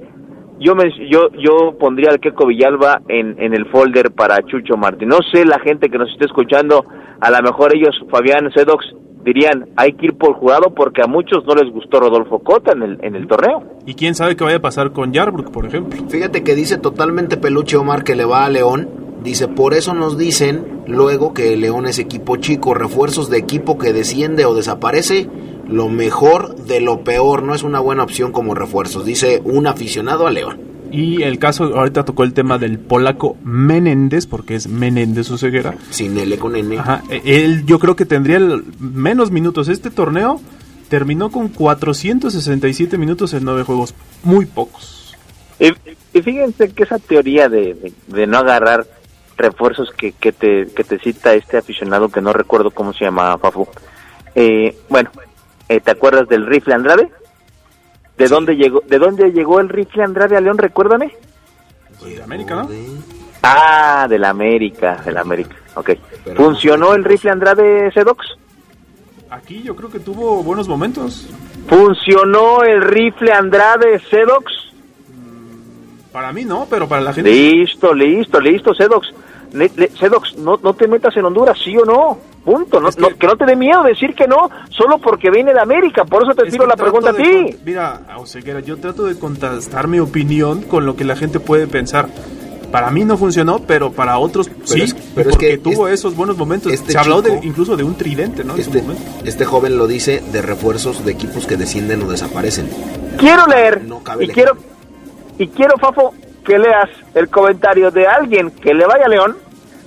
yo 0.59 0.75
me, 0.75 0.89
yo 1.09 1.29
yo 1.37 1.77
pondría 1.79 2.09
al 2.09 2.19
Queco 2.19 2.47
Villalba 2.47 3.01
en, 3.07 3.35
en 3.39 3.53
el 3.53 3.67
folder 3.67 4.11
para 4.11 4.41
Chucho 4.45 4.75
Martín. 4.75 5.09
No 5.09 5.19
sé 5.31 5.45
la 5.45 5.59
gente 5.59 5.89
que 5.89 5.97
nos 5.97 6.11
esté 6.11 6.25
escuchando, 6.25 6.83
a 7.21 7.31
lo 7.31 7.41
mejor 7.41 7.75
ellos, 7.75 7.95
Fabián 8.09 8.51
Sedox, 8.53 8.85
dirían, 9.27 9.67
hay 9.75 9.91
que 9.93 10.05
ir 10.05 10.17
por 10.17 10.35
jurado 10.35 10.73
porque 10.73 11.01
a 11.01 11.07
muchos 11.07 11.45
no 11.45 11.53
les 11.53 11.69
gustó 11.73 11.99
Rodolfo 11.99 12.39
Cota 12.39 12.71
en 12.71 12.81
el, 12.81 12.97
en 13.03 13.15
el 13.15 13.27
torneo. 13.27 13.61
Y 13.85 13.93
quién 13.93 14.15
sabe 14.15 14.37
qué 14.37 14.45
vaya 14.45 14.57
a 14.57 14.61
pasar 14.61 14.93
con 14.93 15.11
Yarbrook, 15.11 15.51
por 15.51 15.65
ejemplo. 15.65 15.99
Fíjate 16.07 16.43
que 16.43 16.55
dice 16.55 16.77
totalmente 16.77 17.35
peluche 17.35 17.75
Omar 17.75 18.05
que 18.05 18.15
le 18.15 18.23
va 18.23 18.45
a 18.45 18.49
León. 18.49 18.87
Dice, 19.23 19.49
por 19.49 19.73
eso 19.73 19.93
nos 19.93 20.17
dicen 20.17 20.83
luego 20.87 21.33
que 21.33 21.57
León 21.57 21.87
es 21.87 21.99
equipo 21.99 22.37
chico, 22.37 22.73
refuerzos 22.73 23.29
de 23.29 23.37
equipo 23.37 23.77
que 23.77 23.91
desciende 23.91 24.45
o 24.45 24.55
desaparece 24.55 25.27
lo 25.67 25.89
mejor 25.89 26.55
de 26.55 26.79
lo 26.79 27.03
peor, 27.03 27.43
no 27.43 27.53
es 27.53 27.63
una 27.63 27.81
buena 27.81 28.03
opción 28.03 28.31
como 28.31 28.55
refuerzos, 28.55 29.03
dice 29.03 29.41
un 29.43 29.67
aficionado 29.67 30.27
a 30.27 30.31
León. 30.31 30.66
Y 30.91 31.23
el 31.23 31.39
caso, 31.39 31.65
ahorita 31.77 32.05
tocó 32.05 32.23
el 32.23 32.33
tema 32.33 32.57
del 32.57 32.79
polaco 32.79 33.37
Menéndez, 33.43 34.25
porque 34.25 34.55
es 34.55 34.67
Menéndez 34.67 35.27
su 35.27 35.37
ceguera. 35.37 35.75
Sin 35.89 36.17
L 36.17 36.37
con 36.37 36.55
N. 36.55 36.77
Ajá, 36.77 37.03
él 37.25 37.65
yo 37.65 37.79
creo 37.79 37.95
que 37.95 38.05
tendría 38.05 38.39
menos 38.79 39.31
minutos. 39.31 39.67
Este 39.67 39.89
torneo 39.89 40.41
terminó 40.89 41.31
con 41.31 41.49
467 41.49 42.97
minutos 42.97 43.33
en 43.33 43.43
nueve 43.43 43.63
juegos, 43.63 43.93
muy 44.23 44.45
pocos. 44.45 45.15
Y, 45.59 45.71
fíjense 46.21 46.69
que 46.71 46.83
esa 46.83 46.99
teoría 46.99 47.49
de, 47.49 47.93
no 48.27 48.37
agarrar 48.37 48.85
refuerzos 49.37 49.91
que, 49.91 50.13
que, 50.13 50.31
te, 50.31 50.67
que 50.67 50.83
te 50.83 50.99
cita 50.99 51.33
este 51.33 51.57
aficionado 51.57 52.09
que 52.09 52.21
no 52.21 52.33
recuerdo 52.33 52.71
cómo 52.71 52.93
se 52.93 53.05
llama, 53.05 53.37
Fafu. 53.37 53.67
Eh, 54.33 54.75
bueno, 54.89 55.11
eh, 55.69 55.79
¿te 55.79 55.91
acuerdas 55.91 56.27
del 56.27 56.45
rifle 56.45 56.73
Andrade? 56.73 57.09
¿De 58.17 58.27
dónde 58.27 58.55
llegó 58.55 58.81
de 58.87 58.97
dónde 58.97 59.31
llegó 59.31 59.59
el 59.59 59.69
rifle 59.69 60.03
Andrade 60.03 60.35
a 60.37 60.41
León? 60.41 60.57
Recuérdame. 60.57 61.15
de 62.03 62.23
América, 62.23 62.55
¿no? 62.55 62.69
Ah, 63.43 64.07
de 64.09 64.17
la 64.17 64.29
América, 64.29 65.01
de 65.05 65.11
la 65.11 65.21
América. 65.21 65.55
Ok. 65.75 65.91
¿Funcionó 66.35 66.93
el 66.93 67.03
rifle 67.03 67.31
Andrade 67.31 67.91
Sedox? 67.91 68.25
Aquí 69.29 69.61
yo 69.61 69.75
creo 69.75 69.89
que 69.89 69.99
tuvo 69.99 70.41
buenos 70.41 70.67
momentos. 70.67 71.29
¿Funcionó 71.67 72.63
el 72.63 72.81
rifle 72.81 73.31
Andrade 73.31 73.99
Sedox? 74.09 74.51
Mm, 75.09 76.11
para 76.11 76.31
mí 76.33 76.43
no, 76.43 76.65
pero 76.69 76.87
para 76.87 77.01
la 77.01 77.13
gente. 77.13 77.29
Listo, 77.29 77.93
listo, 77.93 78.39
listo, 78.39 78.73
Sedox. 78.73 79.09
Sedox, 79.51 80.37
no, 80.37 80.59
no 80.61 80.73
te 80.73 80.87
metas 80.87 81.15
en 81.17 81.25
Honduras, 81.25 81.57
¿sí 81.63 81.75
o 81.77 81.85
no? 81.85 82.17
Punto. 82.43 82.79
No, 82.79 82.89
que, 82.91 83.27
no 83.27 83.35
te 83.35 83.45
dé 83.45 83.55
miedo 83.55 83.83
decir 83.83 84.13
que 84.15 84.25
no, 84.27 84.49
solo 84.69 84.97
porque 84.99 85.29
viene 85.29 85.53
de 85.53 85.59
América. 85.59 86.05
Por 86.05 86.23
eso 86.23 86.33
te 86.33 86.49
tiro 86.49 86.65
la 86.65 86.77
pregunta 86.77 87.09
a 87.09 87.13
ti. 87.13 87.57
Mira, 87.65 88.01
Oseguera, 88.17 88.61
yo 88.61 88.77
trato 88.77 89.03
de 89.03 89.19
contestar 89.19 89.87
mi 89.87 89.99
opinión 89.99 90.61
con 90.61 90.85
lo 90.85 90.95
que 90.95 91.03
la 91.03 91.15
gente 91.15 91.39
puede 91.39 91.67
pensar. 91.67 92.07
Para 92.71 92.89
mí 92.91 93.05
no 93.05 93.17
funcionó, 93.17 93.59
pero 93.59 93.91
para 93.91 94.17
otros 94.17 94.49
sí, 94.63 94.93
pero 95.15 95.29
porque 95.29 95.53
es 95.53 95.59
que 95.59 95.69
tuvo 95.71 95.87
esos 95.87 96.15
buenos 96.15 96.37
momentos. 96.37 96.71
Este 96.71 96.91
Se 96.91 96.97
habló 96.97 97.21
de, 97.21 97.39
incluso 97.43 97.77
de 97.77 97.83
un 97.83 97.95
tridente, 97.95 98.43
¿no? 98.43 98.55
Este, 98.55 98.83
este, 99.23 99.45
joven 99.45 99.77
lo 99.77 99.87
dice 99.87 100.21
de 100.31 100.41
refuerzos 100.41 101.05
de 101.05 101.13
equipos 101.13 101.47
que 101.47 101.55
descienden 101.55 102.01
o 102.03 102.09
desaparecen. 102.09 102.69
Quiero 103.17 103.47
leer 103.47 103.81
y 104.19 104.27
quiero 104.27 104.57
y 105.37 105.47
quiero 105.47 105.77
Fafo 105.77 106.13
que 106.47 106.57
leas 106.57 106.89
el 107.13 107.27
comentario 107.29 107.91
de 107.91 108.07
alguien 108.07 108.51
que 108.51 108.73
le 108.73 108.85
vaya 108.85 109.05
a 109.05 109.09
León, 109.09 109.37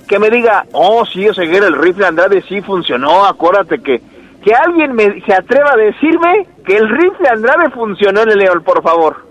que 0.07 0.19
me 0.19 0.29
diga, 0.29 0.67
oh, 0.73 1.03
sí, 1.11 1.27
Oseguera, 1.27 1.65
el 1.65 1.75
rifle 1.75 2.05
Andrade 2.05 2.43
sí 2.47 2.61
funcionó, 2.61 3.25
acuérdate 3.25 3.81
que, 3.81 3.99
que 4.43 4.53
alguien 4.53 4.93
me, 4.93 5.21
se 5.25 5.33
atreva 5.33 5.71
a 5.71 5.75
decirme 5.75 6.47
que 6.63 6.77
el 6.77 6.87
rifle 6.87 7.29
Andrade 7.29 7.71
funcionó 7.71 8.21
en 8.21 8.29
el 8.29 8.37
León, 8.37 8.61
por 8.63 8.83
favor. 8.83 9.25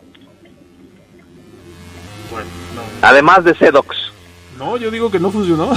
Bueno, 2.33 2.49
no. 2.75 2.83
Además 3.07 3.45
de 3.45 3.55
Sedox. 3.55 3.97
No, 4.59 4.77
yo 4.77 4.91
digo 4.91 5.09
que 5.11 5.21
no 5.21 5.31
funcionó. 5.31 5.71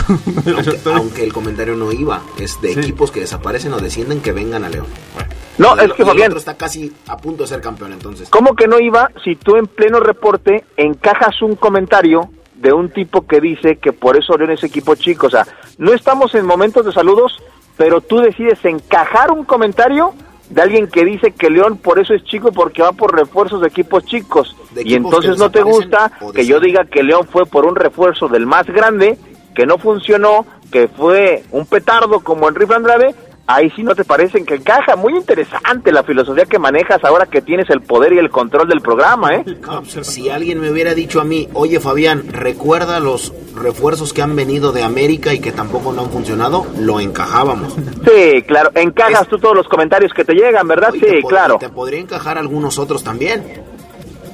aunque, 0.95 1.24
el 1.24 1.34
comentario 1.34 1.76
no 1.76 1.91
iba, 1.91 2.22
es 2.39 2.60
de 2.62 2.72
equipos 2.72 3.12
que 3.12 3.20
desaparecen 3.20 3.74
o 3.74 3.80
descienden 3.80 4.22
que 4.22 4.32
vengan 4.32 4.64
a 4.64 4.70
León. 4.70 4.88
No, 5.58 5.78
es 5.78 5.93
que 5.93 6.06
Fabián. 6.06 6.36
está 6.36 6.56
casi 6.56 6.91
a 7.08 7.18
punto 7.18 7.43
de 7.43 7.49
ser 7.49 7.62
campeón 7.62 7.93
entonces. 7.93 8.30
¿Cómo 8.30 8.56
que 8.56 8.68
no 8.68 8.80
iba 8.80 9.12
si 9.24 9.36
tú 9.36 9.56
en 9.56 9.68
pleno 9.68 9.99
reporte 9.99 10.64
encajas 10.78 11.41
un 11.41 11.56
comentario 11.56 12.30
de 12.56 12.74
un 12.74 12.89
tipo 12.89 13.28
que 13.28 13.41
dice 13.41 13.78
que 13.78 13.93
por 13.93 14.18
eso 14.18 14.38
León 14.38 14.51
es 14.51 14.64
equipo 14.64 14.95
chico? 14.95 15.28
O 15.28 15.30
sea, 15.30 15.45
no 15.78 15.93
estamos 15.93 16.34
en 16.36 16.45
momentos 16.45 16.86
de 16.86 16.91
saludos, 16.91 17.38
pero 17.78 18.01
tú 18.01 18.18
decides 18.20 18.64
encajar 18.66 19.32
un 19.32 19.43
comentario 19.43 20.14
de 20.49 20.62
alguien 20.62 20.88
que 20.88 21.06
dice 21.06 21.32
que 21.32 21.49
León 21.49 21.78
por 21.78 21.99
eso 21.99 22.14
es 22.14 22.24
chico 22.24 22.51
porque 22.51 22.82
va 22.82 22.91
por 22.91 23.16
refuerzos 23.16 23.62
de 23.62 23.68
equipos 23.68 24.06
chicos. 24.06 24.56
y 24.76 24.95
entonces 24.95 25.38
no 25.38 25.49
te 25.49 25.62
gusta 25.62 26.12
que 26.34 26.45
yo 26.45 26.60
diga 26.60 26.86
que 26.86 27.04
León 27.04 27.28
fue 27.32 27.45
por 27.45 27.66
un 27.66 27.76
refuerzo 27.76 28.28
del 28.28 28.45
más 28.45 28.66
grande, 28.68 29.18
que 29.56 29.66
no 29.66 29.78
funcionó, 29.78 30.45
que 30.72 30.88
fue 30.88 31.43
un 31.51 31.66
petardo 31.66 32.20
como 32.20 32.49
Enrique 32.49 32.74
Andrade, 32.74 33.16
ahí 33.48 33.70
sí 33.76 33.84
no 33.84 33.96
te 33.96 34.04
parecen 34.04 34.46
que 34.46 34.56
encaja. 34.56 34.96
Muy 34.96 35.16
interesante 35.16 35.91
la 35.91 36.04
filosofía 36.04 36.46
que 36.46 36.60
manejas 36.60 37.04
ahora 37.04 37.26
que 37.26 37.41
tienes 37.41 37.70
el 37.70 37.82
poder 37.82 38.14
y 38.14 38.18
el 38.18 38.30
control 38.30 38.68
del 38.68 38.82
programa, 38.82 39.36
¿eh? 39.36 39.46
si 40.02 40.30
alguien 40.30 40.60
me 40.60 40.72
hubiera 40.72 40.94
dicho 40.94 41.22
a 41.22 41.24
mí, 41.24 41.48
oye 41.54 41.80
Fabián, 41.80 42.32
recuerda 42.32 43.00
los 43.00 43.34
refuerzos 43.56 44.14
que 44.14 44.22
han 44.22 44.36
venido 44.36 44.72
de 44.72 44.84
América 44.84 45.34
y 45.34 45.39
que 45.39 45.52
tampoco 45.52 45.94
no 45.94 46.04
han 46.04 46.10
funcionado, 46.10 46.66
lo 46.80 47.00
encajábamos. 47.00 47.74
Sí, 48.06 48.41
claro, 48.44 48.72
encajas 48.76 49.28
tú 49.28 49.38
todos 49.38 49.56
los 49.56 49.68
comentarios 49.68 50.14
que 50.14 50.26
te 50.26 50.34
llegan, 50.34 50.68
¿verdad? 50.68 50.91
sí, 50.94 51.22
claro. 51.28 51.58
Te 51.58 51.70
podría 51.70 52.00
encajar 52.00 52.38
algunos 52.38 52.78
otros 52.78 53.04
también. 53.04 53.44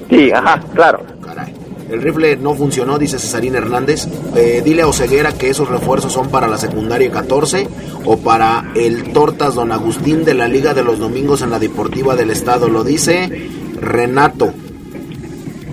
Sí, 0.10 0.32
ajá, 0.32 0.60
claro. 0.74 1.04
Caray. 1.24 1.59
El 1.90 2.02
rifle 2.02 2.38
no 2.38 2.54
funcionó, 2.56 2.98
dice 2.98 3.18
Cesarín 3.20 3.56
Hernández. 3.56 4.08
Eh, 4.36 4.62
dile 4.64 4.84
a 4.84 4.88
Oseguera 4.88 5.34
que 5.34 5.50
esos 5.50 5.68
refuerzos 5.68 6.14
son 6.14 6.30
para 6.30 6.48
la 6.48 6.58
secundaria 6.58 7.10
14 7.12 7.68
o 8.06 8.18
para 8.18 8.72
el 8.76 9.12
Tortas 9.12 9.56
Don 9.56 9.72
Agustín 9.72 10.24
de 10.24 10.34
la 10.34 10.48
Liga 10.48 10.74
de 10.74 10.84
los 10.84 11.00
Domingos 11.00 11.42
en 11.42 11.50
la 11.50 11.60
Deportiva 11.60 12.16
del 12.16 12.30
Estado. 12.30 12.70
Lo 12.70 12.84
dice 12.84 13.50
Renato. 13.80 14.54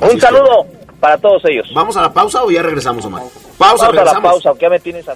Un 0.01 0.21
saludo 0.21 0.67
para 1.01 1.19
todos 1.19 1.43
ellos. 1.45 1.69
¿Vamos 1.75 1.97
a 1.97 2.03
la 2.03 2.13
pausa 2.13 2.43
o 2.45 2.51
ya 2.51 2.63
regresamos, 2.63 3.05
Omar? 3.05 3.23
Pausa, 3.59 3.87
Vamos 3.87 4.01
a 4.01 4.15
la 4.15 4.21
pausa, 4.21 4.53
¿qué 4.59 4.69
me 4.69 4.81
tienes 4.81 5.09
a... 5.09 5.15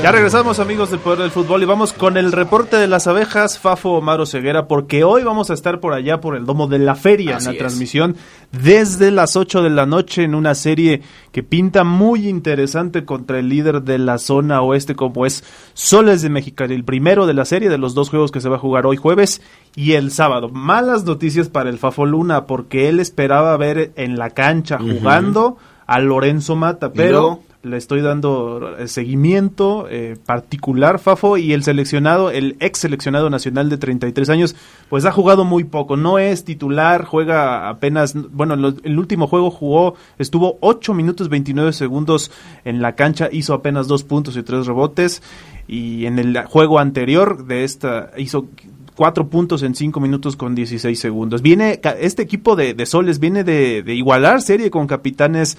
Ya 0.00 0.10
regresamos 0.10 0.58
amigos 0.58 0.90
del 0.90 1.00
Poder 1.00 1.18
del 1.20 1.30
Fútbol 1.30 1.62
y 1.62 1.66
vamos 1.66 1.92
con 1.92 2.16
el 2.16 2.32
reporte 2.32 2.76
de 2.76 2.88
las 2.88 3.06
abejas 3.06 3.58
Fafo 3.58 3.90
Omaro 3.90 4.26
Ceguera 4.26 4.66
porque 4.66 5.04
hoy 5.04 5.22
vamos 5.22 5.50
a 5.50 5.54
estar 5.54 5.80
por 5.80 5.92
allá 5.92 6.20
por 6.20 6.34
el 6.34 6.46
Domo 6.46 6.66
de 6.66 6.78
la 6.78 6.94
Feria 6.94 7.36
en 7.36 7.44
la 7.44 7.52
transmisión 7.52 8.16
desde 8.50 9.10
las 9.10 9.36
8 9.36 9.62
de 9.62 9.70
la 9.70 9.86
noche 9.86 10.24
en 10.24 10.34
una 10.34 10.54
serie 10.54 11.02
que 11.30 11.42
pinta 11.42 11.84
muy 11.84 12.28
interesante 12.28 13.04
contra 13.04 13.38
el 13.38 13.48
líder 13.48 13.82
de 13.82 13.98
la 13.98 14.18
zona 14.18 14.62
oeste 14.62 14.96
como 14.96 15.26
es 15.26 15.44
Soles 15.74 16.22
de 16.22 16.30
Mexicali, 16.30 16.74
el 16.74 16.84
primero 16.84 17.26
de 17.26 17.34
la 17.34 17.44
serie 17.44 17.68
de 17.68 17.78
los 17.78 17.94
dos 17.94 18.08
juegos 18.08 18.32
que 18.32 18.40
se 18.40 18.48
va 18.48 18.56
a 18.56 18.60
jugar 18.60 18.86
hoy 18.86 18.96
jueves 18.96 19.42
y 19.76 19.92
el 19.92 20.10
sábado. 20.10 20.48
Malas 20.48 21.04
noticias 21.04 21.48
para 21.48 21.70
el 21.70 21.78
Fafo 21.78 22.06
Luna 22.06 22.46
porque 22.46 22.88
él 22.88 22.98
esperaba 22.98 23.56
ver 23.56 23.92
en 23.96 24.16
la 24.16 24.30
cancha 24.30 24.78
jugando 24.78 25.58
a 25.86 26.00
Lorenzo 26.00 26.56
Mata, 26.56 26.92
pero 26.92 27.40
le 27.62 27.76
estoy 27.76 28.00
dando 28.00 28.76
eh, 28.76 28.88
seguimiento 28.88 29.86
eh, 29.88 30.16
particular, 30.26 30.98
Fafo, 30.98 31.36
y 31.36 31.52
el 31.52 31.62
seleccionado, 31.62 32.30
el 32.30 32.56
ex 32.60 32.80
seleccionado 32.80 33.30
nacional 33.30 33.70
de 33.70 33.78
33 33.78 34.28
años, 34.30 34.56
pues 34.88 35.04
ha 35.04 35.12
jugado 35.12 35.44
muy 35.44 35.64
poco, 35.64 35.96
no 35.96 36.18
es 36.18 36.44
titular, 36.44 37.04
juega 37.04 37.68
apenas, 37.68 38.14
bueno, 38.14 38.54
el 38.54 38.98
último 38.98 39.28
juego 39.28 39.50
jugó, 39.50 39.94
estuvo 40.18 40.58
8 40.60 40.92
minutos 40.94 41.28
29 41.28 41.72
segundos 41.72 42.32
en 42.64 42.82
la 42.82 42.94
cancha, 42.94 43.28
hizo 43.30 43.54
apenas 43.54 43.86
2 43.86 44.04
puntos 44.04 44.36
y 44.36 44.42
3 44.42 44.66
rebotes, 44.66 45.22
y 45.68 46.06
en 46.06 46.18
el 46.18 46.36
juego 46.44 46.80
anterior 46.80 47.46
de 47.46 47.64
esta 47.64 48.10
hizo 48.16 48.48
cuatro 48.94 49.28
puntos 49.28 49.62
en 49.62 49.74
cinco 49.74 50.00
minutos 50.00 50.36
con 50.36 50.54
16 50.54 50.98
segundos. 50.98 51.40
Viene, 51.40 51.80
este 52.00 52.22
equipo 52.22 52.56
de, 52.56 52.74
de 52.74 52.86
Soles 52.86 53.20
viene 53.20 53.44
de, 53.44 53.82
de, 53.82 53.94
igualar 53.94 54.42
serie 54.42 54.70
con 54.70 54.86
capitanes 54.86 55.56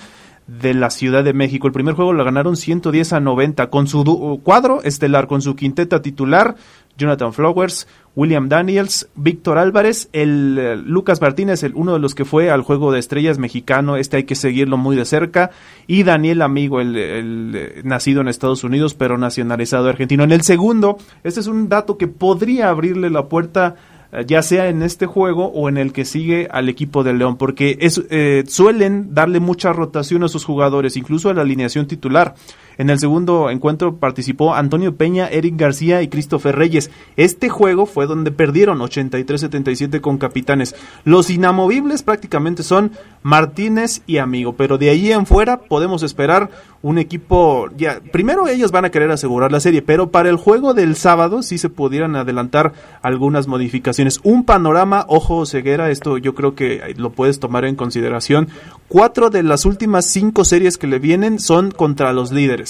de 0.47 0.73
la 0.73 0.89
Ciudad 0.89 1.23
de 1.23 1.33
México. 1.33 1.67
El 1.67 1.73
primer 1.73 1.95
juego 1.95 2.13
lo 2.13 2.23
ganaron 2.25 2.57
110 2.57 3.13
a 3.13 3.19
90 3.19 3.69
con 3.69 3.87
su 3.87 4.39
cuadro 4.43 4.83
estelar, 4.83 5.27
con 5.27 5.41
su 5.41 5.55
quinteta 5.55 6.01
titular, 6.01 6.55
Jonathan 6.97 7.33
Flowers, 7.33 7.87
William 8.15 8.49
Daniels, 8.49 9.09
Víctor 9.15 9.57
Álvarez, 9.57 10.09
el 10.13 10.57
eh, 10.59 10.75
Lucas 10.77 11.19
Martínez, 11.21 11.63
el, 11.63 11.73
uno 11.75 11.93
de 11.93 11.99
los 11.99 12.13
que 12.13 12.25
fue 12.25 12.51
al 12.51 12.61
juego 12.61 12.91
de 12.91 12.99
estrellas 12.99 13.39
mexicano, 13.39 13.95
este 13.95 14.17
hay 14.17 14.23
que 14.25 14.35
seguirlo 14.35 14.77
muy 14.77 14.95
de 14.95 15.05
cerca, 15.05 15.49
y 15.87 16.03
Daniel 16.03 16.43
Amigo, 16.43 16.81
el, 16.81 16.95
eh, 16.95 17.81
nacido 17.83 18.21
en 18.21 18.27
Estados 18.27 18.63
Unidos 18.63 18.93
pero 18.93 19.17
nacionalizado 19.17 19.89
argentino. 19.89 20.23
En 20.23 20.31
el 20.31 20.43
segundo, 20.43 20.97
este 21.23 21.39
es 21.39 21.47
un 21.47 21.69
dato 21.69 21.97
que 21.97 22.07
podría 22.07 22.69
abrirle 22.69 23.09
la 23.09 23.27
puerta 23.27 23.75
ya 24.21 24.41
sea 24.43 24.69
en 24.69 24.83
este 24.83 25.05
juego 25.05 25.47
o 25.47 25.69
en 25.69 25.77
el 25.77 25.91
que 25.91 26.05
sigue 26.05 26.47
al 26.51 26.69
equipo 26.69 27.03
de 27.03 27.13
León, 27.13 27.37
porque 27.37 27.77
es, 27.81 28.01
eh, 28.09 28.43
suelen 28.47 29.13
darle 29.13 29.39
mucha 29.39 29.73
rotación 29.73 30.23
a 30.23 30.27
sus 30.27 30.45
jugadores, 30.45 30.97
incluso 30.97 31.29
a 31.29 31.33
la 31.33 31.41
alineación 31.41 31.87
titular. 31.87 32.35
En 32.77 32.89
el 32.89 32.99
segundo 32.99 33.49
encuentro 33.49 33.97
participó 33.97 34.55
Antonio 34.55 34.95
Peña, 34.95 35.27
Eric 35.27 35.55
García 35.57 36.01
y 36.01 36.07
Christopher 36.07 36.55
Reyes. 36.55 36.91
Este 37.17 37.49
juego 37.49 37.85
fue 37.85 38.07
donde 38.07 38.31
perdieron 38.31 38.79
83-77 38.79 40.01
con 40.01 40.17
capitanes. 40.17 40.75
Los 41.03 41.29
inamovibles 41.29 42.03
prácticamente 42.03 42.63
son 42.63 42.91
Martínez 43.21 44.01
y 44.05 44.17
Amigo, 44.17 44.53
pero 44.53 44.77
de 44.77 44.89
ahí 44.89 45.11
en 45.11 45.25
fuera 45.25 45.57
podemos 45.57 46.03
esperar 46.03 46.49
un 46.81 46.97
equipo 46.97 47.69
ya 47.77 48.01
primero 48.11 48.47
ellos 48.47 48.71
van 48.71 48.83
a 48.83 48.91
querer 48.91 49.09
asegurar 49.09 49.51
la 49.51 49.61
serie, 49.61 49.81
pero 49.81 50.11
para 50.11 50.29
el 50.29 50.35
juego 50.35 50.73
del 50.73 50.97
sábado 50.97 51.41
sí 51.41 51.57
se 51.57 51.69
pudieran 51.69 52.17
adelantar 52.17 52.73
algunas 53.01 53.47
modificaciones. 53.47 54.19
Un 54.23 54.43
panorama, 54.43 55.05
ojo 55.07 55.45
ceguera, 55.45 55.89
esto 55.89 56.17
yo 56.17 56.35
creo 56.35 56.55
que 56.55 56.93
lo 56.97 57.11
puedes 57.11 57.39
tomar 57.39 57.63
en 57.63 57.75
consideración. 57.75 58.49
Cuatro 58.89 59.29
de 59.29 59.43
las 59.43 59.65
últimas 59.65 60.05
cinco 60.05 60.43
series 60.43 60.77
que 60.77 60.87
le 60.87 60.99
vienen 60.99 61.39
son 61.39 61.71
contra 61.71 62.11
los 62.11 62.31
líderes. 62.31 62.62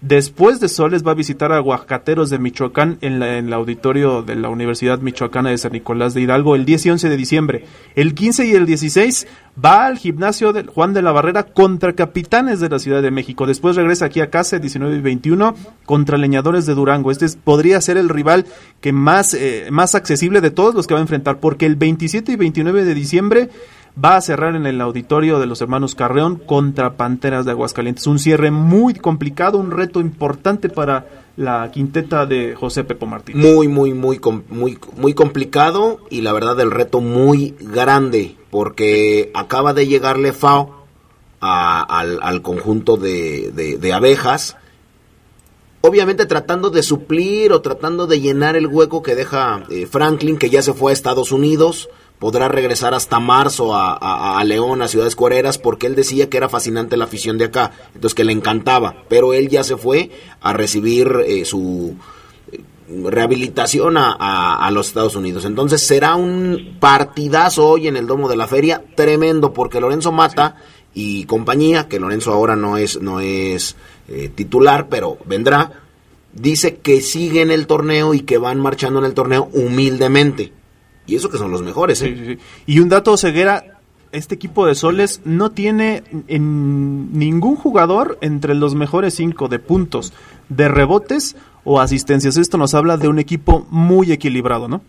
Después 0.00 0.60
de 0.60 0.68
Soles 0.68 1.04
va 1.04 1.10
a 1.10 1.14
visitar 1.14 1.52
a 1.52 1.60
Huacateros 1.60 2.30
de 2.30 2.38
Michoacán 2.38 2.98
en, 3.00 3.20
el 3.20 3.52
auditorio 3.52 4.22
de 4.22 4.36
la 4.36 4.48
Universidad 4.48 5.00
Michoacana 5.00 5.50
de 5.50 5.58
San 5.58 5.72
Nicolás 5.72 6.14
de 6.14 6.20
Hidalgo 6.20 6.54
el 6.54 6.64
10 6.64 6.86
y 6.86 6.90
11 6.90 7.08
de 7.08 7.16
diciembre. 7.16 7.64
El 7.96 8.14
15 8.14 8.46
y 8.46 8.52
el 8.52 8.64
16 8.64 9.26
va 9.62 9.86
al 9.86 9.98
gimnasio 9.98 10.52
de 10.52 10.62
Juan 10.62 10.94
de 10.94 11.02
la 11.02 11.10
Barrera 11.10 11.42
contra 11.42 11.94
Capitanes 11.94 12.60
de 12.60 12.68
la 12.68 12.78
Ciudad 12.78 13.02
de 13.02 13.10
México. 13.10 13.44
Después 13.44 13.74
regresa 13.74 14.04
aquí 14.04 14.20
a 14.20 14.30
casa 14.30 14.54
el 14.54 14.62
19 14.62 14.98
y 14.98 15.00
21 15.00 15.56
contra 15.84 16.16
Leñadores 16.16 16.64
de 16.66 16.74
Durango. 16.74 17.10
Este 17.10 17.26
podría 17.42 17.80
ser 17.80 17.96
el 17.96 18.08
rival 18.08 18.46
que 18.80 18.92
más, 18.92 19.34
eh, 19.34 19.66
más 19.72 19.96
accesible 19.96 20.40
de 20.40 20.52
todos 20.52 20.76
los 20.76 20.86
que 20.86 20.94
va 20.94 21.00
a 21.00 21.02
enfrentar 21.02 21.40
porque 21.40 21.66
el 21.66 21.74
27 21.74 22.30
y 22.30 22.36
29 22.36 22.84
de 22.84 22.94
diciembre 22.94 23.50
va 24.02 24.16
a 24.16 24.20
cerrar 24.20 24.54
en 24.54 24.66
el 24.66 24.80
auditorio 24.80 25.38
de 25.38 25.46
los 25.46 25.60
hermanos 25.60 25.94
Carreón 25.94 26.36
contra 26.36 26.96
Panteras 26.96 27.44
de 27.44 27.52
Aguascalientes. 27.52 28.06
Un 28.06 28.18
cierre 28.18 28.50
muy 28.50 28.94
complicado, 28.94 29.58
un 29.58 29.70
reto 29.70 30.00
importante 30.00 30.68
para 30.68 31.06
la 31.36 31.70
quinteta 31.70 32.26
de 32.26 32.54
José 32.54 32.84
Pepo 32.84 33.06
Martínez. 33.06 33.44
Muy, 33.44 33.68
muy, 33.68 33.94
muy, 33.94 34.20
muy, 34.48 34.78
muy 34.96 35.14
complicado 35.14 36.00
y 36.10 36.20
la 36.20 36.32
verdad 36.32 36.60
el 36.60 36.70
reto 36.70 37.00
muy 37.00 37.54
grande 37.60 38.36
porque 38.50 39.30
acaba 39.34 39.72
de 39.74 39.86
llegarle 39.86 40.32
FAO 40.32 40.86
al, 41.40 42.42
conjunto 42.42 42.96
de, 42.96 43.92
abejas. 43.94 44.56
Obviamente 45.80 46.26
tratando 46.26 46.70
de 46.70 46.82
suplir 46.82 47.52
o 47.52 47.62
tratando 47.62 48.06
de 48.06 48.20
llenar 48.20 48.56
el 48.56 48.66
hueco 48.66 49.02
que 49.02 49.14
deja 49.14 49.62
eh, 49.70 49.86
Franklin, 49.86 50.36
que 50.36 50.50
ya 50.50 50.60
se 50.60 50.72
fue 50.72 50.90
a 50.90 50.92
Estados 50.92 51.30
Unidos 51.30 51.88
podrá 52.18 52.48
regresar 52.48 52.94
hasta 52.94 53.20
marzo 53.20 53.74
a, 53.74 54.42
León, 54.44 54.82
a 54.82 54.88
Ciudades 54.88 55.16
Coreras, 55.16 55.58
porque 55.58 55.86
él 55.86 55.94
decía 55.94 56.28
que 56.28 56.36
era 56.36 56.48
fascinante 56.48 56.96
la 56.96 57.04
afición 57.04 57.38
de 57.38 57.46
acá, 57.46 57.72
entonces 57.94 58.14
que 58.14 58.24
le 58.24 58.32
encantaba, 58.32 59.04
pero 59.08 59.34
él 59.34 59.48
ya 59.48 59.62
se 59.62 59.76
fue 59.76 60.10
a 60.40 60.52
recibir 60.52 61.12
eh, 61.26 61.44
su 61.44 61.94
eh, 62.50 62.60
rehabilitación 63.04 63.96
a, 63.96 64.68
los 64.72 64.88
Estados 64.88 65.16
Unidos. 65.16 65.44
Entonces 65.44 65.80
será 65.80 66.16
un 66.16 66.76
partidazo 66.80 67.68
hoy 67.68 67.88
en 67.88 67.96
el 67.96 68.06
Domo 68.06 68.28
de 68.28 68.36
la 68.36 68.48
Feria, 68.48 68.82
tremendo, 68.96 69.52
porque 69.52 69.80
Lorenzo 69.80 70.10
Mata 70.10 70.56
y 70.94 71.24
compañía, 71.24 71.88
que 71.88 72.00
Lorenzo 72.00 72.32
ahora 72.32 72.56
no 72.56 72.76
es, 72.76 73.00
no 73.00 73.20
es 73.20 73.76
eh, 74.08 74.28
titular, 74.34 74.88
pero 74.88 75.18
vendrá, 75.24 75.82
dice 76.32 76.78
que 76.78 77.00
siguen 77.00 77.52
el 77.52 77.68
torneo 77.68 78.12
y 78.14 78.20
que 78.20 78.38
van 78.38 78.58
marchando 78.58 78.98
en 78.98 79.04
el 79.04 79.14
torneo 79.14 79.48
humildemente 79.52 80.57
y 81.08 81.16
eso 81.16 81.30
que 81.30 81.38
son 81.38 81.50
los 81.50 81.62
mejores, 81.62 82.02
¿eh? 82.02 82.38
Y 82.66 82.78
un 82.80 82.88
dato 82.88 83.16
ceguera, 83.16 83.64
este 84.12 84.34
equipo 84.34 84.66
de 84.66 84.74
Soles 84.74 85.22
no 85.24 85.50
tiene 85.50 86.02
en 86.28 87.18
ningún 87.18 87.56
jugador 87.56 88.18
entre 88.20 88.54
los 88.54 88.74
mejores 88.74 89.14
cinco 89.14 89.48
de 89.48 89.58
puntos, 89.58 90.12
de 90.50 90.68
rebotes 90.68 91.34
o 91.64 91.80
asistencias. 91.80 92.36
Esto 92.36 92.58
nos 92.58 92.74
habla 92.74 92.98
de 92.98 93.08
un 93.08 93.18
equipo 93.18 93.66
muy 93.70 94.12
equilibrado, 94.12 94.68
¿no? 94.68 94.82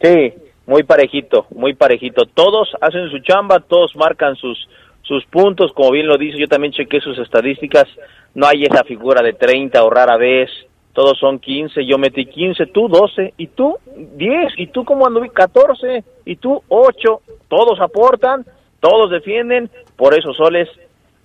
Sí, 0.00 0.32
muy 0.66 0.82
parejito, 0.84 1.46
muy 1.54 1.74
parejito. 1.74 2.24
Todos 2.24 2.70
hacen 2.80 3.10
su 3.10 3.18
chamba, 3.20 3.60
todos 3.60 3.94
marcan 3.94 4.34
sus 4.36 4.66
sus 5.02 5.24
puntos, 5.26 5.72
como 5.72 5.90
bien 5.90 6.06
lo 6.06 6.16
dice, 6.16 6.38
yo 6.38 6.46
también 6.46 6.72
chequé 6.72 7.00
sus 7.00 7.18
estadísticas, 7.18 7.86
no 8.34 8.46
hay 8.46 8.62
esa 8.62 8.84
figura 8.84 9.20
de 9.22 9.32
30 9.32 9.82
o 9.82 9.90
rara 9.90 10.16
vez, 10.16 10.48
todos 10.92 11.18
son 11.18 11.38
15, 11.38 11.86
yo 11.86 11.98
metí 11.98 12.26
15, 12.26 12.66
tú 12.66 12.88
12, 12.88 13.34
y 13.36 13.46
tú 13.48 13.76
10, 13.96 14.54
y 14.58 14.66
tú 14.68 14.84
como 14.84 15.06
anduve 15.06 15.30
14, 15.30 16.04
y 16.24 16.36
tú 16.36 16.62
8, 16.68 17.20
todos 17.48 17.80
aportan, 17.80 18.44
todos 18.80 19.10
defienden, 19.10 19.70
por 19.96 20.14
eso 20.14 20.34
Soles, 20.34 20.68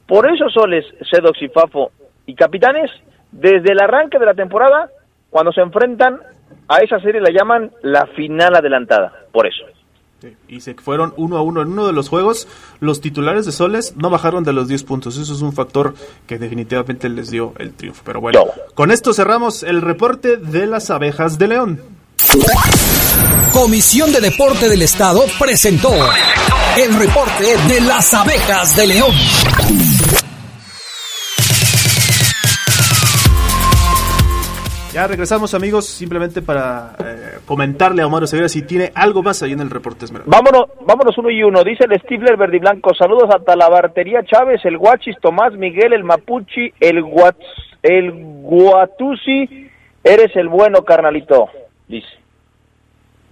por 0.05 0.31
eso 0.31 0.49
Soles, 0.49 0.85
Sedox 1.11 1.41
y 1.41 1.49
Fafo, 1.49 1.91
y 2.25 2.35
capitanes 2.35 2.91
desde 3.31 3.73
el 3.73 3.79
arranque 3.81 4.19
de 4.19 4.25
la 4.25 4.33
temporada, 4.33 4.89
cuando 5.29 5.51
se 5.51 5.61
enfrentan 5.61 6.19
a 6.69 6.77
esa 6.77 6.99
serie 6.99 7.21
la 7.21 7.31
llaman 7.31 7.71
la 7.81 8.05
final 8.07 8.55
adelantada, 8.55 9.25
por 9.31 9.47
eso. 9.47 9.65
Y 10.47 10.61
se 10.61 10.73
fueron 10.75 11.13
uno 11.17 11.37
a 11.37 11.41
uno 11.41 11.61
en 11.61 11.69
uno 11.69 11.87
de 11.87 11.93
los 11.93 12.09
juegos. 12.09 12.47
Los 12.79 13.01
titulares 13.01 13.45
de 13.45 13.51
Soles 13.51 13.93
no 13.97 14.09
bajaron 14.09 14.43
de 14.43 14.53
los 14.53 14.67
10 14.67 14.83
puntos. 14.83 15.17
Eso 15.17 15.33
es 15.33 15.41
un 15.41 15.53
factor 15.53 15.93
que 16.25 16.37
definitivamente 16.37 17.09
les 17.09 17.29
dio 17.29 17.53
el 17.59 17.73
triunfo. 17.73 18.01
Pero 18.05 18.21
bueno, 18.21 18.45
con 18.73 18.91
esto 18.91 19.13
cerramos 19.13 19.63
el 19.63 19.81
reporte 19.81 20.37
de 20.37 20.65
las 20.65 20.89
abejas 20.89 21.37
de 21.37 21.47
León. 21.47 21.81
Comisión 23.53 24.11
de 24.11 24.21
Deporte 24.21 24.69
del 24.69 24.81
Estado 24.81 25.23
presentó 25.39 25.93
el 26.77 26.93
reporte 26.95 27.57
de 27.67 27.81
las 27.81 28.13
abejas 28.13 28.75
de 28.75 28.87
León. 28.87 29.15
Ya 34.97 35.05
regresamos 35.05 35.53
amigos, 35.53 35.85
simplemente 35.85 36.41
para 36.41 36.95
eh, 36.97 37.37
comentarle 37.45 38.01
a 38.01 38.07
Omar 38.07 38.27
Severa 38.27 38.49
si 38.49 38.63
tiene 38.63 38.91
algo 38.95 39.21
más 39.21 39.43
ahí 39.43 39.51
en 39.51 39.59
el 39.59 39.69
reporte 39.69 40.05
Esmeralda. 40.05 40.35
Vámonos, 40.35 40.71
vámonos 40.87 41.15
uno 41.19 41.29
y 41.29 41.43
uno, 41.43 41.63
dice 41.63 41.83
el 41.83 42.01
Stifler 42.01 42.35
Verde 42.35 42.57
Blanco, 42.57 42.95
saludos 42.95 43.29
a 43.29 43.37
Talabartería 43.37 44.23
Chávez, 44.23 44.59
el 44.65 44.79
Guachis, 44.79 45.15
Tomás, 45.21 45.53
Miguel, 45.53 45.93
el 45.93 46.03
Mapuchi, 46.03 46.73
el 46.79 47.03
Guats, 47.03 47.45
el 47.83 48.11
Guatusi, 48.11 49.69
eres 50.03 50.35
el 50.35 50.47
bueno 50.47 50.83
carnalito, 50.83 51.47
dice. 51.87 52.07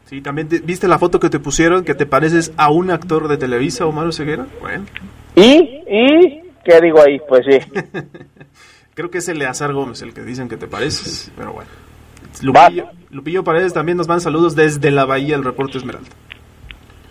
Sí, 0.03 0.21
también 0.21 0.47
viste 0.65 0.87
la 0.87 0.99
foto 0.99 1.19
que 1.19 1.31
te 1.31 1.39
pusieron 1.39 1.83
que 1.83 1.95
te 1.95 2.05
pareces 2.05 2.53
a 2.57 2.69
un 2.69 2.91
actor 2.91 3.27
de 3.27 3.37
Televisa, 3.37 3.87
Omar 3.87 4.13
Ceguera. 4.13 4.45
Bueno. 4.61 4.85
¿Y? 5.35 5.81
¿Y? 5.89 6.43
¿Qué 6.63 6.79
digo 6.79 7.01
ahí? 7.01 7.19
Pues 7.27 7.43
sí. 7.49 7.57
Creo 8.95 9.11
que 9.11 9.17
es 9.17 9.27
Eleazar 9.27 9.73
Gómez 9.73 10.01
el 10.01 10.13
que 10.13 10.21
dicen 10.21 10.47
que 10.47 10.55
te 10.55 10.67
pareces, 10.67 11.29
pero 11.35 11.51
bueno. 11.51 11.69
Lupillo, 12.41 12.89
Lupillo 13.11 13.43
Paredes 13.43 13.73
también 13.73 13.97
nos 13.97 14.07
van 14.07 14.21
saludos 14.21 14.55
desde 14.55 14.89
la 14.89 15.05
Bahía, 15.05 15.35
el 15.35 15.43
reporte 15.43 15.77
Esmeralda. 15.77 16.09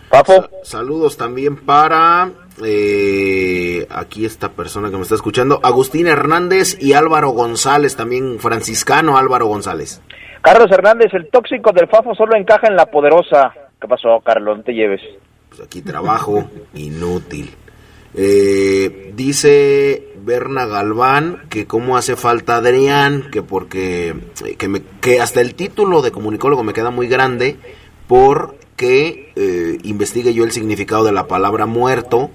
Papo. 0.09 0.49
saludos 0.63 1.17
también 1.17 1.57
para 1.57 2.31
eh, 2.63 3.85
aquí 3.89 4.25
esta 4.25 4.49
persona 4.49 4.89
que 4.89 4.95
me 4.95 5.03
está 5.03 5.13
escuchando, 5.15 5.59
Agustín 5.61 6.07
Hernández 6.07 6.75
y 6.81 6.93
Álvaro 6.93 7.29
González, 7.29 7.95
también 7.95 8.39
franciscano 8.39 9.17
Álvaro 9.17 9.45
González. 9.45 10.01
Carlos 10.41 10.71
Hernández, 10.71 11.13
el 11.13 11.29
tóxico 11.29 11.71
del 11.71 11.87
Fafo 11.87 12.15
solo 12.15 12.35
encaja 12.35 12.67
en 12.67 12.75
la 12.75 12.85
poderosa. 12.87 13.53
¿Qué 13.79 13.87
pasó, 13.87 14.21
Carlos? 14.23 14.57
No 14.57 14.63
te 14.63 14.73
lleves. 14.73 15.01
Pues 15.49 15.61
aquí 15.61 15.81
trabajo 15.83 16.49
inútil. 16.73 17.53
Eh, 18.17 19.11
dice 19.15 20.13
Berna 20.23 20.65
Galván 20.65 21.43
que 21.49 21.67
cómo 21.67 21.97
hace 21.97 22.15
falta 22.15 22.57
Adrián, 22.57 23.29
que 23.31 23.43
porque 23.43 24.15
que, 24.57 24.67
me, 24.67 24.81
que 25.01 25.21
hasta 25.21 25.41
el 25.41 25.53
título 25.55 26.01
de 26.01 26.11
comunicólogo 26.11 26.63
me 26.63 26.73
queda 26.73 26.91
muy 26.91 27.07
grande 27.07 27.57
porque 28.07 29.33
eh, 29.35 29.77
investigue 29.83 30.33
yo 30.33 30.43
el 30.43 30.51
significado 30.51 31.03
de 31.03 31.11
la 31.11 31.27
palabra 31.27 31.65
muerto 31.65 32.31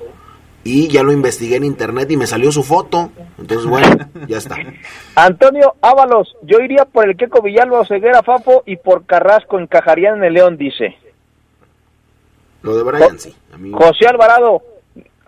y 0.62 0.89
ya 0.89 1.03
lo 1.03 1.12
investigué 1.12 1.57
en 1.57 1.64
internet 1.64 2.11
y 2.11 2.16
me 2.16 2.26
salió 2.26 2.53
su 2.53 2.62
foto. 2.62 3.11
Entonces, 3.39 3.66
bueno, 3.66 3.97
ya 4.28 4.37
está. 4.37 4.57
Antonio 5.14 5.74
Ábalos, 5.81 6.37
yo 6.43 6.59
iría 6.61 6.85
por 6.85 7.09
el 7.09 7.16
Queco 7.16 7.41
Villalba, 7.41 7.87
Ceguera, 7.87 8.22
Fafo 8.22 8.62
y 8.66 8.76
por 8.76 9.07
Carrasco 9.07 9.59
encajarían 9.59 10.18
en 10.18 10.24
el 10.24 10.35
León, 10.35 10.57
dice. 10.59 10.97
Lo 12.62 12.76
de 12.76 12.83
Brian, 12.83 13.18
sí. 13.18 13.35
José 13.72 14.07
Alvarado, 14.07 14.62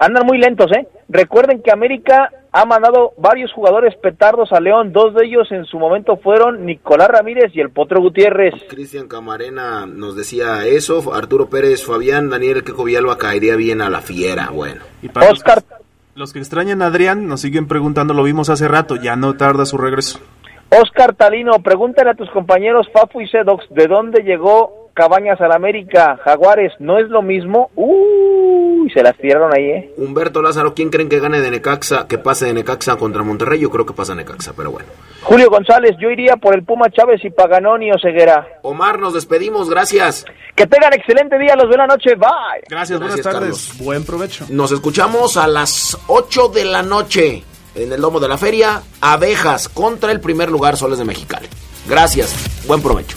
andan 0.05 0.27
muy 0.27 0.39
lentos, 0.39 0.71
¿eh? 0.73 0.87
Recuerden 1.09 1.63
que 1.63 1.71
América 1.71 2.31
ha 2.51 2.65
mandado 2.65 3.13
varios 3.17 3.53
jugadores 3.53 3.95
petardos 3.97 4.53
a 4.53 4.61
León. 4.61 4.93
Dos 4.93 5.15
de 5.15 5.27
ellos 5.27 5.51
en 5.53 5.65
su 5.65 5.79
momento 5.79 6.17
fueron 6.17 6.67
Nicolás 6.67 7.09
Ramírez 7.09 7.53
y 7.55 7.61
el 7.61 7.71
Potro 7.71 8.01
Gutiérrez. 8.01 8.55
Cristian 8.69 9.09
Camarena 9.09 9.87
nos 9.87 10.17
decía 10.17 10.67
eso. 10.67 11.15
Arturo 11.15 11.49
Pérez, 11.49 11.85
Fabián, 11.85 12.31
Daniel 12.31 12.65
Queco 12.65 12.85
Villalba 12.85 13.17
caería 13.17 13.57
bien 13.57 13.81
a 13.81 13.91
la 13.91 14.01
fiera. 14.01 14.51
Bueno. 14.51 14.83
Y 15.03 15.09
para 15.09 15.31
Oscar. 15.31 15.63
Los 16.15 16.33
que, 16.33 16.41
extrañan 16.41 16.83
a 16.83 16.87
Adrián 16.87 17.27
nos 17.27 17.41
siguen 17.41 17.67
preguntando, 17.69 18.13
lo 18.13 18.23
vimos 18.23 18.51
hace 18.51 18.69
rato, 18.69 18.97
ya 18.97 19.17
no 19.17 19.35
tarda 19.35 19.65
su 19.65 19.79
regreso. 19.79 20.21
Oscar 20.69 21.15
Talino, 21.15 21.63
pregúntale 21.63 22.11
a 22.11 22.15
tus 22.15 22.31
compañeros 22.31 22.87
Fafu 22.93 23.23
y 23.23 23.29
Sedox, 23.29 23.67
¿de 23.71 23.87
dónde 23.87 24.23
llegó 24.23 24.82
Cabañas 24.95 25.41
al 25.41 25.53
América, 25.53 26.19
Jaguares, 26.23 26.73
¿no 26.79 26.99
es 26.99 27.09
lo 27.09 27.23
mismo? 27.23 27.71
Uy, 27.77 28.91
se 28.93 29.03
las 29.03 29.17
tiraron 29.17 29.51
ahí, 29.55 29.65
¿eh? 29.65 29.95
Humberto 29.97 30.43
Lázaro, 30.43 30.75
¿quién 30.75 30.91
creen 30.91 31.09
que 31.09 31.19
gane 31.19 31.41
de 31.41 31.51
Necaxa, 31.51 32.07
que 32.07 32.19
pase 32.19 32.47
de 32.47 32.55
Necaxa 32.55 32.97
contra 32.97 33.23
Monterrey? 33.23 33.59
Yo 33.61 33.71
creo 33.71 33.87
que 33.87 33.95
pasa 33.95 34.15
Necaxa, 34.15 34.53
pero 34.55 34.71
bueno. 34.71 34.89
Julio 35.23 35.49
González, 35.49 35.93
yo 35.99 36.11
iría 36.11 36.37
por 36.37 36.55
el 36.55 36.65
Puma 36.65 36.91
Chávez 36.91 37.25
y 37.25 37.31
Paganoni 37.31 37.91
o 37.91 37.99
Ceguera. 37.99 38.47
Omar, 38.63 38.99
nos 38.99 39.15
despedimos, 39.15 39.71
gracias. 39.71 40.27
Que 40.55 40.67
tengan 40.67 40.93
excelente 40.93 41.39
día, 41.39 41.57
los 41.57 41.69
buena 41.69 41.87
noche, 41.87 42.15
bye. 42.17 42.63
Gracias, 42.69 42.99
buenas 42.99 43.23
tardes, 43.23 43.79
buen 43.79 44.05
provecho. 44.05 44.45
Nos 44.51 44.73
escuchamos 44.73 45.39
a 45.39 45.47
las 45.47 45.97
8 46.09 46.49
de 46.49 46.65
la 46.67 46.83
noche 46.83 47.45
en 47.75 47.93
el 47.93 48.01
lomo 48.01 48.21
de 48.21 48.29
la 48.29 48.37
feria, 48.37 48.83
abejas 49.01 49.69
contra 49.69 50.13
el 50.13 50.21
primer 50.21 50.51
lugar 50.51 50.77
Soles 50.77 50.99
de 50.99 51.05
Mexicali. 51.07 51.49
Gracias, 51.89 52.67
buen 52.67 52.83
provecho. 52.83 53.17